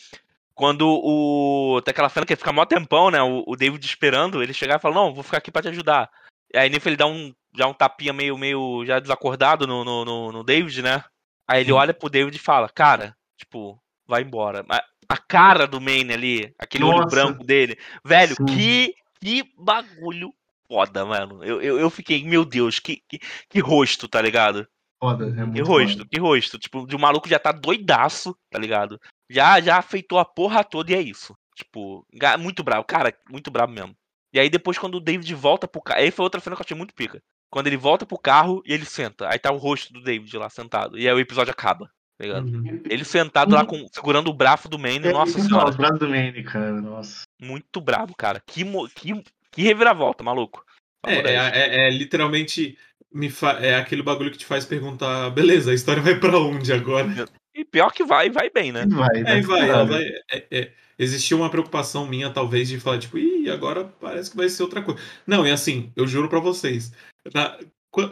[0.54, 1.80] quando o.
[1.82, 3.22] Tem aquela cena que ele fica mó tempão, né?
[3.22, 6.10] O, o David esperando, ele chegar e fala, não, vou ficar aqui pra te ajudar.
[6.52, 7.32] E aí nisso ele dá um.
[7.56, 11.04] Já um tapinha meio, meio já desacordado no, no, no, no David, né?
[11.48, 14.64] Aí ele olha pro David e fala, cara, tipo, vai embora.
[15.08, 16.98] A cara do Maine ali, aquele Nossa.
[16.98, 17.78] olho branco dele.
[18.04, 20.32] Velho, que, que bagulho
[20.68, 21.42] foda, mano.
[21.44, 24.66] Eu, eu, eu fiquei, meu Deus, que, que, que rosto, tá ligado?
[24.98, 26.08] Foda, é muito Que rosto, foda.
[26.10, 26.58] que rosto.
[26.58, 29.00] Tipo, de um maluco já tá doidaço, tá ligado?
[29.28, 31.36] Já, já afeitou a porra toda e é isso.
[31.54, 32.06] Tipo,
[32.38, 33.94] muito bravo, cara, muito bravo mesmo.
[34.32, 36.64] E aí depois quando o David volta pro carro, aí foi outra cena que eu
[36.64, 37.22] achei muito pica.
[37.50, 40.50] Quando ele volta pro carro e ele senta, aí tá o rosto do David lá
[40.50, 40.98] sentado.
[40.98, 41.88] E aí o episódio acaba.
[42.16, 42.82] Tá uhum.
[42.88, 43.58] Ele sentado uhum.
[43.58, 45.70] lá com, segurando o braço do Maine, é, nossa senhora.
[45.70, 47.22] O braço do Maine, cara, nossa.
[47.40, 48.40] Muito bravo, cara.
[48.46, 48.64] Que,
[48.94, 50.64] que, que reviravolta, maluco.
[51.06, 52.78] É, é, é, é, literalmente
[53.12, 53.52] me fa...
[53.60, 57.06] é aquele bagulho que te faz perguntar, beleza, a história vai para onde agora?
[57.56, 58.84] E pior que vai, vai bem, né?
[58.84, 59.38] Vai, né?
[59.38, 60.02] É, vai, vai.
[60.28, 64.48] É, é, existia uma preocupação minha, talvez, de falar, tipo, ih, agora parece que vai
[64.48, 65.00] ser outra coisa.
[65.24, 66.92] Não, e assim, eu juro para vocês.
[67.32, 67.56] Na...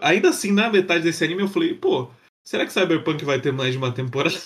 [0.01, 2.09] ainda assim, na metade desse anime, eu falei, pô,
[2.45, 4.37] será que Cyberpunk vai ter mais de uma temporada?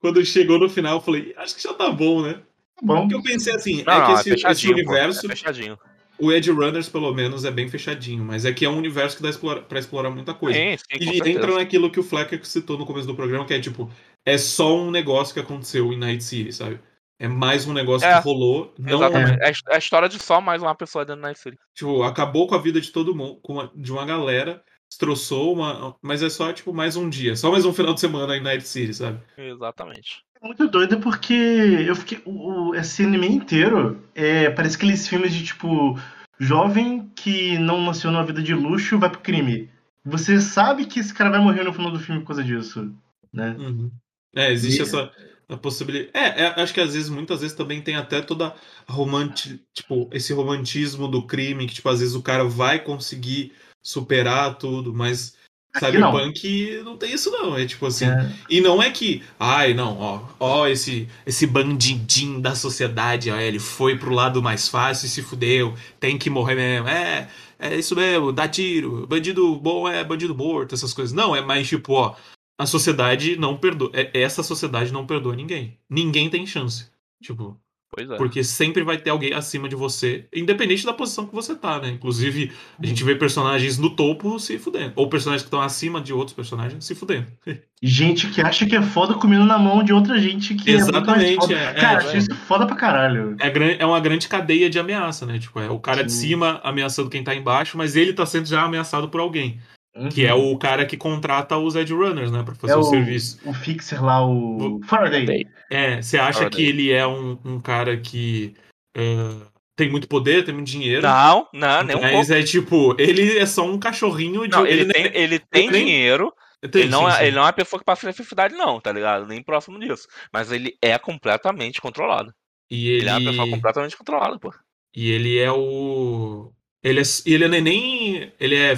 [0.00, 2.42] Quando chegou no final, eu falei, acho que já tá bom, né?
[2.82, 3.02] Bom.
[3.02, 5.28] Porque eu pensei assim, não, é que esse, esse universo.
[5.28, 5.76] Pô, é
[6.18, 9.22] o Edge Runners, pelo menos, é bem fechadinho, mas é que é um universo que
[9.22, 10.56] dá explora, pra explorar muita coisa.
[10.56, 13.60] Sim, sim, e entra naquilo que o Flecker citou no começo do programa, que é
[13.60, 13.90] tipo,
[14.24, 16.78] é só um negócio que aconteceu em Night City, sabe?
[17.18, 18.72] É mais um negócio é, que rolou.
[18.78, 18.96] Não...
[18.96, 19.42] Exatamente.
[19.42, 21.58] É, é a história de só mais uma pessoa dentro da Night City.
[21.74, 23.40] Tipo, acabou com a vida de todo mundo,
[23.74, 25.96] de uma galera, destroçou uma.
[26.02, 27.34] Mas é só, tipo, mais um dia.
[27.34, 29.18] Só mais um final de semana em Night City, sabe?
[29.36, 30.22] Exatamente.
[30.40, 32.20] É muito doido porque eu fiquei.
[32.24, 35.98] O, esse anime inteiro é, parece aqueles filmes de tipo.
[36.38, 39.70] Jovem que não nasceu numa vida de luxo vai pro crime.
[40.04, 42.92] Você sabe que esse cara vai morrer no final do filme por causa disso,
[43.32, 43.54] né?
[43.56, 43.92] Uhum.
[44.34, 44.82] É, existe e...
[44.82, 45.12] essa
[45.60, 46.10] possibilidade.
[46.12, 48.56] É, é, acho que às vezes, muitas vezes também tem até toda
[48.88, 49.62] romanti...
[49.72, 53.52] tipo, esse romantismo do crime, que tipo, às vezes o cara vai conseguir
[53.82, 55.34] superar tudo, mas
[55.78, 56.84] Cyberpunk não.
[56.84, 58.04] não tem isso não, é tipo assim.
[58.04, 58.32] É.
[58.48, 63.58] E não é que, ai, não, ó, ó esse esse bandidinho da sociedade, ó, ele
[63.58, 66.88] foi pro lado mais fácil e se fudeu, tem que morrer mesmo.
[66.88, 67.28] É,
[67.58, 71.14] é isso mesmo, dá tiro, bandido bom é bandido morto, essas coisas.
[71.14, 72.14] Não, é mais tipo, ó,
[72.58, 75.78] a sociedade não perdoa, é, essa sociedade não perdoa ninguém.
[75.88, 76.90] Ninguém tem chance.
[77.22, 77.58] Tipo,
[77.94, 78.16] Pois é.
[78.16, 81.90] Porque sempre vai ter alguém acima de você, independente da posição que você tá, né?
[81.90, 82.50] Inclusive,
[82.82, 84.94] a gente vê personagens no topo se fudendo.
[84.96, 87.26] Ou personagens que estão acima de outros personagens se fudendo.
[87.84, 91.52] Gente que acha que é foda comendo na mão de outra gente que é Exatamente,
[91.52, 91.64] é.
[91.64, 93.36] é cara, é, isso foda pra caralho.
[93.40, 95.36] É, é uma grande cadeia de ameaça, né?
[95.36, 96.06] Tipo, é o cara Sim.
[96.06, 99.58] de cima ameaçando quem tá embaixo, mas ele tá sendo já ameaçado por alguém.
[99.94, 100.08] Uhum.
[100.08, 102.42] Que é o cara que contrata os Edge Runners, né?
[102.42, 103.38] Pra fazer é o, o, serviço.
[103.44, 104.78] O Fixer lá, o.
[104.78, 105.46] o Faraday.
[105.70, 106.56] É, você acha Faraday.
[106.56, 108.54] que ele é um, um cara que.
[108.96, 111.02] Uh, tem muito poder, tem muito dinheiro.
[111.02, 112.32] Não, não, nem um Mas pouco.
[112.32, 114.50] é tipo, ele é só um cachorrinho de.
[114.50, 116.32] Não, ele, ele, tem, ele tem ele dinheiro.
[116.70, 117.24] Tem, ele, não sim, é, sim.
[117.24, 119.26] ele não é uma pessoa que passa necessidade, não, tá ligado?
[119.26, 120.06] Nem próximo disso.
[120.32, 122.32] Mas ele é completamente controlado.
[122.70, 123.00] E ele...
[123.00, 124.54] ele é uma pessoa completamente controlada, pô.
[124.94, 126.52] E ele é o.
[126.82, 128.32] Ele é, ele é nem.
[128.38, 128.74] Ele é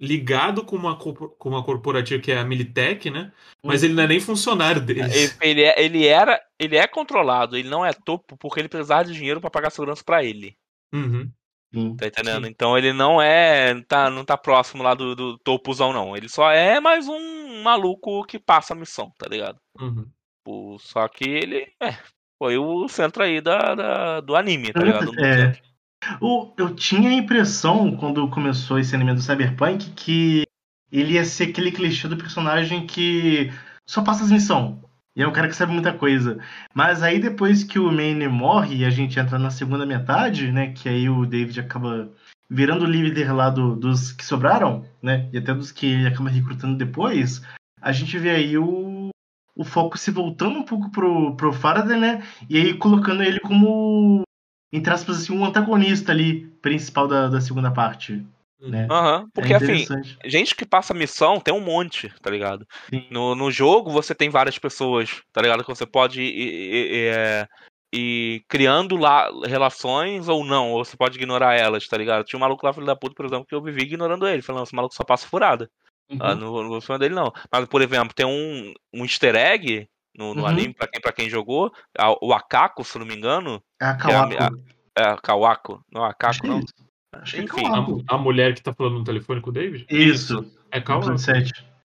[0.00, 3.32] ligado com uma, com uma corporativa que é a Militech, né?
[3.62, 5.36] Mas ele não é nem funcionário deles.
[5.40, 9.14] Ele, é, ele era, ele é controlado, ele não é topo porque ele precisava de
[9.14, 10.56] dinheiro para pagar segurança para ele.
[10.92, 11.30] Uhum.
[11.96, 12.44] Tá entendendo?
[12.44, 12.50] Sim.
[12.50, 13.82] Então ele não é.
[13.82, 16.16] Tá, não tá próximo lá do, do topozão, não.
[16.16, 19.58] Ele só é mais um maluco que passa a missão, tá ligado?
[19.80, 20.78] Uhum.
[20.78, 21.66] Só que ele.
[21.82, 21.96] É,
[22.38, 25.12] foi o centro aí da, da do anime, tá ligado?
[25.18, 25.58] É.
[26.20, 30.44] O, eu tinha a impressão, quando começou esse anime do Cyberpunk, que
[30.90, 33.52] ele ia ser aquele clichê do personagem que
[33.86, 34.76] só passa as missões.
[35.16, 36.38] E é um cara que sabe muita coisa.
[36.74, 40.72] Mas aí depois que o Maine morre e a gente entra na segunda metade, né?
[40.72, 42.10] Que aí o David acaba
[42.50, 45.28] virando o líder lá do, dos que sobraram, né?
[45.32, 47.42] E até dos que ele acaba recrutando depois,
[47.80, 49.10] a gente vê aí o,
[49.56, 52.22] o foco se voltando um pouco pro, pro Faraday, né?
[52.48, 54.22] E aí colocando ele como,
[54.74, 58.26] entre aspas, assim, um antagonista ali, principal da, da segunda parte.
[58.60, 58.88] Né?
[58.90, 59.84] Uhum, porque é assim,
[60.24, 62.66] gente que passa missão tem um monte, tá ligado?
[63.10, 65.62] No, no jogo você tem várias pessoas, tá ligado?
[65.62, 67.48] Que você pode ir, ir, ir, é,
[67.94, 72.24] ir, criando lá relações ou não, ou você pode ignorar elas, tá ligado?
[72.24, 74.64] Tinha um maluco lá, filho da puta, por exemplo, que eu vivi ignorando ele, falando,
[74.64, 75.70] esse maluco só passa furada.
[76.10, 76.18] Uhum.
[76.20, 77.32] Ah, no, no filme dele não.
[77.52, 80.46] Mas, por exemplo, tem um, um easter egg no, no uhum.
[80.46, 81.72] anime, pra quem, pra quem jogou,
[82.20, 83.62] o Akako, se não me engano.
[83.80, 84.32] É a Kawako.
[84.32, 84.50] É, a,
[84.96, 86.60] é a Kawako, não é Akako, não.
[87.12, 89.86] Acho Enfim, que é a, a, mulher que tá falando no telefone com o David?
[89.88, 90.44] Isso.
[90.70, 91.14] É Kawako.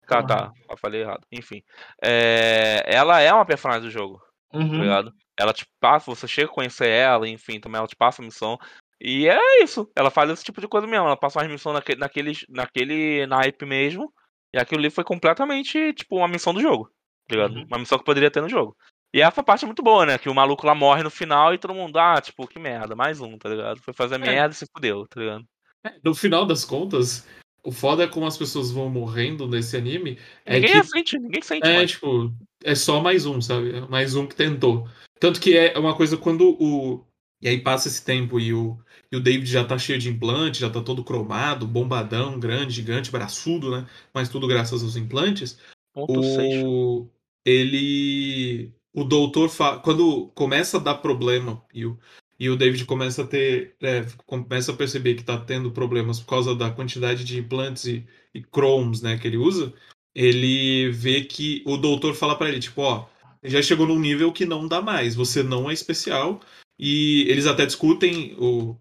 [0.06, 0.52] Tá, tá.
[0.70, 1.22] Eu falei errado.
[1.32, 1.62] Enfim.
[2.02, 2.82] É...
[2.86, 4.22] Ela é uma personagem do jogo.
[4.50, 4.70] Tá uhum.
[4.70, 5.12] Tá ligado?
[5.38, 8.56] Ela te passa, você chega a conhecer ela, enfim, também ela te passa a missão.
[9.00, 9.90] E é isso.
[9.94, 11.06] Ela faz esse tipo de coisa mesmo.
[11.06, 14.12] Ela passa uma missão naquele, naquele, naquele naipe mesmo.
[14.54, 16.90] E aquilo ali foi completamente, tipo, uma missão do jogo.
[17.28, 17.56] Tá ligado?
[17.56, 17.64] Uhum.
[17.66, 18.76] Uma missão que poderia ter no jogo.
[19.12, 20.18] E essa parte é muito boa, né?
[20.18, 23.20] Que o maluco lá morre no final e todo mundo, ah, tipo, que merda, mais
[23.20, 23.80] um, tá ligado?
[23.80, 24.18] Foi fazer é.
[24.18, 25.44] merda e se fudeu, tá ligado?
[25.84, 27.26] É, no final das contas,
[27.64, 30.18] o foda é como as pessoas vão morrendo nesse anime.
[30.44, 30.86] É ninguém que...
[30.86, 31.66] sente, ninguém sente.
[31.66, 31.90] É, mais.
[31.90, 32.32] tipo,
[32.62, 33.76] é só mais um, sabe?
[33.76, 34.88] É mais um que tentou.
[35.18, 37.04] Tanto que é uma coisa quando o.
[37.40, 38.78] E aí passa esse tempo e o,
[39.12, 43.10] e o David já tá cheio de implante, já tá todo cromado, bombadão, grande, gigante,
[43.10, 43.86] braçudo, né?
[44.12, 45.58] Mas tudo graças aos implantes.
[45.92, 47.10] Ponto o...
[47.46, 48.74] Ele.
[48.92, 49.48] O doutor.
[49.48, 49.78] Fa...
[49.78, 51.96] Quando começa a dar problema e o,
[52.38, 53.76] e o David começa a ter.
[53.80, 58.04] É, começa a perceber que tá tendo problemas por causa da quantidade de implantes e,
[58.34, 59.72] e chromes, né, que ele usa.
[60.14, 63.06] Ele vê que o doutor fala para ele, tipo, ó,
[63.44, 66.40] já chegou num nível que não dá mais, você não é especial.
[66.78, 68.76] E eles até discutem, o,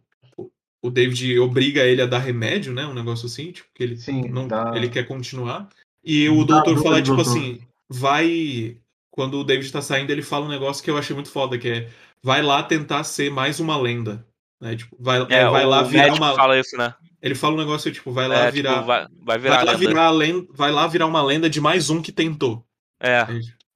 [0.81, 2.85] o David obriga ele a dar remédio, né?
[2.85, 4.73] Um negócio assim, tipo, que ele, Sim, não, dá...
[4.75, 5.69] ele quer continuar.
[6.03, 7.31] E o doutor fala, tipo doutor.
[7.31, 8.77] assim, vai.
[9.09, 11.69] Quando o David tá saindo, ele fala um negócio que eu achei muito foda, que
[11.69, 11.89] é
[12.21, 14.25] vai lá tentar ser mais uma lenda.
[14.59, 14.75] Né?
[14.75, 16.35] Tipo, vai, é, vai lá virar uma.
[16.35, 16.93] Fala isso, né?
[17.21, 18.73] Ele fala um negócio tipo, vai lá é, virar.
[18.73, 21.89] Tipo, vai, vai, virar vai lá virar lenda, vai lá virar uma lenda de mais
[21.89, 22.65] um que tentou.
[22.99, 23.19] É.
[23.19, 23.25] é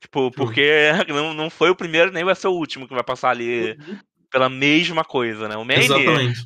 [0.02, 3.30] tipo, porque não, não foi o primeiro nem vai ser o último que vai passar
[3.30, 4.00] ali uhum
[4.30, 5.58] pela mesma coisa, né?
[5.58, 5.88] O Manny.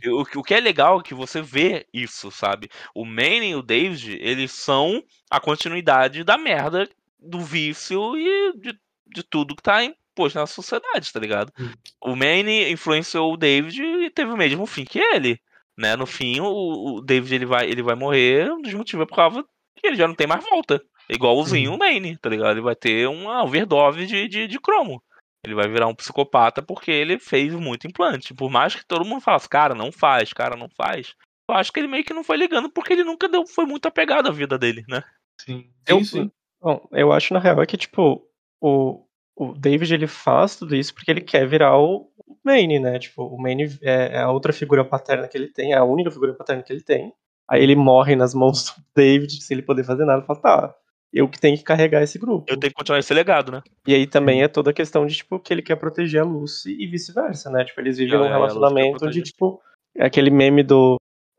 [0.07, 2.69] O, o que é legal é que você vê isso, sabe?
[2.95, 6.89] O Manny e o David, eles são a continuidade da merda,
[7.23, 11.51] do vício e de, de tudo que tá imposto na sociedade, tá ligado?
[11.59, 11.71] Hum.
[12.01, 15.39] O Manny influenciou o David e teve o mesmo fim que ele,
[15.77, 15.95] né?
[15.95, 19.15] No fim, o, o David ele vai, ele vai morrer, um dos motivos é por
[19.15, 19.43] causa
[19.75, 20.81] que ele já não tem mais volta.
[21.09, 21.75] Igualzinho hum.
[21.75, 22.51] o Manny, tá ligado?
[22.51, 25.03] Ele vai ter uma overdose de, de, de cromo.
[25.43, 28.33] Ele vai virar um psicopata porque ele fez muito implante.
[28.33, 31.13] Por mais que todo mundo falasse, cara, não faz, cara, não faz.
[31.49, 33.85] Eu acho que ele meio que não foi ligando porque ele nunca deu, foi muito
[33.85, 35.03] apegado à vida dele, né?
[35.41, 35.69] Sim.
[35.85, 36.31] Eu, sim.
[36.63, 38.25] Bom, eu acho na real é que, tipo,
[38.61, 39.03] o,
[39.35, 42.09] o David ele faz tudo isso porque ele quer virar o
[42.41, 42.97] Maine, né?
[42.97, 46.09] Tipo, o Maine é, é a outra figura paterna que ele tem, é a única
[46.09, 47.13] figura paterna que ele tem.
[47.49, 50.19] Aí ele morre nas mãos do David sem ele poder fazer nada.
[50.19, 50.75] Ele fala, tá,
[51.11, 52.45] eu que tenho que carregar esse grupo.
[52.47, 53.61] Eu tenho que continuar esse legado, né?
[53.85, 56.75] E aí também é toda a questão de, tipo, que ele quer proteger a Lucy
[56.79, 57.65] e vice-versa, né?
[57.65, 59.61] Tipo, eles vivem num é, relacionamento de, tipo,
[59.97, 60.95] é aquele meme do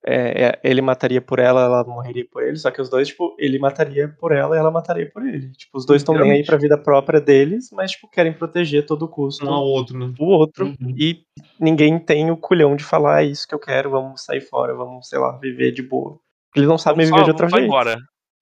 [0.06, 3.34] é, é, ele mataria por ela, ela morreria por ele, só que os dois, tipo,
[3.38, 5.50] ele mataria por ela e ela mataria por ele.
[5.52, 8.86] Tipo, os dois estão bem aí pra vida própria deles, mas, tipo, querem proteger a
[8.86, 10.12] todo custo um ao outro, né?
[10.18, 10.66] o outro.
[10.66, 10.94] Uhum.
[10.96, 11.24] E
[11.58, 15.08] ninguém tem o culhão de falar, é isso que eu quero, vamos sair fora, vamos,
[15.08, 16.18] sei lá, viver de boa.
[16.54, 17.64] Eles não sabem vamos viver só, de outra jeito.
[17.64, 17.96] Embora.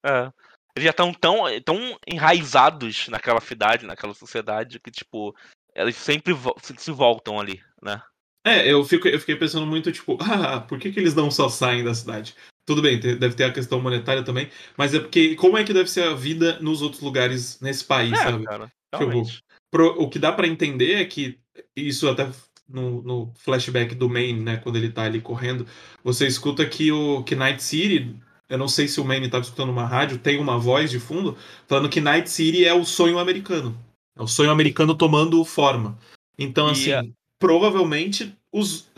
[0.05, 0.33] É.
[0.75, 5.35] Eles já estão tão, tão enraizados naquela cidade, naquela sociedade, que, tipo,
[5.75, 6.35] eles sempre
[6.77, 8.03] se voltam ali, né?
[8.45, 11.49] É, eu, fico, eu fiquei pensando muito, tipo, ah, por que, que eles não só
[11.49, 12.35] saem da cidade?
[12.65, 15.91] Tudo bem, deve ter a questão monetária também, mas é porque como é que deve
[15.91, 18.45] ser a vida nos outros lugares nesse país, é, sabe?
[18.45, 19.23] Cara, tipo,
[19.69, 21.41] pro, o que dá para entender é que
[21.75, 22.31] isso até
[22.69, 25.67] no, no, flashback do Main, né, quando ele tá ali correndo,
[26.05, 28.17] você escuta que o que Night City
[28.53, 31.39] eu não sei se o Manny estava escutando uma rádio, tem uma voz de fundo
[31.67, 33.75] falando que Night City é o sonho americano.
[34.15, 35.99] É o sonho americano tomando forma.
[36.39, 36.91] Então, assim.
[37.43, 38.89] Provavelmente os,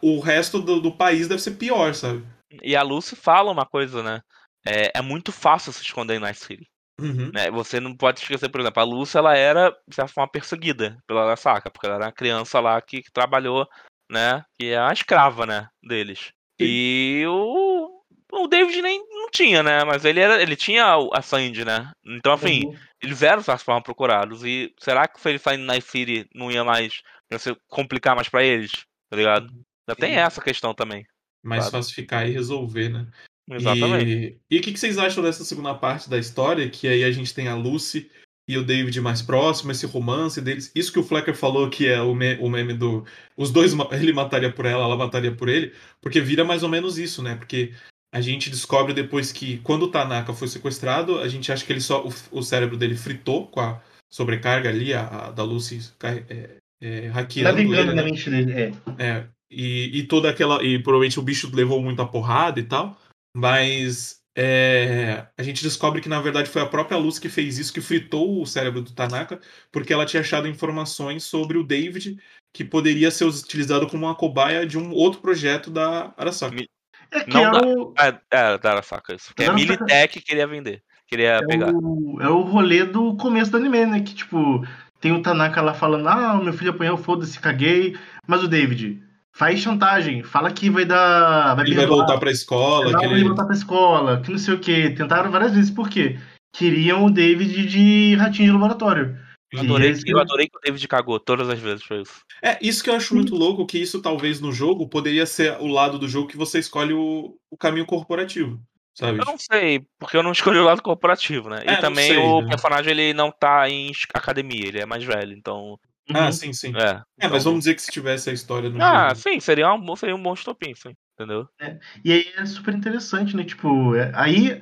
[0.00, 2.24] o resto do, do, país deve ser pior, sabe?
[2.62, 4.22] E a Lucy fala uma coisa, né?
[4.66, 6.66] É, é muito fácil se esconder em Night City.
[6.98, 7.30] Uhum.
[7.32, 7.50] Né?
[7.50, 11.24] Você não pode esquecer, por exemplo, a Lúcia, ela era, de certa forma, perseguida pela
[11.24, 13.68] Arasaka, porque ela era uma criança lá que, que trabalhou,
[14.10, 14.42] né?
[14.58, 15.68] Que é a escrava, né?
[15.82, 16.32] Deles.
[16.58, 18.02] E o,
[18.32, 19.84] o David nem não tinha, né?
[19.84, 21.90] Mas ele era, ele tinha a Sandy, né?
[22.04, 22.76] Então, enfim, uhum.
[23.02, 24.44] Eles eram, de certa forma, procurados.
[24.44, 28.44] E será que ele saindo na City não ia mais ia se complicar mais para
[28.44, 28.70] eles?
[29.08, 29.50] Tá ligado?
[29.50, 29.62] Uhum.
[29.88, 31.06] Já tem essa questão também.
[31.42, 31.76] Mais sabe?
[31.76, 33.06] fácil ficar e resolver, né?
[33.50, 34.40] Exatamente.
[34.50, 36.68] E, e o que, que vocês acham dessa segunda parte da história?
[36.68, 38.10] Que aí a gente tem a Lucy
[38.46, 40.70] e o David mais próximo, esse romance deles.
[40.74, 43.04] Isso que o Flecker falou que é o, me, o meme do.
[43.36, 46.98] Os dois, ele mataria por ela, ela mataria por ele, porque vira mais ou menos
[46.98, 47.36] isso, né?
[47.36, 47.72] Porque
[48.12, 51.80] a gente descobre depois que, quando o Tanaka foi sequestrado, a gente acha que ele
[51.80, 52.04] só.
[52.04, 53.80] O, o cérebro dele fritou com a
[54.10, 57.50] sobrecarga ali, a, a da Lucy é, é, hackeando.
[57.50, 58.02] Navegando ele, na né?
[58.02, 58.72] mente dele, é.
[58.98, 59.26] é.
[59.50, 60.62] E, e toda aquela.
[60.64, 62.98] E provavelmente o bicho levou muita porrada e tal.
[63.36, 67.72] Mas é, a gente descobre que na verdade foi a própria Luz que fez isso,
[67.72, 72.18] que fritou o cérebro do Tanaka, porque ela tinha achado informações sobre o David
[72.52, 76.64] que poderia ser utilizado como uma cobaia de um outro projeto da Arasaka.
[77.12, 77.94] É que Não é, o...
[77.98, 79.34] é, é da Arasaka, isso.
[79.34, 80.82] Que é a Militech que queria vender.
[81.08, 81.72] Queria é pegar.
[81.74, 84.00] O, é o rolê do começo do anime, né?
[84.00, 84.64] Que tipo,
[85.00, 87.96] tem o Tanaka lá falando: Ah, meu filho apanhou, foda-se, caguei.
[88.28, 91.54] Mas o David, faz chantagem, fala que vai dar.
[91.56, 92.96] Vai ele vai voltar pra escola.
[92.96, 93.24] Que ele...
[93.24, 94.90] voltar pra escola, que não sei o que.
[94.90, 96.16] Tentaram várias vezes, por quê?
[96.52, 99.16] Queriam o David de ratinho de laboratório.
[99.52, 100.08] Eu adorei, esse...
[100.08, 102.22] eu adorei que o David cagou todas as vezes, foi isso.
[102.42, 105.66] É, isso que eu acho muito louco, que isso talvez no jogo poderia ser o
[105.66, 108.60] lado do jogo que você escolhe o, o caminho corporativo.
[108.94, 109.18] Sabe?
[109.18, 111.62] Eu não sei, porque eu não escolhi o lado corporativo, né?
[111.64, 112.48] É, e também sei, o né?
[112.48, 115.78] personagem ele não tá em academia, ele é mais velho, então
[116.14, 116.32] ah, uhum.
[116.32, 116.72] sim, sim.
[116.76, 119.20] É, é mas vamos dizer que se tivesse a história no Ah, jogo.
[119.20, 120.94] sim, seria um, seria um bom estopim, sim.
[121.14, 121.46] Entendeu?
[121.60, 123.44] É, e aí é super interessante, né?
[123.44, 124.58] Tipo, é, aí.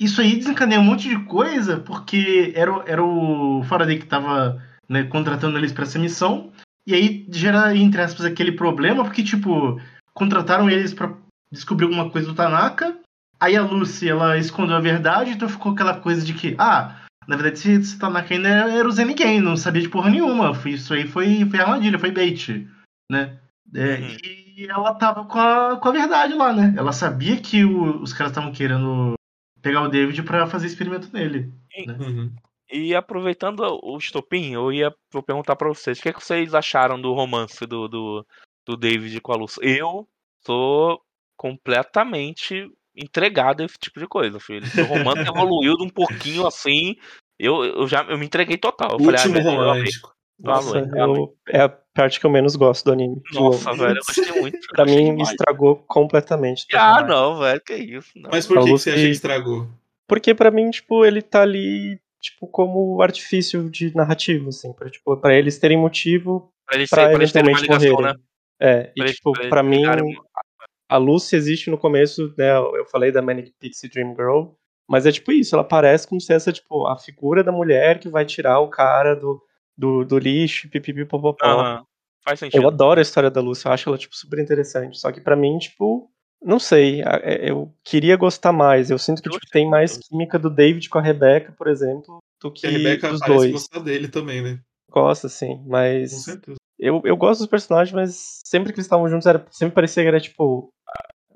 [0.00, 5.04] Isso aí desencadeia um monte de coisa, porque era, era o Faraday que tava né,
[5.04, 6.52] contratando eles para essa missão.
[6.86, 9.80] E aí gera, entre aspas, aquele problema, porque, tipo,
[10.14, 11.12] contrataram eles para
[11.52, 12.96] descobrir alguma coisa do Tanaka.
[13.40, 16.96] Aí a Lucy, ela escondeu a verdade, então ficou aquela coisa de que, ah,
[17.26, 20.52] na verdade, esse Tanaka ainda era o Zen ninguém, não sabia de porra nenhuma.
[20.64, 22.66] Isso aí foi, foi armadilha, foi bait,
[23.10, 23.36] né?
[23.74, 24.16] É, uhum.
[24.56, 26.74] E ela tava com a, com a verdade lá, né?
[26.76, 29.17] Ela sabia que o, os caras estavam querendo
[29.62, 31.52] pegar o David para fazer experimento nele.
[31.86, 31.96] Né?
[32.00, 32.34] Uhum.
[32.70, 36.54] E aproveitando o estopim, eu ia vou perguntar para vocês, o que, é que vocês
[36.54, 38.26] acharam do romance do, do,
[38.66, 39.56] do David com a Luz?
[39.62, 40.06] Eu
[40.44, 41.00] sou
[41.36, 44.66] completamente entregado a esse tipo de coisa, filho.
[44.82, 46.96] O romance evoluiu de um pouquinho assim.
[47.38, 48.98] Eu, eu já eu me entreguei total.
[48.98, 50.14] Eu Último falei, ah, romântico.
[50.40, 53.20] Nossa, eu, é a parte que eu menos gosto do anime.
[53.34, 54.58] Nossa, velho, eu gostei muito.
[54.68, 56.64] pra mim, me estragou completamente.
[56.74, 58.10] Ah, não, velho, que isso.
[58.16, 58.30] Não.
[58.32, 59.68] Mas por que, que você acha que estragou?
[60.06, 64.72] Porque pra mim, tipo, ele tá ali, tipo, como artifício de narrativa, assim.
[64.72, 68.14] Pra, tipo, pra eles terem motivo pra, eles, pra, pra eles terem uma ligação, morrerem.
[68.14, 68.20] né?
[68.60, 69.82] É, pra e, eles, tipo, pra, pra mim,
[70.88, 72.56] a Lucy existe no começo, né?
[72.56, 74.52] Eu falei da Manic Pixie Dream Girl,
[74.88, 78.08] mas é tipo isso, ela parece como se essa, tipo, a figura da mulher que
[78.08, 79.42] vai tirar o cara do,
[79.78, 81.46] do, do lixo, pipipipopopó.
[81.46, 81.84] Uhum.
[82.24, 82.60] Faz sentido.
[82.60, 84.98] Eu adoro a história da Lucy, eu acho ela, tipo, super interessante.
[84.98, 86.10] Só que para mim, tipo,
[86.42, 88.90] não sei, é, eu queria gostar mais.
[88.90, 92.50] Eu sinto que tipo, tem mais química do David com a Rebecca, por exemplo, do
[92.50, 93.52] que a Rebecca dos dois.
[93.52, 94.60] gostar dele também, né?
[94.90, 96.12] Gosta, sim, mas.
[96.12, 96.58] Com certeza.
[96.78, 100.08] Eu, eu gosto dos personagens, mas sempre que eles estavam juntos, era, sempre parecia que
[100.08, 100.70] era tipo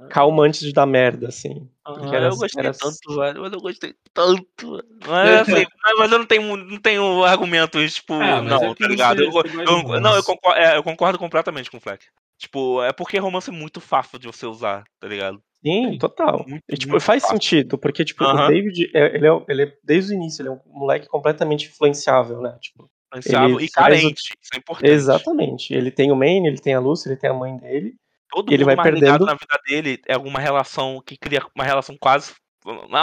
[0.08, 1.68] calma antes de dar merda, assim.
[1.84, 2.72] Ah, era, eu gostei era...
[2.72, 3.40] tanto, velho.
[3.40, 4.84] Mas eu gostei tanto.
[5.06, 5.66] Mas, assim,
[5.98, 9.22] mas eu não tenho, não tenho argumentos, tipo, ah, não, é tá ligado?
[9.22, 12.04] Eu, eu, não, eu concordo, é, eu concordo completamente com o Fleck.
[12.38, 15.40] Tipo, é porque romance é muito fácil de você usar, tá ligado?
[15.64, 16.44] Sim, total.
[16.46, 17.36] Muito, e, tipo, muito faz fácil.
[17.36, 18.46] sentido, porque, tipo, uh -huh.
[18.46, 21.66] o David, é, ele, é, ele é, desde o início, ele é um moleque completamente
[21.66, 22.58] influenciável, né?
[22.60, 24.36] Tipo, influenciável e carente, o...
[24.42, 24.90] isso é importante.
[24.90, 25.72] Exatamente.
[25.72, 27.94] Ele tem o Maine, ele tem a Lucy, ele tem a mãe dele,
[28.32, 32.32] Todo ele vai perdendo na vida dele é alguma relação que cria uma relação quase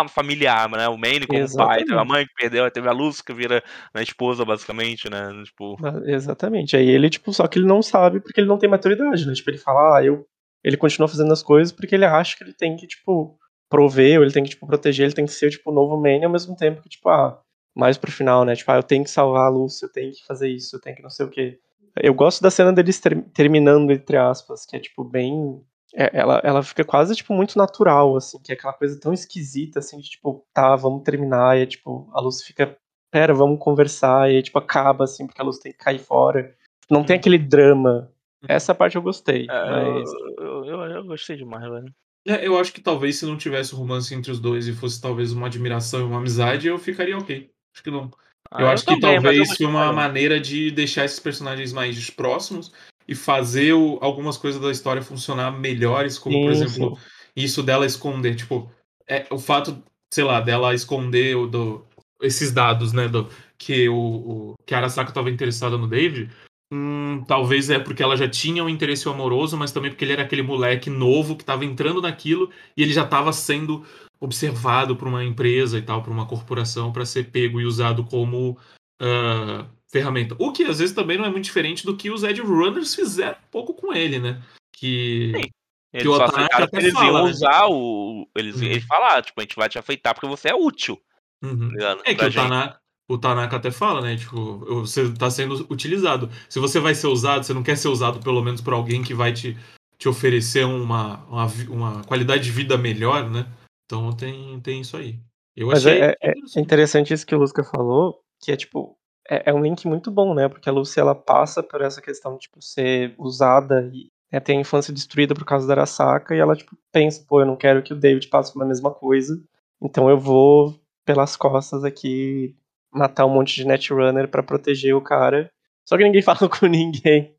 [0.09, 0.87] familiar, né?
[0.87, 1.77] O Manny como Exatamente.
[1.77, 5.29] pai, teve a mãe que perdeu, teve a Luz que vira a esposa, basicamente, né?
[5.43, 5.77] Tipo...
[6.05, 6.75] Exatamente.
[6.75, 9.33] Aí ele, tipo, só que ele não sabe porque ele não tem maturidade, né?
[9.33, 10.25] Tipo, ele fala, ah, eu.
[10.63, 13.37] Ele continua fazendo as coisas porque ele acha que ele tem que, tipo,
[13.69, 16.25] prover, ou ele tem que, tipo, proteger, ele tem que ser, tipo, o novo Manny
[16.25, 17.39] ao mesmo tempo que, tipo, ah,
[17.75, 18.55] mais pro final, né?
[18.55, 20.95] Tipo, ah, eu tenho que salvar a Luz, eu tenho que fazer isso, eu tenho
[20.95, 21.59] que não sei o quê.
[21.95, 25.61] Eu gosto da cena deles ter, terminando, entre aspas, que é, tipo, bem.
[25.93, 29.79] É, ela, ela fica quase, tipo, muito natural, assim, que é aquela coisa tão esquisita,
[29.79, 32.77] assim, de, tipo, tá, vamos terminar, e, é, tipo, a luz fica,
[33.11, 36.55] pera, vamos conversar, e aí, tipo, acaba, assim, porque a luz tem que cair fora.
[36.89, 38.11] Não tem aquele drama.
[38.47, 40.11] Essa parte eu gostei, é, mas...
[40.37, 41.93] Eu, eu, eu, gostei demais, velho.
[42.27, 45.31] É, eu acho que talvez se não tivesse romance entre os dois e fosse talvez
[45.31, 47.49] uma admiração e uma amizade, eu ficaria ok.
[47.73, 48.11] Acho que não.
[48.51, 52.71] Ah, eu acho que talvez foi uma maneira de deixar esses personagens mais próximos
[53.07, 57.01] e fazer o, algumas coisas da história funcionar melhores, como sim, por exemplo, sim.
[57.35, 58.71] isso dela esconder, tipo,
[59.07, 59.83] é, o fato,
[60.13, 61.85] sei lá, dela esconder o, do,
[62.21, 66.29] esses dados, né, do, que o, o que a Arasaka estava interessada no David,
[66.71, 70.23] hum, talvez é porque ela já tinha um interesse amoroso, mas também porque ele era
[70.23, 73.85] aquele moleque novo que estava entrando naquilo e ele já estava sendo
[74.19, 78.57] observado por uma empresa e tal, por uma corporação, para ser pego e usado como
[79.01, 80.35] uh, ferramenta.
[80.37, 83.37] O que às vezes também não é muito diferente do que os Edge Runners fizeram
[83.37, 84.41] um pouco com ele, né?
[84.73, 85.31] Que.
[85.35, 85.49] Sim.
[85.91, 87.31] Eles que o até eles fala, iam né?
[87.31, 88.27] usar o.
[88.35, 88.63] Eles, uhum.
[88.63, 90.99] eles falaram, tipo, a gente vai te afeitar porque você é útil.
[91.43, 91.71] Uhum.
[91.77, 94.15] Tá é que o Tanaka, o Tanaka até fala, né?
[94.15, 96.29] Tipo, você está sendo utilizado.
[96.47, 99.15] Se você vai ser usado, você não quer ser usado pelo menos por alguém que
[99.15, 99.57] vai te,
[99.97, 103.47] te oferecer uma, uma, uma qualidade de vida melhor, né?
[103.89, 105.19] Então tem, tem isso aí.
[105.55, 108.95] Eu Mas achei é, é, é interessante isso que o Lusca falou, que é tipo,
[109.27, 110.47] é, é, um link muito bom, né?
[110.47, 114.53] Porque a Lucy ela passa por essa questão de tipo, ser usada e né, ter
[114.53, 117.81] a infância destruída por causa da Arasaka, e ela tipo, pensa, pô, eu não quero
[117.81, 119.41] que o David passe pela mesma coisa,
[119.81, 122.55] então eu vou pelas costas aqui
[122.93, 125.49] matar um monte de Netrunner para proteger o cara.
[125.83, 127.35] Só que ninguém fala com ninguém.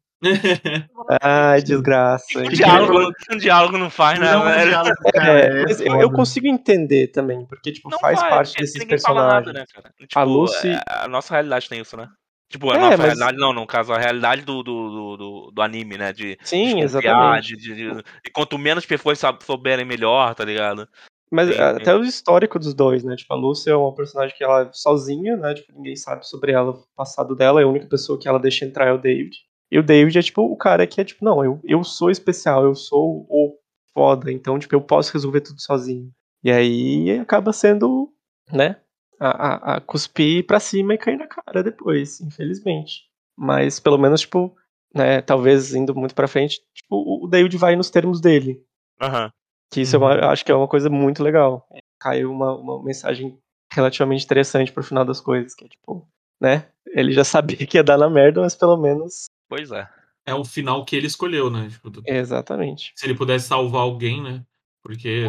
[1.23, 2.39] Ai, desgraça.
[2.39, 4.75] Um diálogo, um diálogo não faz, né, não, velho?
[5.15, 9.47] É, mas eu, eu, consigo entender também, porque, tipo, não faz parte desses personagens.
[9.47, 9.65] Nada, né,
[9.99, 10.69] tipo, a Lucy.
[10.69, 12.09] É, a nossa realidade tem isso, né?
[12.51, 13.07] Tipo, a é, nossa mas...
[13.07, 16.13] realidade, não, no caso, a realidade do, do, do, do anime, né?
[16.13, 17.57] De, Sim, exatamente.
[17.57, 20.87] De, de, e quanto menos pessoas souberem, melhor, tá ligado?
[21.31, 23.15] Mas sim, até o histórico dos dois, né?
[23.15, 25.55] Tipo, a Lucy é uma personagem que ela é sozinha, né?
[25.55, 27.61] Tipo, ninguém sabe sobre ela, o passado dela.
[27.61, 29.37] É a única pessoa que ela deixa entrar é o David.
[29.71, 32.65] E o David é, tipo, o cara que é, tipo, não, eu, eu sou especial,
[32.65, 33.57] eu sou o
[33.95, 36.11] foda, então, tipo, eu posso resolver tudo sozinho.
[36.43, 38.13] E aí acaba sendo,
[38.51, 38.77] né?
[39.19, 43.03] A, a, a cuspir pra cima e cair na cara depois, infelizmente.
[43.37, 44.57] Mas pelo menos, tipo,
[44.95, 48.63] né, talvez indo muito pra frente, tipo, o David vai nos termos dele.
[49.01, 49.25] Aham.
[49.25, 49.31] Uhum.
[49.73, 50.11] Que isso uhum.
[50.11, 51.65] eu acho que é uma coisa muito legal.
[52.01, 53.39] Caiu uma, uma mensagem
[53.73, 56.09] relativamente interessante pro final das coisas, que é tipo,
[56.41, 56.67] né?
[56.87, 59.27] Ele já sabia que ia dar na merda, mas pelo menos.
[59.51, 59.89] Pois é.
[60.25, 61.69] É o final que ele escolheu, né?
[61.69, 62.93] Tipo, Exatamente.
[62.95, 64.45] Se ele pudesse salvar alguém, né?
[64.83, 65.25] Porque.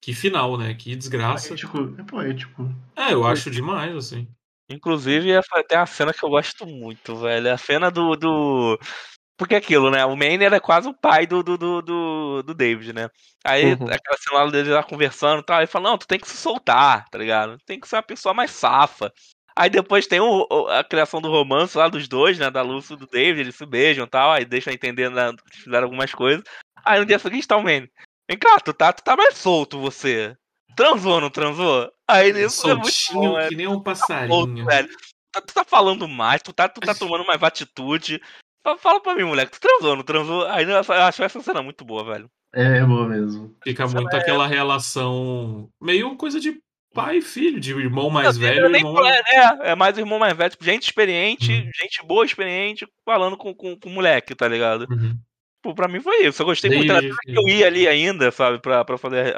[0.00, 0.72] Que final, né?
[0.72, 1.46] Que desgraça.
[1.46, 1.94] É poético.
[1.98, 2.74] É poético.
[2.94, 4.28] É, eu acho demais, assim.
[4.70, 5.32] Inclusive,
[5.68, 7.52] tem uma cena que eu gosto muito, velho.
[7.52, 8.78] A cena do, do,
[9.36, 10.04] porque é aquilo, né?
[10.04, 13.10] O Maynard é quase o pai do, do, do, do David, né?
[13.44, 13.86] Aí uhum.
[13.90, 17.06] aquela cena dele lá conversando e tal, ele fala, não, tu tem que se soltar,
[17.10, 17.58] tá ligado?
[17.66, 19.12] Tem que ser uma pessoa mais safa.
[19.58, 22.50] Aí depois tem o, a criação do romance lá dos dois, né?
[22.50, 25.62] Da Lúcia e do David, eles se beijam e tal, aí deixam entender né, que
[25.62, 26.44] fizeram algumas coisas.
[26.84, 27.90] Aí no dia seguinte tá o Manny.
[28.28, 30.36] Vem cá, tu tá, tu tá mais solto você.
[30.76, 31.90] Transou, ou não transou?
[32.06, 34.66] Aí Soltinho é muito bom, que nem um passarinho.
[34.66, 34.88] Tá velho.
[35.32, 38.20] Tu tá falando mais, tu tá, tu tá tomando mais atitude.
[38.78, 40.46] Fala pra mim, moleque, tu transou, não transou?
[40.48, 42.30] Aí eu acho essa cena muito boa, velho.
[42.54, 43.54] É, é boa mesmo.
[43.62, 44.18] Fica muito é...
[44.18, 46.60] aquela relação meio coisa de
[46.96, 48.68] pai e filho, de irmão mais não, velho.
[48.70, 49.06] Nem, irmão...
[49.06, 51.70] É, é, é mais irmão mais velho, tipo, gente experiente, uhum.
[51.78, 54.86] gente boa, experiente, falando com, com, com moleque, tá ligado?
[54.90, 55.14] Uhum.
[55.60, 56.40] Pô, pra mim foi isso.
[56.40, 57.16] Eu gostei Desde muito.
[57.18, 59.36] que eu ia ali ainda, sabe, pra, pra fazer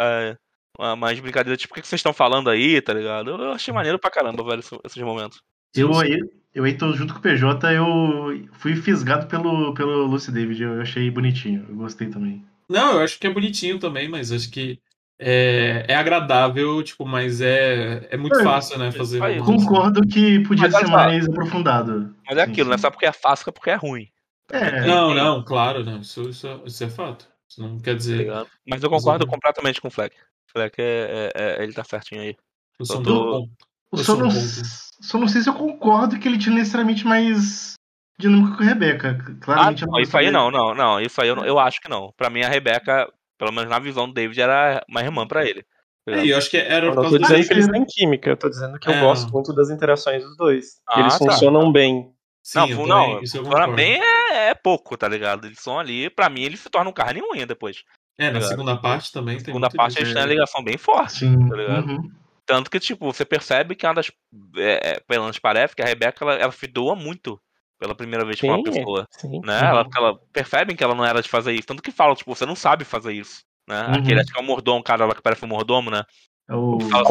[0.79, 3.31] a, mais brincadeira, tipo, o que vocês estão falando aí, tá ligado?
[3.31, 5.43] Eu achei maneiro pra caramba, velho, esses momentos.
[5.75, 6.17] Eu aí,
[6.55, 10.81] eu aí tô junto com o PJ, eu fui fisgado pelo, pelo Lucy David, eu
[10.81, 12.45] achei bonitinho, eu gostei também.
[12.69, 14.79] Não, eu acho que é bonitinho também, mas acho que
[15.19, 19.21] é, é agradável, tipo, mas é, é muito é, fácil, né, fazer...
[19.43, 22.15] Concordo que podia mas, ser mais aprofundado.
[22.27, 22.69] Mas é aquilo, sim.
[22.69, 24.09] não é só porque é fácil, é porque é ruim.
[24.51, 27.27] É, não, não, claro, não, isso, isso, isso é fato.
[27.49, 28.27] Isso não quer dizer...
[28.27, 30.17] Tá mas eu concordo completamente com o Fleck.
[30.47, 32.37] Fleck, é, é, é, ele tá certinho aí.
[32.79, 33.49] Eu sou tô...
[33.91, 37.75] Eu só não, só não sei se eu concordo que ele tinha necessariamente mais
[38.19, 39.39] dinâmica com a Rebeca.
[39.41, 41.01] Claramente ah, não, isso aí não, não, não.
[41.01, 42.13] Isso aí eu, eu acho que não.
[42.17, 45.65] Pra mim, a Rebeca, pelo menos na visão do David, era uma irmã pra ele.
[46.07, 48.49] É, eu acho que era eu não tô dizendo que eles têm química, eu tô
[48.49, 48.97] dizendo que é.
[48.97, 50.81] eu gosto muito das interações dos dois.
[50.89, 51.19] Ah, eles tá.
[51.19, 52.13] funcionam bem.
[52.43, 55.47] Sim, não, não, funciona bem é, é, pouco, tá ligado?
[55.47, 57.85] Eles são ali, pra mim, eles se tornam carne e unha depois.
[58.19, 59.45] É, na tá segunda parte também na tem.
[59.45, 61.47] segunda parte eles têm uma ligação bem forte, Sim.
[61.47, 61.87] tá ligado?
[61.87, 62.11] Uhum.
[62.47, 64.11] Tanto que, tipo, você percebe que uma das.
[64.57, 67.39] É, é pelo menos parece que a Rebeca ela, ela doa muito
[67.79, 69.07] pela primeira vez com uma pessoa.
[69.11, 69.61] Sim, né?
[69.61, 69.67] Uhum.
[69.69, 71.67] Ela, ela percebe que ela não era de fazer isso.
[71.67, 73.43] Tanto que fala, tipo, você não sabe fazer isso.
[73.69, 73.81] Né?
[73.87, 73.95] Uhum.
[73.95, 76.03] Aquele acho que é o mordomo, cara lá que parece um mordomo, né?
[76.49, 77.11] É o, fala,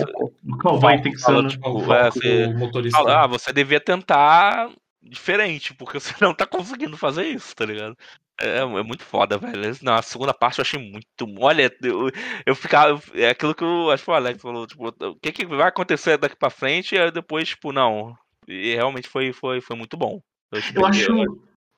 [0.49, 2.97] o Calvin tem que ser tipo, é, você, motorista.
[2.97, 4.67] Fala, ah, você devia tentar
[5.01, 7.95] diferente, porque você não tá conseguindo fazer isso, tá ligado?
[8.39, 9.75] É, é muito foda, velho.
[9.81, 11.07] Na segunda parte eu achei muito.
[11.39, 12.11] Olha, eu,
[12.45, 13.01] eu ficava.
[13.13, 16.17] É aquilo que eu acho que o Alex falou, tipo, o que, que vai acontecer
[16.17, 16.95] daqui pra frente?
[16.95, 18.15] E depois, tipo, não.
[18.47, 20.19] E realmente foi, foi, foi muito bom.
[20.51, 21.11] Eu, acho.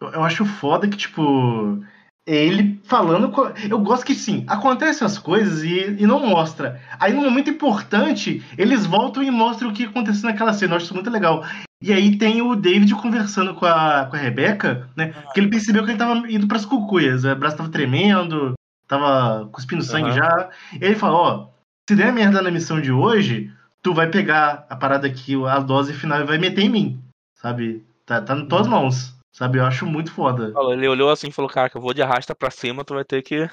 [0.01, 1.83] Eu acho foda que, tipo
[2.29, 3.31] ele falando.
[3.31, 3.51] Com...
[3.69, 6.79] Eu gosto que sim, acontecem as coisas e, e não mostra.
[6.99, 10.73] Aí no momento importante, eles voltam e mostram o que aconteceu naquela cena.
[10.73, 11.43] Eu acho isso muito legal.
[11.81, 15.13] E aí tem o David conversando com a, com a Rebeca, né?
[15.15, 15.33] Ah.
[15.33, 17.25] Que ele percebeu que ele tava indo pras cucuias.
[17.25, 18.53] O braço tava tremendo,
[18.87, 20.15] tava cuspindo sangue uhum.
[20.15, 20.49] já.
[20.73, 21.47] E ele falou, ó,
[21.89, 23.51] se der merda na missão de hoje,
[23.81, 27.03] tu vai pegar a parada aqui, a dose final e vai meter em mim.
[27.35, 27.83] Sabe?
[28.09, 29.13] Tá, tá nas tuas mãos.
[29.31, 30.51] Sabe, eu acho muito foda.
[30.71, 33.05] Ele olhou assim e falou, cara, que eu vou de arrasta pra cima, tu vai
[33.05, 33.47] ter que.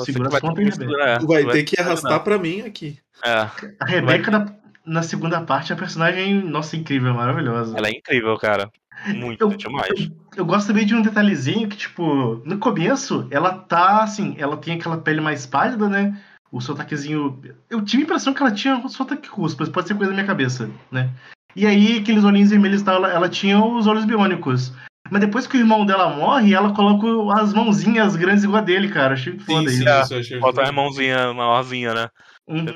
[0.00, 0.78] Segura vai, ter que,
[1.20, 2.98] tu vai, ter que arrastar pra mim aqui.
[3.24, 3.48] É.
[3.80, 4.40] A Rebeca vai...
[4.40, 7.78] na, na segunda parte, a personagem, nossa, incrível, maravilhosa.
[7.78, 8.68] Ela é incrível, cara.
[9.06, 9.90] Muito eu, demais.
[9.96, 14.56] Eu, eu, gosto também de um detalhezinho que, tipo, no começo, ela tá assim, ela
[14.56, 16.20] tem aquela pele mais pálida, né?
[16.50, 17.40] O sotaquezinho.
[17.70, 20.16] Eu tive a impressão que ela tinha um sotaque russo, mas pode ser coisa da
[20.16, 21.10] minha cabeça, né?
[21.54, 24.72] E aí, aqueles olhinhos vermelhos, ela, ela tinha os olhos biônicos.
[25.10, 27.06] Mas depois que o irmão dela morre, ela coloca
[27.38, 29.14] as mãozinhas grandes igual a dele, cara.
[29.14, 30.14] Achei foda sim, isso.
[30.18, 32.08] isso Bota a mãozinha maiorzinha, né?
[32.46, 32.66] Uhum.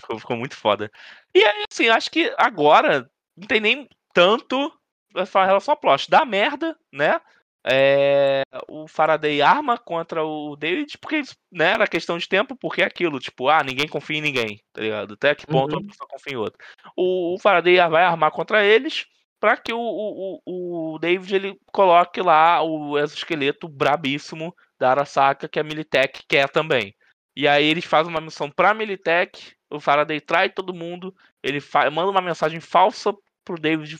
[0.00, 0.90] Ficou, ficou, muito foda.
[1.34, 4.72] E aí, assim, acho que agora não tem nem tanto
[5.14, 6.10] essa relação ao plot.
[6.10, 7.20] Dá merda, né?
[7.66, 12.84] É, o Faraday arma contra o David, porque né, era questão de tempo, porque é
[12.84, 15.14] aquilo, tipo, ah, ninguém confia em ninguém, tá ligado?
[15.14, 15.80] Até que ponto uhum.
[15.80, 16.58] uma pessoa confia em outra.
[16.94, 19.06] O, o Faraday vai armar contra eles
[19.40, 25.58] para que o, o, o David ele coloque lá o exoesqueleto brabíssimo da Arasaka, que
[25.58, 26.94] a Militech quer também.
[27.36, 31.58] E aí eles fazem uma missão pra Militech, o Faraday trai todo mundo, ele
[31.92, 33.12] manda uma mensagem falsa
[33.44, 33.98] pro David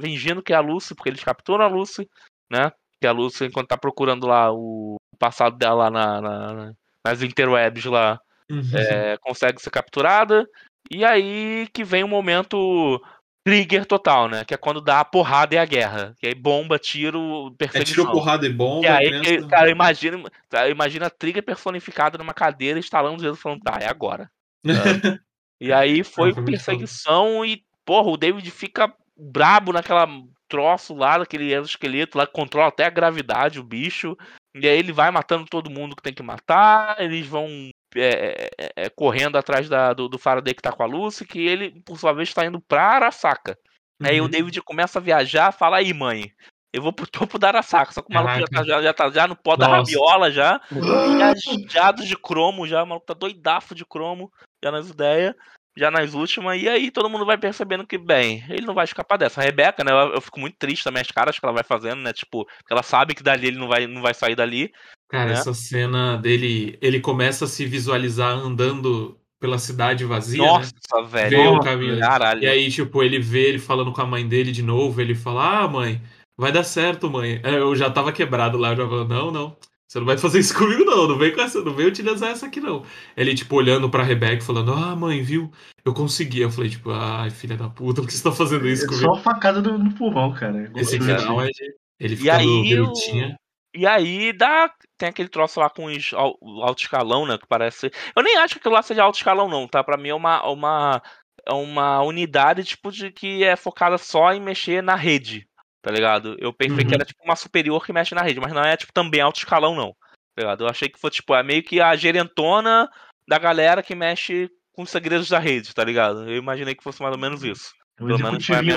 [0.00, 2.08] fingindo que é a Lucy, porque eles capturam a Lucy,
[2.50, 2.72] né?
[3.00, 6.72] Que a Lucy, enquanto tá procurando lá o passado dela na, na,
[7.04, 8.62] nas interwebs lá, uhum.
[8.74, 10.46] é, consegue ser capturada.
[10.90, 13.00] E aí que vem o um momento
[13.44, 14.44] trigger total, né?
[14.44, 16.14] Que é quando dá a porrada e a guerra.
[16.18, 18.04] Que aí bomba, tiro, perseguição.
[18.04, 18.86] É tiro, porrada e bomba.
[18.86, 20.22] E aí, cara, imagina,
[20.70, 24.30] imagina a trigger personificada numa cadeira, instalando os dedos falando, tá, é agora.
[24.66, 25.18] é.
[25.60, 30.06] E aí foi, foi perseguição e, porra, o David fica brabo naquela
[30.54, 34.16] troço lá, daquele exoesqueleto lá, controla até a gravidade, o bicho.
[34.54, 37.48] E aí ele vai matando todo mundo que tem que matar, eles vão
[37.96, 41.44] é, é, é, correndo atrás da, do, do Faraday que tá com a Lucy, que
[41.44, 43.58] ele, por sua vez, está indo pra Arasaka.
[44.00, 44.08] Uhum.
[44.08, 44.30] Aí o uhum.
[44.30, 46.32] David começa a viajar, fala aí, mãe.
[46.72, 49.10] Eu vou pro topo da Arasaka, só que o maluco já tá, já, já tá
[49.10, 50.60] já no pó da rabiola já,
[51.66, 54.32] viajado de cromo já, o maluco tá doidaço de cromo,
[54.62, 55.34] já nas ideias
[55.76, 59.16] já nas últimas, e aí todo mundo vai percebendo que, bem, ele não vai escapar
[59.16, 59.40] dessa.
[59.40, 62.00] A Rebeca, né, eu, eu fico muito triste também as caras que ela vai fazendo,
[62.00, 64.72] né, tipo, ela sabe que dali ele não vai, não vai sair dali.
[65.08, 65.32] Cara, né?
[65.32, 70.48] essa cena dele, ele começa a se visualizar andando pela cidade vazia, né?
[70.48, 71.06] Nossa, né?
[71.06, 71.30] velho.
[71.30, 72.00] Vê o caminho.
[72.00, 72.42] Caralho.
[72.42, 75.60] E aí, tipo, ele vê ele falando com a mãe dele de novo, ele fala,
[75.60, 76.00] ah, mãe,
[76.36, 77.40] vai dar certo, mãe.
[77.44, 79.56] Eu já tava quebrado lá, eu já falando, não, não.
[79.88, 81.06] Você não vai fazer isso comigo, não.
[81.08, 82.84] Não vem com essa, não vem utilizar essa aqui, não.
[83.16, 85.50] Ele, tipo, olhando pra Rebeca falando, ah, mãe, viu?
[85.84, 86.40] Eu consegui.
[86.40, 89.06] Eu falei, tipo, ai, filha da puta, por que você tá fazendo isso é comigo?
[89.06, 90.70] Só a facada do, do pulmão, cara.
[90.76, 91.74] Esse canal é de.
[92.00, 93.36] Ele fica bonitinho.
[93.74, 94.70] E aí dá.
[94.96, 97.36] Tem aquele troço lá com os alto escalão, né?
[97.36, 97.90] Que parece.
[98.16, 99.82] Eu nem acho que aquilo lá seja alto escalão, não, tá?
[99.82, 100.48] Pra mim é uma.
[100.48, 101.02] uma
[101.46, 105.46] é uma unidade tipo de que é focada só em mexer na rede,
[105.84, 106.34] tá ligado?
[106.38, 106.88] Eu pensei uhum.
[106.88, 109.36] que era tipo uma superior que mexe na rede, mas não é tipo também alto
[109.36, 109.94] escalão, não.
[110.34, 110.64] Tá ligado?
[110.64, 112.90] Eu achei que foi tipo, é meio que a gerentona
[113.28, 116.28] da galera que mexe com os segredos da rede, tá ligado?
[116.28, 117.74] Eu imaginei que fosse mais ou menos isso.
[118.00, 118.76] Um Pelo menos foi a minha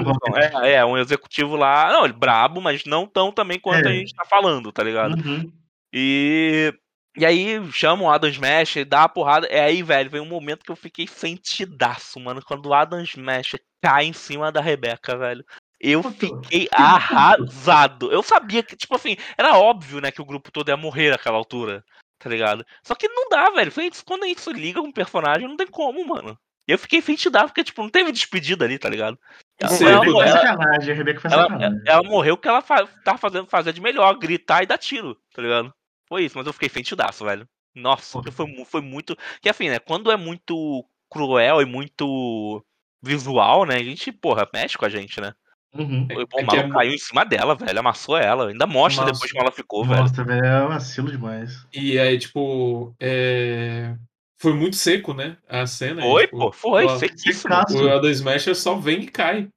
[0.63, 1.93] é, é, um executivo lá.
[1.93, 3.91] Não, ele brabo, mas não tão também quanto é.
[3.91, 5.15] a gente tá falando, tá ligado?
[5.15, 5.49] Uhum.
[5.93, 6.73] E.
[7.19, 9.47] E aí chama o Adam Smash, dá a porrada.
[9.47, 12.43] É aí, velho, vem um momento que eu fiquei sentidaço, mano.
[12.45, 15.43] Quando o Adam Smash cai em cima da Rebeca, velho.
[15.79, 18.11] Eu fiquei arrasado.
[18.11, 21.37] Eu sabia que, tipo assim, era óbvio, né, que o grupo todo ia morrer naquela
[21.37, 21.83] altura,
[22.17, 22.65] tá ligado?
[22.83, 23.71] Só que não dá, velho.
[24.05, 26.37] Quando a gente liga com um personagem, não tem como, mano.
[26.67, 29.17] Eu fiquei fentidado, porque, tipo, não teve despedida ali, tá ligado?
[29.59, 29.85] Ela, Sim,
[31.85, 35.41] ela, morreu porque ela fa tava fazendo fazer de melhor, gritar e dar tiro, tá
[35.41, 35.73] ligado?
[36.09, 37.47] Foi isso, mas eu fiquei fentidaço, velho.
[37.73, 39.15] Nossa, foi, foi muito.
[39.41, 39.79] Que assim, né?
[39.79, 42.65] Quando é muito cruel e muito
[43.01, 43.75] visual, né?
[43.75, 45.33] A gente, porra, mexe com a gente, né?
[45.73, 46.07] Uhum.
[46.09, 46.69] O é maluco é...
[46.69, 47.79] caiu em cima dela, velho.
[47.79, 48.49] Amassou ela.
[48.49, 49.13] Ainda mostra Nossa.
[49.13, 50.41] depois como ela ficou, Nossa, velho.
[50.41, 51.67] Nossa, é vacilo demais.
[51.73, 52.95] E aí, tipo.
[52.99, 53.95] É...
[54.39, 55.37] Foi muito seco, né?
[55.49, 56.01] A cena.
[56.01, 57.53] Foi, tipo, pô, foi, o, sequíssimo.
[57.53, 59.49] O Adam Smasher só vem e cai.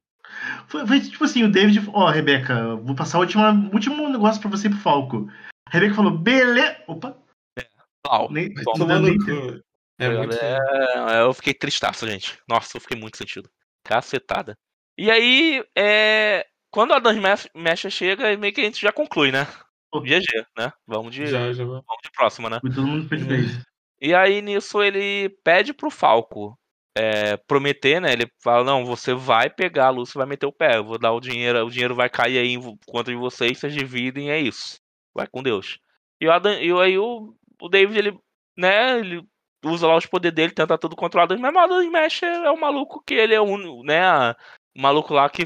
[0.69, 1.87] Foi, foi tipo assim, o David.
[1.93, 5.29] Ó, oh, Rebeca, vou passar o último, último negócio pra você pro Falco.
[5.69, 6.77] Rebeca falou, beleza.
[6.87, 7.17] Opa!
[7.59, 7.67] É.
[8.07, 8.31] Uau.
[8.31, 9.63] Nem, tomando é, muito...
[9.99, 12.39] é, eu fiquei tristaço, gente.
[12.49, 13.51] Nossa, eu fiquei muito sentido.
[13.85, 14.57] Cacetada.
[14.99, 16.47] E aí, é...
[16.71, 17.21] quando a Dan
[17.55, 19.47] Mecha chega, meio que a gente já conclui, né?
[19.99, 20.73] GG, né?
[20.87, 22.61] Vamos de, já, já vamos de próxima, né?
[22.61, 23.23] Todo mundo fez
[24.01, 26.57] E aí, nisso, ele pede pro Falco
[26.97, 28.13] é, prometer, né?
[28.13, 30.77] Ele fala, não, você vai pegar a Lúcia vai meter o pé.
[30.77, 32.57] Eu vou dar o dinheiro, o dinheiro vai cair aí
[32.87, 34.79] contra vocês, vocês dividem, é isso.
[35.15, 35.79] Vai com Deus.
[36.21, 38.19] E, o Adam, e aí o, o David, ele,
[38.57, 39.25] né, ele
[39.65, 42.61] usa lá os poderes dele, tenta tudo controlado, mas o Adam Smash é, é o
[42.61, 44.35] maluco que ele é o né,
[44.77, 45.45] o maluco lá que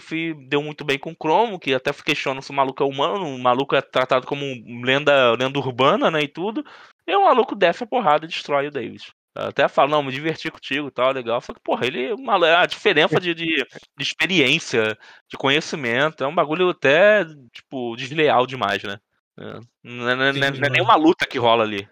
[0.48, 3.38] deu muito bem com o Cromo, que até questiona se o maluco é humano, o
[3.38, 4.44] maluco é tratado como
[4.84, 6.64] lenda, lenda urbana, né, e tudo.
[7.06, 9.12] E o maluco desce a porrada e destrói o David.
[9.34, 11.40] Até fala, não, me diverti contigo e tal, legal.
[11.40, 14.96] Só que, porra, ele é uma a diferença de, de, de, experiência,
[15.28, 18.98] de conhecimento, é um bagulho até, tipo, desleal demais, né?
[19.36, 21.88] É, não, é, Sim, não, é, não é nem uma luta que rola ali.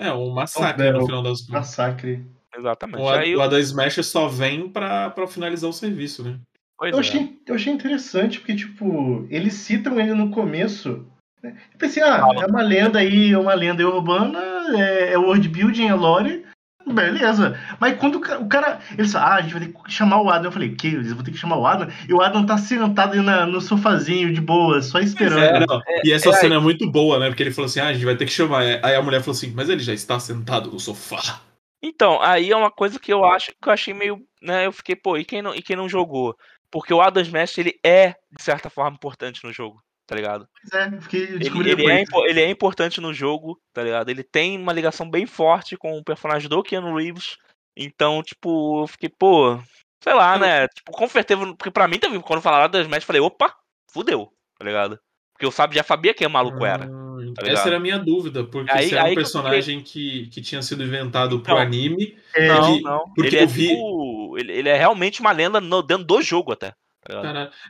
[0.00, 1.48] É, um massacre é, no final das contas.
[1.48, 2.26] Massacre.
[2.56, 3.00] Exatamente.
[3.00, 6.40] O, Aí, o Adam Smash só vem pra, pra finalizar o serviço, né?
[6.82, 7.00] Eu, é.
[7.00, 11.06] achei, eu achei interessante, porque, tipo, eles citam ele no começo.
[11.42, 11.54] Né?
[11.72, 14.40] Eu pensei, ah, é uma lenda aí, é uma lenda urbana,
[14.76, 16.44] é, é world building, é lore.
[16.86, 17.58] Beleza.
[17.78, 18.80] Mas quando o cara.
[18.96, 20.46] Eles falam, ah, a gente vai ter que chamar o Adam.
[20.46, 20.88] Eu falei, que?
[20.88, 21.88] Eles vão ter que chamar o Adam?
[22.08, 25.42] E o Adam tá sentado na, no sofazinho de boa, só esperando.
[25.42, 25.80] É, não.
[26.02, 27.28] E essa é, cena é, é muito boa, né?
[27.28, 28.62] Porque ele falou assim, ah, a gente vai ter que chamar.
[28.82, 31.40] Aí a mulher falou assim, mas ele já está sentado no sofá.
[31.82, 34.20] Então, aí é uma coisa que eu acho que eu achei meio.
[34.42, 36.34] Né, eu fiquei, pô, e quem não, e quem não jogou?
[36.70, 40.48] Porque o Adam Smash, ele é, de certa forma, importante no jogo tá ligado?
[40.60, 44.08] Pois é, fiquei ele, ele, é, ele é importante no jogo, tá ligado?
[44.08, 47.36] Ele tem uma ligação bem forte com o personagem do Keanu Reeves.
[47.76, 49.56] Então, tipo, eu fiquei, pô,
[50.02, 50.66] sei lá, né?
[50.66, 51.54] Tipo, confortável.
[51.54, 53.54] Porque pra mim, também, quando falaram das matches, eu falei, opa,
[53.92, 54.98] fudeu, tá ligado?
[55.32, 56.88] Porque eu sabe, já sabia quem o maluco era.
[57.34, 60.60] Tá essa era a minha dúvida, porque aí, se era um personagem que, que tinha
[60.60, 62.18] sido inventado então, pro anime.
[62.34, 63.04] É, não, não.
[63.14, 63.68] Porque ele eu é, vi.
[63.68, 66.72] Tipo, ele, ele, é realmente uma lenda no, dentro do jogo até.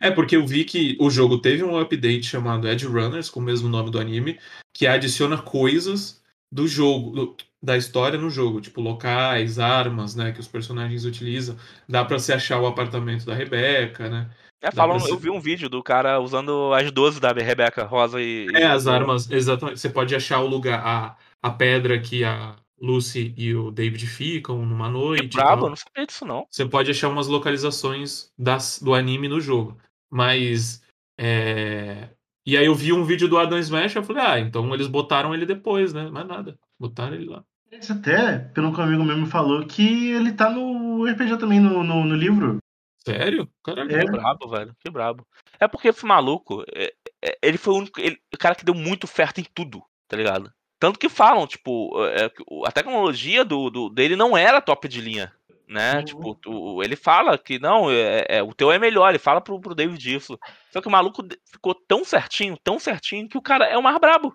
[0.00, 3.42] É porque eu vi que o jogo teve um update chamado Edge Runners, com o
[3.42, 4.38] mesmo nome do anime,
[4.74, 6.20] que adiciona coisas
[6.50, 11.56] do jogo, do, da história no jogo, tipo locais, armas, né, que os personagens utilizam.
[11.88, 14.30] Dá para se achar o apartamento da Rebeca, né?
[14.62, 18.46] É, falam, eu vi um vídeo do cara usando as 12 da Rebeca Rosa e.
[18.54, 19.80] É, as armas, exatamente.
[19.80, 24.64] Você pode achar o lugar, a, a pedra que a Lucy e o David ficam
[24.64, 25.28] numa noite.
[25.28, 26.46] Que brabo, não sabia disso não.
[26.50, 29.78] Você pode achar umas localizações das, do anime no jogo.
[30.10, 30.82] Mas.
[31.18, 32.08] É...
[32.46, 35.34] E aí eu vi um vídeo do Adam Smash eu falei, ah, então eles botaram
[35.34, 36.08] ele depois, né?
[36.10, 36.58] Mas nada.
[36.78, 37.44] Botaram ele lá.
[37.70, 41.60] Isso até, pelo que um amigo meu me falou, que ele tá no RPG também,
[41.60, 42.58] no, no, no livro.
[43.04, 43.48] Sério?
[43.62, 43.94] Caralho.
[43.94, 44.04] É.
[44.04, 44.76] Que brabo, velho.
[44.80, 45.26] Que brabo.
[45.58, 46.92] É porque esse maluco, é,
[47.22, 48.00] é, ele foi o único.
[48.00, 50.52] Ele, o cara que deu muito oferta em tudo, tá ligado?
[50.80, 52.32] Tanto que falam, tipo, é,
[52.66, 55.30] a tecnologia do, do, dele não era top de linha.
[55.68, 55.98] Né?
[55.98, 56.04] Uhum.
[56.04, 59.60] Tipo, o, ele fala que não, é, é, o teu é melhor, ele fala pro,
[59.60, 60.38] pro David isso.
[60.72, 63.98] Só que o maluco ficou tão certinho, tão certinho, que o cara é o mais
[64.00, 64.34] brabo.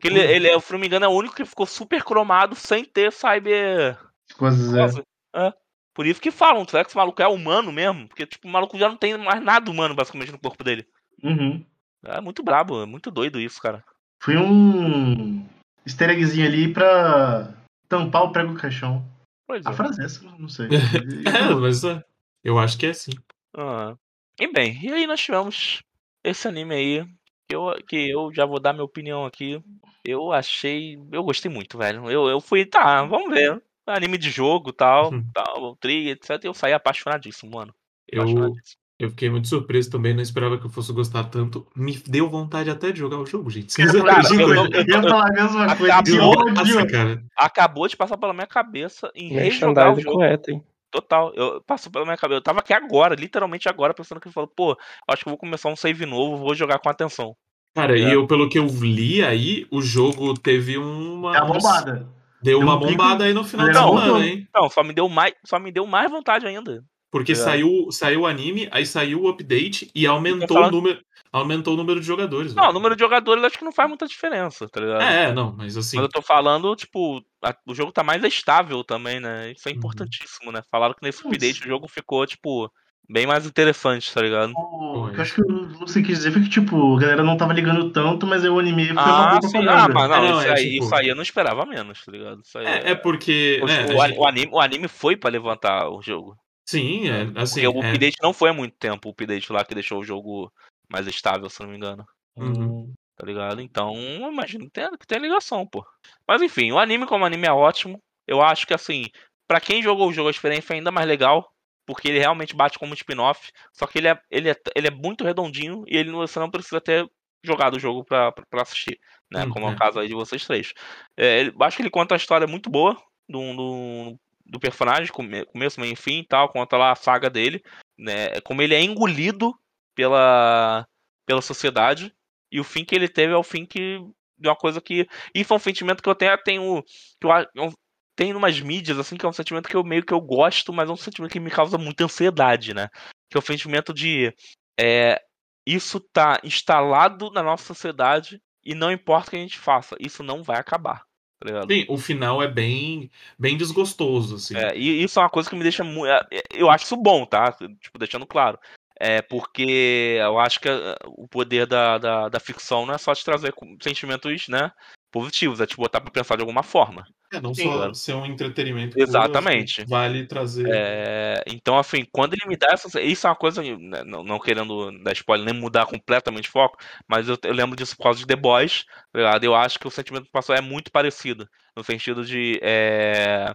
[0.00, 2.82] Que ele, ele, se não me engano, é o único que ficou super cromado sem
[2.82, 3.98] ter cyber.
[4.38, 5.46] Coisas, é.
[5.46, 5.52] é.
[5.92, 8.08] Por isso que falam, será que esse maluco é humano mesmo?
[8.08, 10.86] Porque, tipo, o maluco já não tem mais nada humano, basicamente, no corpo dele.
[11.22, 11.62] Uhum.
[12.06, 13.84] É muito brabo, é muito doido isso, cara.
[14.18, 15.46] Foi um
[15.86, 17.54] easter eggzinho ali pra
[17.88, 19.04] tampar o prego caixão.
[19.46, 19.74] Pois a é.
[19.74, 20.68] frase é essa, não sei.
[21.26, 22.02] é, mas é,
[22.42, 23.12] eu acho que é assim.
[23.56, 23.96] Ah.
[24.40, 25.82] E bem, e aí nós tivemos
[26.24, 27.06] esse anime aí,
[27.48, 29.62] que eu, que eu já vou dar minha opinião aqui.
[30.04, 30.98] Eu achei.
[31.12, 32.10] Eu gostei muito, velho.
[32.10, 33.62] Eu, eu fui, tá, vamos ver.
[33.86, 35.30] Anime de jogo tal, uhum.
[35.32, 36.42] tal, trigger, etc.
[36.42, 37.74] Eu saí apaixonadíssimo, mano.
[38.12, 38.83] Apaixonadíssimo.
[38.98, 41.66] Eu fiquei muito surpreso também, não esperava que eu fosse gostar tanto.
[41.74, 43.72] Me deu vontade até de jogar o jogo, gente.
[43.72, 45.94] Vocês cara, eu, eu, eu, ia falar a mesma coisa.
[45.94, 47.24] Acabou, Nossa, cara.
[47.36, 50.16] acabou de passar pela minha cabeça em rejogar o jogo.
[50.16, 50.62] Correto, hein?
[50.92, 52.38] Total, eu passou pela minha cabeça.
[52.38, 55.38] Eu tava aqui agora, literalmente agora, pensando que ele falou, pô, acho que eu vou
[55.38, 57.34] começar um save novo, vou jogar com atenção.
[57.74, 58.02] Cara, é.
[58.02, 61.34] e eu, pelo que eu li aí, o jogo teve uma.
[61.34, 62.08] É a bombada.
[62.40, 64.48] Deu, deu uma um bombada aí no final da semana, hein?
[64.54, 66.84] Não, só me deu mais, só me deu mais vontade ainda.
[67.14, 67.36] Porque é.
[67.36, 71.00] saiu, saiu o anime, aí saiu o update e aumentou o número.
[71.32, 72.52] Aumentou o número de jogadores.
[72.56, 75.00] Não, o número de jogadores acho que não faz muita diferença, tá ligado?
[75.00, 75.96] É, não, mas assim.
[75.96, 79.52] Mas eu tô falando, tipo, a, o jogo tá mais estável também, né?
[79.52, 79.78] Isso é uhum.
[79.78, 80.60] importantíssimo, né?
[80.68, 82.68] Falaram que nesse update o jogo ficou, tipo,
[83.08, 84.52] bem mais interessante, tá ligado?
[84.56, 87.36] O que eu acho que o Lucy quis dizer foi que, tipo, a galera não
[87.36, 89.68] tava ligando tanto, mas o anime foi ah, uma sim.
[89.68, 90.84] Ah, mas não, é, não isso, é, aí, tipo...
[90.84, 92.40] isso aí eu não esperava menos, tá ligado?
[92.56, 93.60] É, é, porque.
[93.62, 94.18] O, né, o, gente...
[94.18, 96.36] o, anime, o anime foi pra levantar o jogo.
[96.66, 97.62] Sim, é, assim.
[97.62, 97.90] Porque o é...
[97.90, 100.52] update não foi há muito tempo, o update lá que deixou o jogo
[100.90, 102.06] mais estável, se não me engano.
[102.36, 102.92] Uhum.
[103.16, 103.60] Tá ligado?
[103.60, 103.94] Então,
[104.30, 105.86] imagino que tem, que tem ligação, pô.
[106.26, 108.02] Mas enfim, o anime como anime é ótimo.
[108.26, 109.04] Eu acho que assim,
[109.46, 111.48] para quem jogou o jogo a experiência é ainda mais legal,
[111.86, 114.90] porque ele realmente bate como um spin-off, só que ele é, ele, é, ele é
[114.90, 117.08] muito redondinho e ele, você não precisa ter
[117.44, 118.98] jogado o jogo pra, pra assistir,
[119.30, 119.44] né?
[119.44, 120.72] Hum, como é o caso aí de vocês três.
[121.16, 122.96] É, acho que ele conta a história muito boa
[123.28, 127.62] do, do, do personagem, começo, meio fim e tal, conta lá a saga dele,
[127.98, 128.40] né?
[128.42, 129.54] Como ele é engolido
[129.94, 130.86] pela,
[131.26, 132.14] pela sociedade
[132.52, 133.98] e o fim que ele teve é o fim que
[134.38, 136.82] de uma coisa que e foi um sentimento que eu até tenho
[137.20, 137.72] que eu,
[138.16, 140.88] tenho umas mídias assim que é um sentimento que eu meio que eu gosto, mas
[140.88, 142.88] é um sentimento que me causa muita ansiedade, né?
[143.30, 144.34] Que é o sentimento de
[144.78, 145.20] é,
[145.66, 150.22] isso tá instalado na nossa sociedade e não importa o que a gente faça, isso
[150.22, 151.04] não vai acabar.
[151.44, 154.56] Tá Sim, o final é bem, bem desgostoso, assim.
[154.56, 156.06] É, e isso é uma coisa que me deixa muito.
[156.06, 157.52] É, é, eu acho isso bom, tá?
[157.80, 158.58] Tipo, deixando claro.
[158.98, 163.12] É porque eu acho que eh, o poder da, da, da ficção não é só
[163.12, 163.52] te trazer
[163.82, 164.70] sentimentos, né?
[165.14, 167.06] Positivos, é te botar pra pensar de alguma forma.
[167.32, 169.00] É, não Sim, só ser um entretenimento.
[169.00, 169.76] Exatamente.
[169.76, 170.68] Puro, vale trazer.
[170.68, 173.00] É, então, assim, quando ele me dá essa.
[173.00, 176.76] Isso é uma coisa, né, não, não, querendo dar spoiler, nem mudar completamente o foco,
[177.06, 179.44] mas eu, eu, lembro disso por causa de The Boys, tá ligado?
[179.44, 181.48] Eu acho que o sentimento do passado é muito parecido.
[181.76, 182.58] No sentido de.
[182.60, 183.54] É,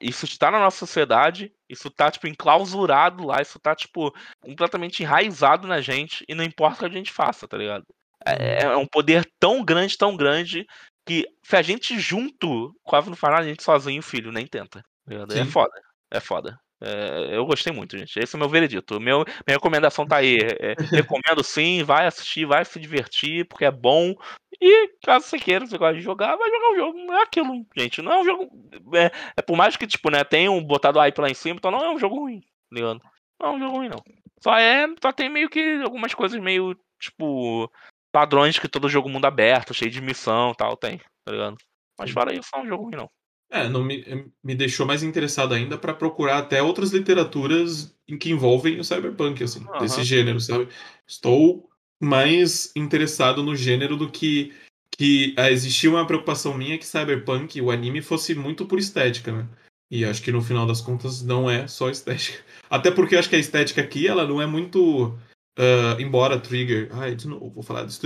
[0.00, 5.68] isso está na nossa sociedade, isso está tipo, enclausurado lá, isso está tipo, completamente enraizado
[5.68, 7.86] na gente, e não importa o que a gente faça, tá ligado?
[8.26, 8.72] É, uhum.
[8.72, 10.66] é um poder tão grande, tão grande,
[11.06, 14.84] que se a gente junto quase não faz nada, a gente sozinho, filho, nem tenta.
[15.06, 15.72] Tá é foda.
[16.10, 16.60] É foda.
[16.82, 18.18] É, eu gostei muito, gente.
[18.18, 18.98] Esse é o meu veredito.
[18.98, 20.38] Meu, minha recomendação tá aí.
[20.38, 20.74] É,
[21.04, 24.14] recomendo sim, vai assistir, vai se divertir, porque é bom.
[24.60, 27.12] E caso você queira, você gosta de jogar, vai jogar o jogo.
[27.12, 28.00] É aquilo, gente.
[28.00, 28.50] Não é um jogo.
[28.94, 31.70] É, é por mais que, tipo, né, tenha um botado hype lá em cima, então
[31.70, 32.40] não é um jogo ruim,
[32.72, 33.00] ligado?
[33.38, 34.02] Não é um jogo ruim, não.
[34.42, 34.86] Só é.
[35.02, 37.70] Só tem meio que algumas coisas meio, tipo.
[38.12, 41.56] Padrões que todo jogo mundo aberto, cheio de missão tal, tem, tá ligado?
[41.98, 43.10] Mas fora isso, não é um jogo ruim, não.
[43.52, 48.16] É, não me, eh, me deixou mais interessado ainda para procurar até outras literaturas em
[48.16, 49.78] que envolvem o cyberpunk, assim, uhum.
[49.80, 50.68] desse gênero, sabe?
[51.06, 51.68] Estou
[52.00, 54.54] mais interessado no gênero do que
[54.96, 59.46] que ah, existia uma preocupação minha que cyberpunk, o anime, fosse muito por estética, né?
[59.90, 62.38] E acho que no final das contas não é só estética.
[62.68, 65.18] Até porque acho que a estética aqui, ela não é muito.
[65.58, 66.88] Uh, embora Trigger.
[66.92, 68.00] Ai, de novo, vou falar disso.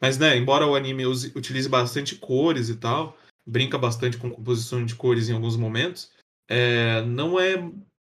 [0.00, 3.16] Mas, né, embora o anime use, utilize bastante cores e tal,
[3.46, 6.10] brinca bastante com composição de cores em alguns momentos,
[6.48, 7.56] é, não é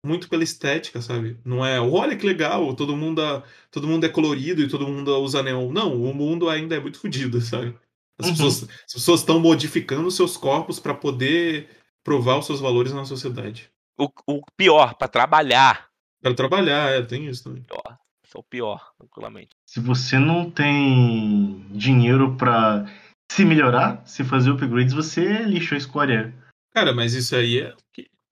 [0.05, 1.37] muito pela estética, sabe?
[1.43, 3.21] Não é, olha que legal, todo mundo,
[3.69, 5.71] todo mundo é colorido e todo mundo usa neon.
[5.71, 7.77] Não, o mundo ainda é muito fodido, sabe?
[8.19, 8.33] As, uhum.
[8.33, 11.69] pessoas, as pessoas estão modificando seus corpos para poder
[12.03, 13.69] provar os seus valores na sociedade.
[13.99, 15.87] O, o pior, para trabalhar.
[16.21, 17.63] Para trabalhar, é, tem isso também.
[17.63, 17.99] Pior.
[18.27, 19.55] Isso é o pior, tranquilamente.
[19.65, 22.85] Se você não tem dinheiro para
[23.31, 26.35] se melhorar, se fazer upgrades, você lixa a escória.
[26.73, 27.73] Cara, mas isso aí é,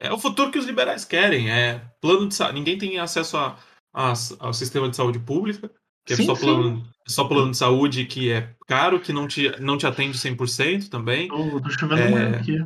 [0.01, 1.49] é o futuro que os liberais querem.
[1.49, 2.55] É plano de saúde.
[2.55, 3.57] Ninguém tem acesso a,
[3.93, 5.71] a, ao sistema de saúde pública,
[6.05, 9.29] que é sim, só, plano, é só plano de saúde que é caro, que não
[9.29, 11.29] te, não te atende 100% também.
[11.29, 12.57] Tô, tô chovendo é, aqui.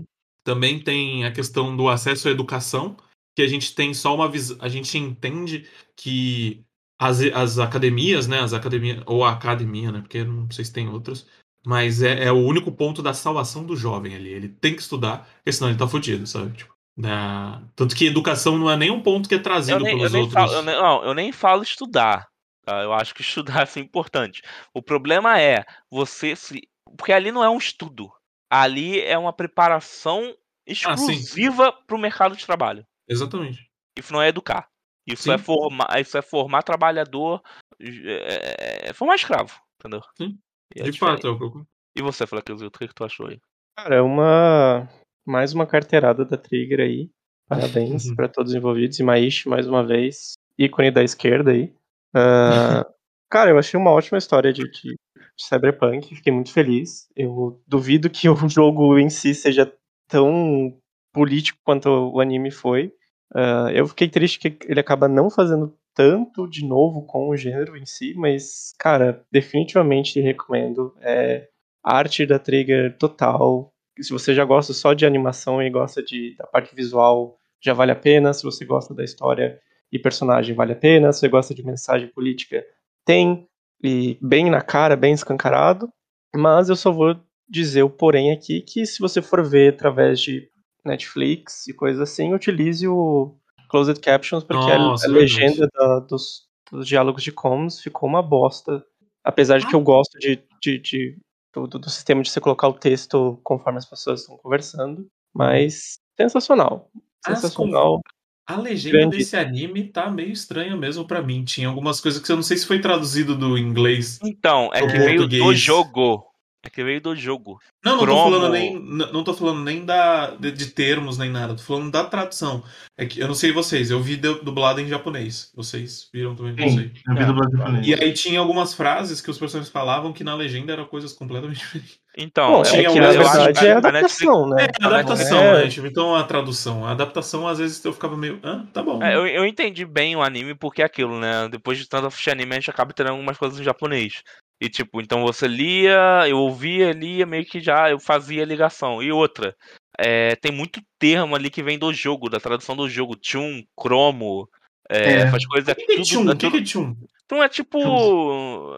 [0.43, 2.97] Também tem a questão do acesso à educação,
[3.35, 4.57] que a gente tem só uma visão.
[4.59, 6.65] A gente entende que
[6.99, 8.41] as, as academias, né?
[8.41, 10.01] As academias, ou a academia, né?
[10.01, 11.25] Porque não sei se tem outras,
[11.65, 14.29] mas é, é, o único ponto da salvação do jovem ali.
[14.29, 16.57] Ele tem que estudar, porque senão ele tá fudido, sabe?
[16.57, 17.63] Tipo, da...
[17.75, 20.33] Tanto que educação não é nem um ponto que é trazido nem, pelos outros.
[20.33, 22.27] Falo, eu nem, não, eu nem falo estudar.
[22.65, 22.81] Tá?
[22.83, 24.41] Eu acho que estudar é importante.
[24.73, 26.67] O problema é você se.
[26.97, 28.11] Porque ali não é um estudo.
[28.49, 30.35] Ali é uma preparação
[30.65, 32.85] exclusiva ah, para o mercado de trabalho.
[33.07, 33.69] Exatamente.
[33.97, 34.67] Isso não é educar.
[35.07, 37.41] Isso é formar, isso é formar trabalhador,
[37.79, 40.01] é, é formar escravo, entendeu?
[40.17, 40.37] Sim.
[40.75, 41.63] É de fato, é o que
[41.95, 43.39] E você, Flacuzito, o que, que tu achou aí?
[43.77, 44.87] Cara, é uma.
[45.25, 47.09] Mais uma carteirada da Trigger aí.
[47.47, 48.15] Parabéns uhum.
[48.15, 48.99] para todos os envolvidos.
[48.99, 51.73] E Maishi, mais uma vez, ícone da esquerda aí.
[52.15, 52.85] Uh,
[53.29, 54.97] cara, eu achei uma ótima história de, de, de,
[55.37, 56.15] Cyberpunk.
[56.15, 57.07] Fiquei muito feliz.
[57.15, 59.71] Eu duvido que o jogo em si seja
[60.07, 60.77] tão
[61.11, 62.93] político quanto o anime foi.
[63.33, 67.75] Uh, eu fiquei triste que ele acaba não fazendo tanto de novo com o gênero
[67.75, 70.95] em si, mas, cara, definitivamente recomendo.
[71.01, 71.47] É
[71.83, 73.73] arte da Trigger total.
[73.99, 77.91] Se você já gosta só de animação e gosta de, da parte visual, já vale
[77.91, 78.33] a pena.
[78.33, 79.59] Se você gosta da história
[79.91, 81.11] e personagem, vale a pena.
[81.11, 82.63] Se você gosta de mensagem política,
[83.05, 83.47] tem.
[83.83, 85.89] E bem na cara, bem escancarado.
[86.35, 87.19] Mas eu só vou
[87.49, 90.49] dizer o porém aqui que se você for ver através de
[90.89, 93.35] Netflix e coisas assim, utilize o
[93.69, 98.21] closed captions, porque Nossa, a, a legenda da, dos, dos, diálogos de comms ficou uma
[98.21, 98.83] bosta.
[99.23, 101.17] Apesar de que eu gosto de, de, de
[101.53, 105.07] do, do, sistema de você colocar o texto conforme as pessoas estão conversando.
[105.33, 106.89] Mas sensacional.
[107.25, 108.01] Sensacional.
[108.47, 109.17] A legenda Grande.
[109.17, 111.43] desse anime tá meio estranha mesmo para mim.
[111.43, 114.17] Tinha algumas coisas que eu não sei se foi traduzido do inglês.
[114.23, 116.25] Então, é que veio do jogo.
[116.61, 117.57] É que veio do jogo.
[117.83, 118.23] Não, não Cromo...
[118.23, 121.89] tô falando nem, não tô falando nem da, de, de, termos nem nada, tô falando
[121.89, 122.61] da tradução.
[122.97, 125.53] É que eu não sei vocês, eu vi dublado em japonês.
[125.55, 126.53] Vocês viram também?
[126.53, 126.91] Não sei.
[127.07, 127.87] Eu vi dublado em japonês.
[127.87, 131.59] E aí tinha algumas frases que os personagens falavam que na legenda eram coisas completamente
[131.63, 131.99] diferentes.
[132.17, 134.67] Então, Bom, tinha é que, na verdade é adaptação, né?
[134.81, 135.63] É, adaptação, é...
[135.63, 135.69] né?
[135.69, 136.85] Tipo, então a tradução.
[136.85, 138.39] A adaptação, às vezes, eu ficava meio.
[138.43, 139.01] Ah, tá bom.
[139.01, 141.47] É, eu, eu entendi bem o anime porque é aquilo, né?
[141.49, 144.23] Depois de tanto assistir anime, a gente acaba tendo algumas coisas em japonês.
[144.61, 149.01] E tipo, então você lia, eu ouvia, lia, meio que já eu fazia a ligação.
[149.01, 149.55] E outra,
[149.97, 153.15] é, tem muito termo ali que vem do jogo, da tradução do jogo.
[153.15, 154.49] Tchum, cromo,
[154.89, 155.31] é, é.
[155.31, 155.71] faz coisas.
[155.71, 156.29] O que, é tchum?
[156.29, 156.95] O que, é tchum?
[157.25, 157.79] Então é tipo.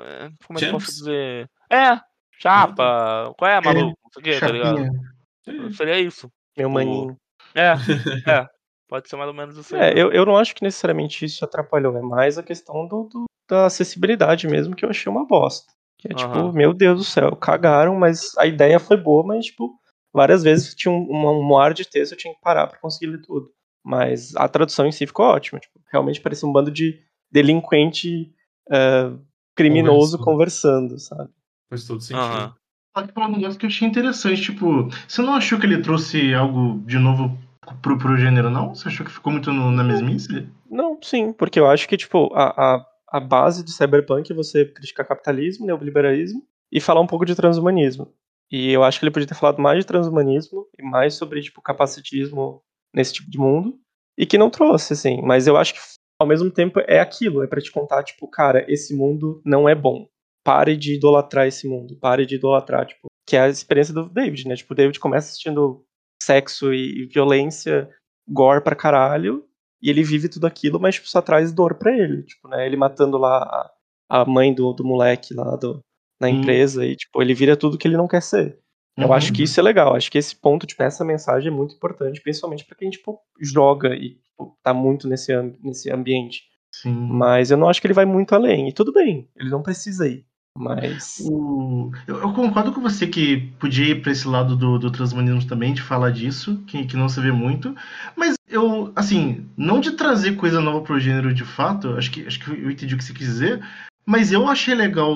[0.04, 1.50] É, como é que eu posso dizer?
[1.72, 2.00] É,
[2.40, 3.34] chapa.
[3.38, 3.98] Qual é, maluco?
[4.04, 5.74] Não sei o que, tá ligado?
[5.76, 6.32] Seria isso.
[6.58, 7.18] Meu maninho.
[7.56, 7.74] É,
[8.30, 8.48] é.
[8.88, 9.78] Pode ser mais ou menos assim.
[9.78, 13.26] É, eu, eu não acho que necessariamente isso atrapalhou, é mais a questão do, do
[13.52, 15.72] da acessibilidade mesmo, que eu achei uma bosta.
[16.00, 16.18] Que é uhum.
[16.18, 19.72] tipo, meu Deus do céu, cagaram, mas a ideia foi boa, mas tipo,
[20.14, 23.12] várias vezes tinha um, um, um ar de texto, eu tinha que parar para conseguir
[23.12, 23.50] ler tudo.
[23.84, 25.60] Mas a tradução em si ficou ótima.
[25.60, 27.00] Tipo, realmente parecia um bando de
[27.32, 28.32] delinquente
[28.70, 29.20] uh,
[29.56, 31.30] criminoso conversando, sabe?
[31.70, 32.24] Faz todo sentido.
[32.24, 32.54] Uhum.
[32.94, 36.80] Aqui um negócio que eu achei interessante, tipo, você não achou que ele trouxe algo
[36.86, 37.38] de novo
[37.82, 38.76] pro, pro gênero, não?
[38.76, 40.48] Você achou que ficou muito no, na mesmice?
[40.70, 45.06] Não, sim, porque eu acho que, tipo, a, a a base de cyberpunk você criticar
[45.06, 48.14] capitalismo, neoliberalismo e falar um pouco de transhumanismo.
[48.50, 51.62] E eu acho que ele podia ter falado mais de transhumanismo e mais sobre tipo
[51.62, 52.62] capacitismo
[52.94, 53.78] nesse tipo de mundo
[54.18, 55.80] e que não trouxe assim, mas eu acho que
[56.20, 59.74] ao mesmo tempo é aquilo, é para te contar tipo, cara, esse mundo não é
[59.74, 60.08] bom.
[60.44, 64.48] Pare de idolatrar esse mundo, pare de idolatrar, tipo, que é a experiência do David,
[64.48, 64.56] né?
[64.56, 65.84] Tipo, o David começa assistindo
[66.22, 67.90] sexo e violência,
[68.28, 69.44] gore pra caralho,
[69.82, 72.66] e ele vive tudo aquilo, mas tipo, só traz dor para ele, tipo, né?
[72.66, 73.72] Ele matando lá
[74.10, 75.84] a, mãe do, do moleque lá do,
[76.20, 76.32] na hum.
[76.32, 78.60] empresa e tipo, ele vira tudo que ele não quer ser.
[78.98, 79.14] Eu uhum.
[79.14, 82.22] acho que isso é legal, acho que esse ponto, tipo, essa mensagem é muito importante,
[82.22, 85.34] principalmente para quem tipo joga e tipo, tá muito nesse,
[85.64, 86.44] nesse ambiente.
[86.74, 86.94] Sim.
[86.94, 88.70] Mas eu não acho que ele vai muito além.
[88.70, 90.26] E tudo bem, ele não precisa ir.
[90.58, 91.22] Mas.
[91.22, 91.92] O...
[92.08, 95.74] Eu, eu, concordo com você que podia ir para esse lado do, do transhumanismo também,
[95.74, 97.76] de falar disso, que, que não se vê muito.
[98.16, 102.40] Mas eu, assim, não de trazer coisa nova pro gênero de fato, acho que, acho
[102.40, 103.66] que eu entendi o que você quis dizer,
[104.06, 105.16] mas eu achei legal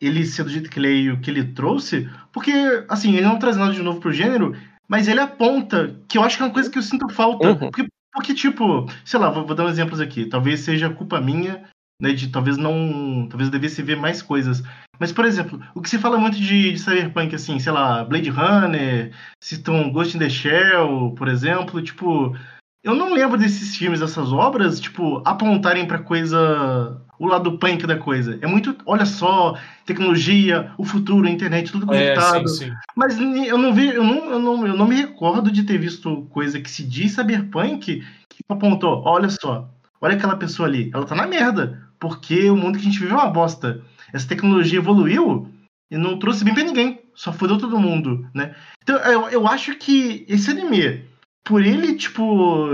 [0.00, 2.52] ele ser do jeito que ele é o que ele trouxe, porque,
[2.88, 4.56] assim, ele não traz nada de novo pro gênero,
[4.88, 7.48] mas ele aponta, que eu acho que é uma coisa que eu sinto falta.
[7.48, 7.70] Uhum.
[7.70, 10.26] Porque, porque, tipo, sei lá, vou, vou dar um exemplos aqui.
[10.26, 11.62] Talvez seja culpa minha
[12.00, 14.62] né, de talvez não, talvez devesse ver mais coisas.
[14.98, 18.30] Mas, por exemplo, o que se fala muito de, de Cyberpunk, assim, sei lá, Blade
[18.30, 22.36] Runner, citam Ghost in the Shell, por exemplo, tipo,
[22.82, 27.96] eu não lembro desses filmes, dessas obras, tipo, apontarem para coisa, o lado punk da
[27.96, 28.38] coisa.
[28.40, 32.44] É muito, olha só, tecnologia, o futuro, a internet, tudo é, conectado.
[32.44, 32.72] É, sim, sim.
[32.96, 36.26] Mas eu não vi, eu não, eu não, eu não me recordo de ter visto
[36.30, 39.68] coisa que se diz Cyberpunk que apontou, olha só,
[40.00, 43.12] olha aquela pessoa ali, ela tá na merda porque o mundo que a gente vive
[43.12, 43.82] é uma bosta.
[44.12, 45.48] Essa tecnologia evoluiu
[45.90, 48.54] e não trouxe bem pra ninguém, só fodeu todo mundo, né?
[48.82, 51.04] Então eu, eu acho que esse anime,
[51.44, 52.68] por ele, tipo.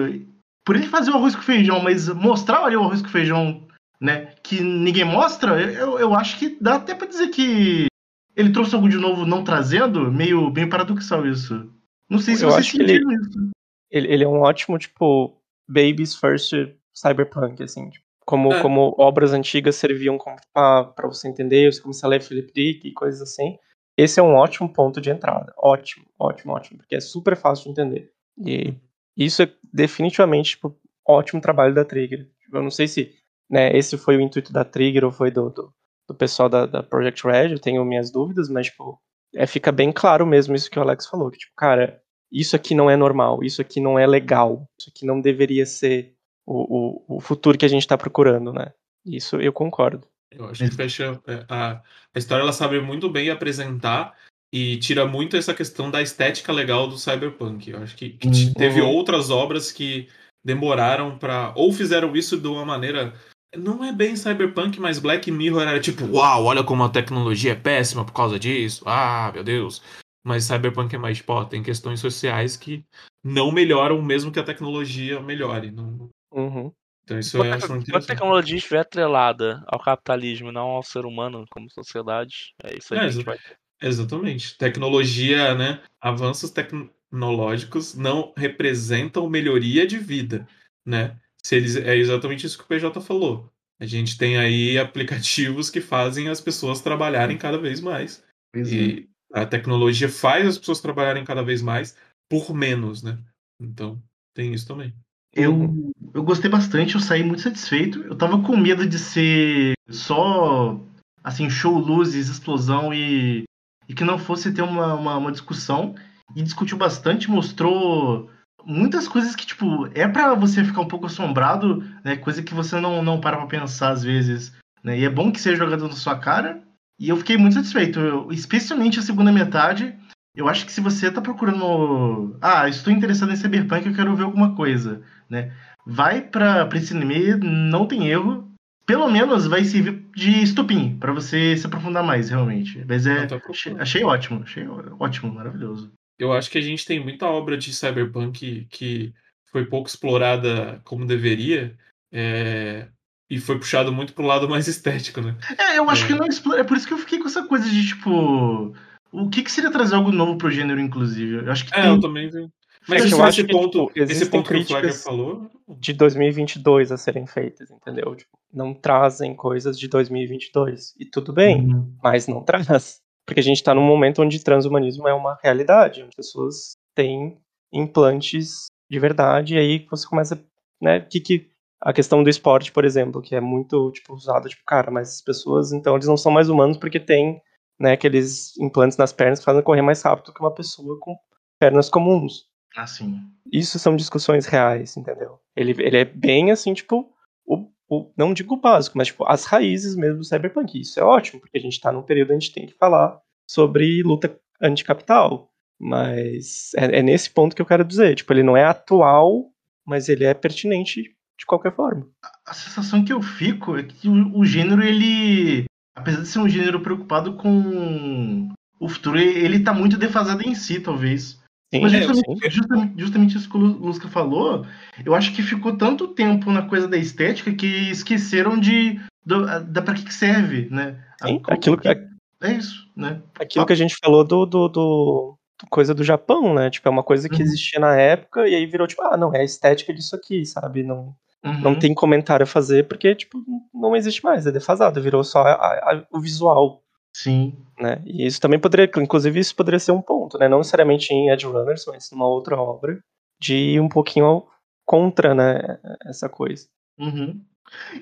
[0.67, 3.67] Por ele fazer o arroz com feijão, mas mostrar ali o arroz com feijão,
[4.01, 4.35] né?
[4.43, 7.87] Que ninguém mostra, eu, eu acho que dá até pra dizer que
[8.35, 11.71] ele trouxe algo de novo não trazendo, meio bem paradoxal isso.
[12.09, 13.51] Não sei se eu acho que ele, isso.
[13.91, 16.53] Ele, ele é um ótimo, tipo, Baby's First
[16.93, 17.91] Cyberpunk, assim.
[17.91, 18.63] Tipo, como, é.
[18.63, 20.19] como obras antigas serviam
[20.53, 23.57] para você entender, você começar a ler Philip Dick e coisas assim.
[23.97, 25.53] Esse é um ótimo ponto de entrada.
[25.57, 28.13] Ótimo, ótimo, ótimo, porque é super fácil de entender.
[28.37, 28.75] E
[29.17, 30.77] isso é definitivamente tipo,
[31.07, 32.29] ótimo trabalho da Trigger.
[32.53, 33.15] Eu não sei se
[33.49, 35.73] né, esse foi o intuito da Trigger ou foi do, do,
[36.09, 39.01] do pessoal da, da, Project Red, eu tenho minhas dúvidas, mas tipo,
[39.35, 42.03] é, fica bem claro mesmo isso que o Alex falou, que tipo, cara,
[42.33, 46.15] isso aqui não é normal, isso aqui não é legal, isso aqui não deveria ser
[46.47, 48.73] o, o, o futuro que a gente está procurando, né?
[49.05, 50.07] Isso eu concordo.
[50.31, 51.81] Eu acho que fecha é, a,
[52.15, 54.15] a história ela sabe muito bem apresentar
[54.53, 57.71] e tira muito essa questão da estética legal do cyberpunk.
[57.71, 58.53] Eu acho que, que uhum.
[58.55, 60.09] teve outras obras que
[60.45, 63.15] demoraram para ou fizeram isso de uma maneira
[63.57, 67.57] não é bem cyberpunk, mas Black Mirror era tipo, uau, olha como a tecnologia é
[67.57, 68.83] péssima por causa disso.
[68.87, 69.83] Ah, meu Deus.
[70.25, 72.85] Mas cyberpunk é mais, tipo, ó, tem questões sociais que
[73.23, 75.71] não melhoram mesmo que a tecnologia melhore.
[75.71, 76.73] Não, Uhum.
[77.05, 81.07] Então isso eu acho muito Quando a tecnologia estiver atrelada ao capitalismo, não ao ser
[81.07, 83.57] humano como sociedade, é isso aí é, que a gente vai ter.
[83.81, 84.57] Exatamente.
[84.57, 85.83] Tecnologia, né?
[86.01, 90.49] Avanços tecnológicos não representam melhoria de vida,
[90.85, 91.17] né?
[91.43, 93.53] Se eles, é exatamente isso que o PJ falou.
[93.79, 98.25] A gente tem aí aplicativos que fazem as pessoas trabalharem cada vez mais.
[98.57, 99.41] E é.
[99.41, 101.97] a tecnologia faz as pessoas trabalharem cada vez mais
[102.31, 103.19] por menos, né?
[103.61, 104.03] Então,
[104.33, 104.95] tem isso também.
[105.35, 108.03] Eu, eu gostei bastante, eu saí muito satisfeito.
[108.03, 110.81] Eu tava com medo de ser só
[111.23, 113.45] assim, show, luzes, explosão e,
[113.89, 115.95] e que não fosse ter uma, uma, uma discussão.
[116.37, 118.31] E discutiu bastante, mostrou
[118.65, 122.17] muitas coisas que, tipo, é para você ficar um pouco assombrado, né?
[122.17, 124.53] Coisa que você não, não para pra pensar às vezes.
[124.83, 125.01] Né?
[125.01, 126.63] E é bom que seja jogado na sua cara.
[126.99, 129.97] E eu fiquei muito satisfeito, eu, especialmente a segunda metade.
[130.37, 132.37] Eu acho que se você tá procurando.
[132.41, 135.53] Ah, estou interessado em Cyberpunk, eu quero ver alguma coisa, né?
[135.87, 138.51] Vai pra, pra esse anime, não tem erro.
[138.87, 142.85] Pelo menos vai servir de estupim para você se aprofundar mais, realmente.
[142.87, 143.27] Mas é.
[143.49, 147.73] Achei, achei ótimo, achei ótimo, maravilhoso eu acho que a gente tem muita obra de
[147.73, 149.13] cyberpunk que
[149.51, 151.77] foi pouco explorada como deveria
[152.13, 152.89] é,
[153.29, 155.37] e foi puxado muito pro lado mais estético, né?
[155.59, 156.07] É, eu acho é.
[156.09, 156.61] que não explora.
[156.61, 158.75] É por isso que eu fiquei com essa coisa de tipo.
[159.13, 161.37] O que, que seria trazer algo novo pro gênero, inclusive?
[161.37, 161.75] Eu acho que.
[161.75, 161.91] É, tem...
[161.91, 162.49] eu também vi.
[162.89, 165.51] Mas eu acho esse ponto, que, tipo, esse ponto que o Flagger falou.
[165.67, 168.15] De 2022 a serem feitas, entendeu?
[168.15, 170.95] Tipo, não trazem coisas de 2022.
[170.99, 171.95] E tudo bem, uhum.
[172.03, 173.01] mas não traz.
[173.27, 177.39] Porque a gente está num momento onde transhumanismo é uma realidade, onde pessoas têm
[177.73, 180.39] implantes de verdade, e aí você começa,
[180.81, 181.51] né, que, que
[181.81, 185.21] a questão do esporte, por exemplo, que é muito, tipo, usada, tipo, cara, mas as
[185.21, 187.41] pessoas, então, eles não são mais humanos porque tem,
[187.81, 191.17] né, aqueles implantes nas pernas que fazem correr mais rápido que uma pessoa com
[191.59, 192.47] pernas comuns.
[192.77, 193.21] Assim.
[193.53, 195.39] Isso são discussões reais, entendeu?
[195.55, 197.13] Ele, ele é bem, assim, tipo,
[197.47, 200.81] o, o, não digo o básico, mas tipo, as raízes mesmo do cyberpunk.
[200.81, 203.19] Isso é ótimo, porque a gente está num período onde a gente tem que falar
[203.49, 205.51] sobre luta anticapital.
[205.79, 208.15] Mas é, é, nesse ponto que eu quero dizer.
[208.15, 209.51] Tipo, ele não é atual,
[209.87, 212.09] mas ele é pertinente de qualquer forma.
[212.23, 215.65] A, a sensação que eu fico é que o, o, gênero, ele.
[215.97, 218.49] Apesar de ser um gênero preocupado com
[218.81, 221.41] o futuro, ele está muito defasado em si, talvez.
[221.75, 224.65] Sim, Mas justamente, é, justamente, justamente, isso que o Lusca falou,
[225.05, 229.83] eu acho que ficou tanto tempo na coisa da estética que esqueceram de do, da
[229.83, 230.97] para que serve, né?
[231.21, 233.21] Sim, a, aquilo que é isso, né?
[233.41, 235.39] Aquilo que a gente falou do, do, do,
[235.69, 236.71] coisa do Japão, né?
[236.71, 237.43] Tipo, é uma coisa que uhum.
[237.43, 240.85] existia na época e aí virou tipo, ah, não, é a estética disso aqui, sabe?
[240.85, 241.13] Não,
[241.45, 241.61] uhum.
[241.61, 243.43] não tem comentário a fazer porque, tipo,
[243.75, 246.84] não existe mais, é defasado, virou só a, a, o visual.
[247.15, 247.57] Sim.
[247.79, 248.03] Né?
[248.05, 250.49] E isso também poderia, inclusive, isso poderia ser um ponto, né?
[250.49, 252.99] Não necessariamente em Edge Runners, mas numa outra obra,
[253.41, 254.45] de ir um pouquinho
[254.85, 256.67] contra, né, essa coisa.
[256.99, 257.41] Uhum.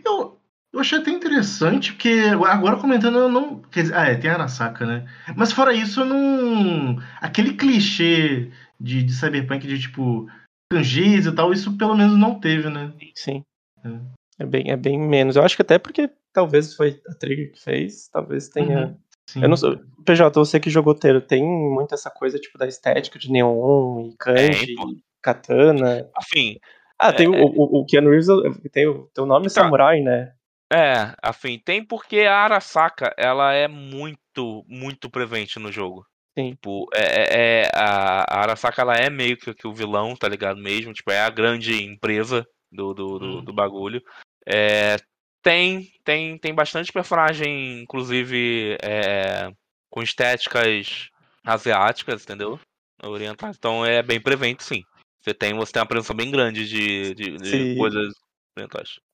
[0.05, 0.39] Eu,
[0.73, 3.61] eu achei até interessante, porque agora comentando, eu não.
[3.61, 5.07] Quer dizer, ah, é, tem a Arasaka, né?
[5.37, 6.99] Mas fora isso, eu não.
[7.21, 10.27] Aquele clichê de, de cyberpunk de tipo.
[10.73, 12.91] Kanjis e tal, isso pelo menos não teve, né?
[13.15, 13.45] Sim.
[13.85, 14.43] É.
[14.43, 14.47] é.
[14.47, 15.37] bem, é bem menos.
[15.37, 18.99] Eu acho que até porque talvez foi a Trigger que fez, talvez tenha.
[19.37, 19.43] Uhum.
[19.43, 19.79] Eu não sei.
[20.05, 24.17] PJ, você que jogou Teiro, tem muito essa coisa tipo da estética de neon e
[24.17, 24.77] kanji, é,
[25.23, 26.11] katana.
[26.17, 26.59] Afim.
[26.99, 27.41] Ah, tem é...
[27.41, 28.29] o, o, o Keanu Reeves,
[28.73, 30.33] tem o, tem o nome então, samurai, né?
[30.73, 36.07] É, afim, tem porque a Arasaka, ela é muito, muito presente no jogo.
[36.39, 36.53] Sim.
[36.53, 40.59] Tipo, é, é, é a, Arasaka, ela é meio que, que, o vilão, tá ligado
[40.59, 40.95] mesmo?
[40.95, 43.45] Tipo, é a grande empresa do, do, do, hum.
[43.45, 44.03] do bagulho.
[44.49, 44.97] É,
[45.43, 49.51] tem, tem, tem bastante personagem, inclusive, é,
[49.91, 51.09] com estéticas
[51.45, 52.59] asiáticas, entendeu?
[53.03, 53.57] Orientais.
[53.57, 54.83] Então é bem prevento, sim.
[55.21, 58.13] Você tem, você tem uma presença bem grande de, de, de coisas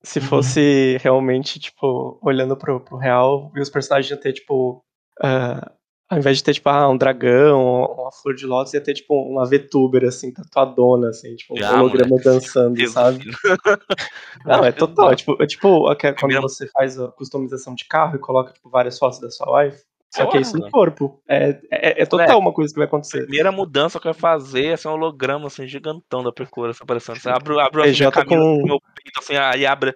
[0.03, 0.25] se uhum.
[0.25, 4.83] fosse realmente, tipo, olhando pro, pro real, e os personagens iam ter, tipo.
[5.21, 5.78] Uh,
[6.09, 9.13] ao invés de ter, tipo, ah, um dragão, uma flor de lótus, ia ter, tipo,
[9.21, 13.25] uma VTuber, assim, tatuadona, assim, tipo, um ah, holograma moleque, dançando, sabe?
[14.43, 15.15] Não, é total.
[15.15, 15.85] Tipo, é tipo
[16.19, 19.83] quando você faz a customização de carro e coloca, tipo, várias fotos da sua wife.
[20.11, 21.21] Só que é isso no corpo.
[21.27, 23.19] É, é, é total é, uma coisa que vai acontecer.
[23.19, 26.79] A primeira mudança que vai fazer é ser um holograma assim, gigantão da Percura assim,
[26.81, 27.19] aparecendo.
[27.19, 28.63] Você abre, abre assim, a camisa com...
[28.63, 29.93] meu peito, assim, aí abre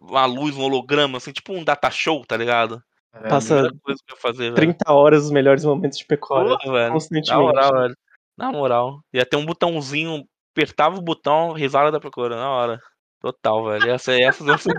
[0.00, 2.80] uma luz, um holograma, assim, tipo um data show, tá ligado?
[3.22, 4.98] É, Passa coisa que eu fazer, 30 velho.
[4.98, 6.56] horas os melhores momentos de Pecora.
[6.90, 7.30] Constantemente.
[7.30, 7.96] Na moral, velho.
[8.36, 9.00] Na moral.
[9.12, 10.24] Ia ter um botãozinho,
[10.54, 12.80] apertava o botão, risada da Pecora, na hora.
[13.20, 13.90] Total, velho.
[13.90, 14.74] Essa, essas, essas,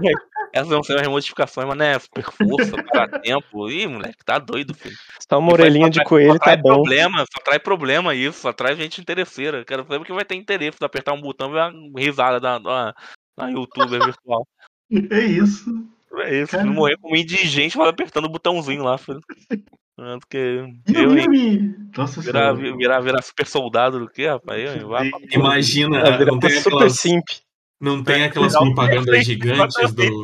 [0.53, 3.69] essas vão ser as modificações, mas né, super força, para tempo.
[3.69, 4.95] Ih, moleque, tá doido, filho.
[5.29, 6.75] Só uma orelhinha de coelho tá bom.
[6.75, 9.65] Problema, só traz problema isso, só traz gente interesseira.
[9.65, 12.59] Quero saber que vai ter interesse de apertar um botão e ver uma risada da,
[12.59, 12.95] da,
[13.37, 14.47] na youtuber virtual.
[15.11, 15.85] É isso.
[16.15, 16.73] É isso, Caramba.
[16.73, 19.19] morrer como indigente, vai apertando o botãozinho lá, filho.
[20.19, 20.37] Porque
[20.93, 24.79] eu, eu hein, Nossa virar, virar, virar, super soldado do que, rapaz?
[24.79, 27.25] Eu, vai, Imagina, é, não tem super aquelas, simp.
[27.81, 30.23] Não tem aquelas propagandas gigantes do.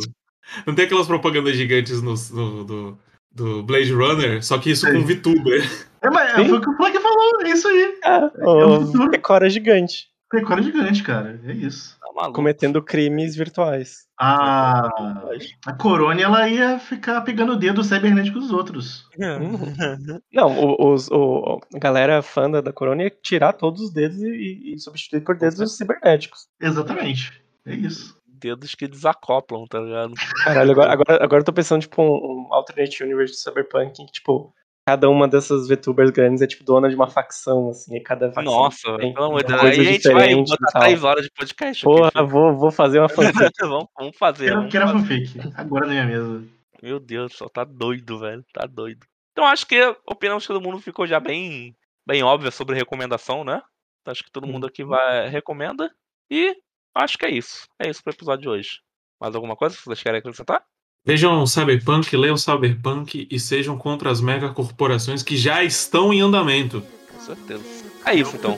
[0.67, 2.99] Não tem aquelas propagandas gigantes no, no do,
[3.31, 5.63] do Blade Runner, só que isso com VTuber.
[6.03, 7.97] É, mas é, foi o que o Flag falou, é isso aí.
[8.03, 10.12] É, é o Decora gigante.
[10.33, 11.95] Decora gigante, cara, é isso.
[11.99, 14.07] Tá Cometendo crimes virtuais.
[14.19, 14.87] A,
[15.65, 19.07] a Corone, ela ia ficar pegando o dedo cibernético dos outros.
[20.33, 24.79] Não, os, o, a galera fã da Corone ia tirar todos os dedos e, e
[24.79, 26.47] substituir por dedos cibernéticos.
[26.59, 30.13] Exatamente, é isso dedos que desacoplam, tá ligado?
[30.43, 34.11] Caralho, agora, agora, agora eu tô pensando, tipo, um, um alternate universe de Cyberpunk que,
[34.11, 34.53] tipo,
[34.85, 38.53] cada uma dessas VTubers grandes é, tipo, dona de uma facção, assim, e cada facção
[38.53, 39.61] Nossa, tem pelo amor de Deus.
[39.61, 43.09] Aí a gente vai botar três horas de podcast Porra, aqui, vou, vou fazer uma
[43.09, 43.51] fanfic.
[43.61, 44.45] vamos, vamos fazer.
[44.45, 44.99] Quero, vamos quero fazer.
[44.99, 46.43] fanfic, agora na minha mesa.
[46.81, 49.05] Meu Deus, só tá doido, velho, tá doido.
[49.31, 53.61] Então acho que opinamos que todo mundo ficou já bem, bem óbvia sobre recomendação, né?
[54.05, 55.89] Acho que todo mundo aqui vai recomenda.
[56.29, 56.55] E
[56.93, 57.67] acho que é isso.
[57.79, 58.81] É isso pro episódio de hoje.
[59.19, 60.63] Mais alguma coisa que vocês querem acrescentar?
[61.05, 66.81] Vejam Cyberpunk, leiam Cyberpunk e sejam contra as megacorporações que já estão em andamento.
[67.13, 67.63] Com certeza.
[68.05, 68.55] É isso então.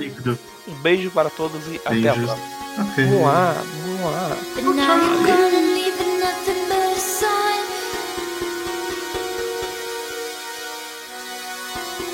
[0.68, 1.86] Um beijo para todos e Beijos.
[1.86, 3.08] até a próxima.
[3.10, 3.56] Muá,
[4.00, 4.38] muá.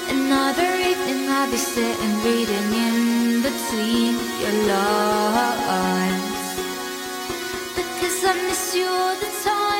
[0.09, 6.23] Another evening I'll be sitting reading in between your lines
[7.75, 9.70] Because I miss you all the time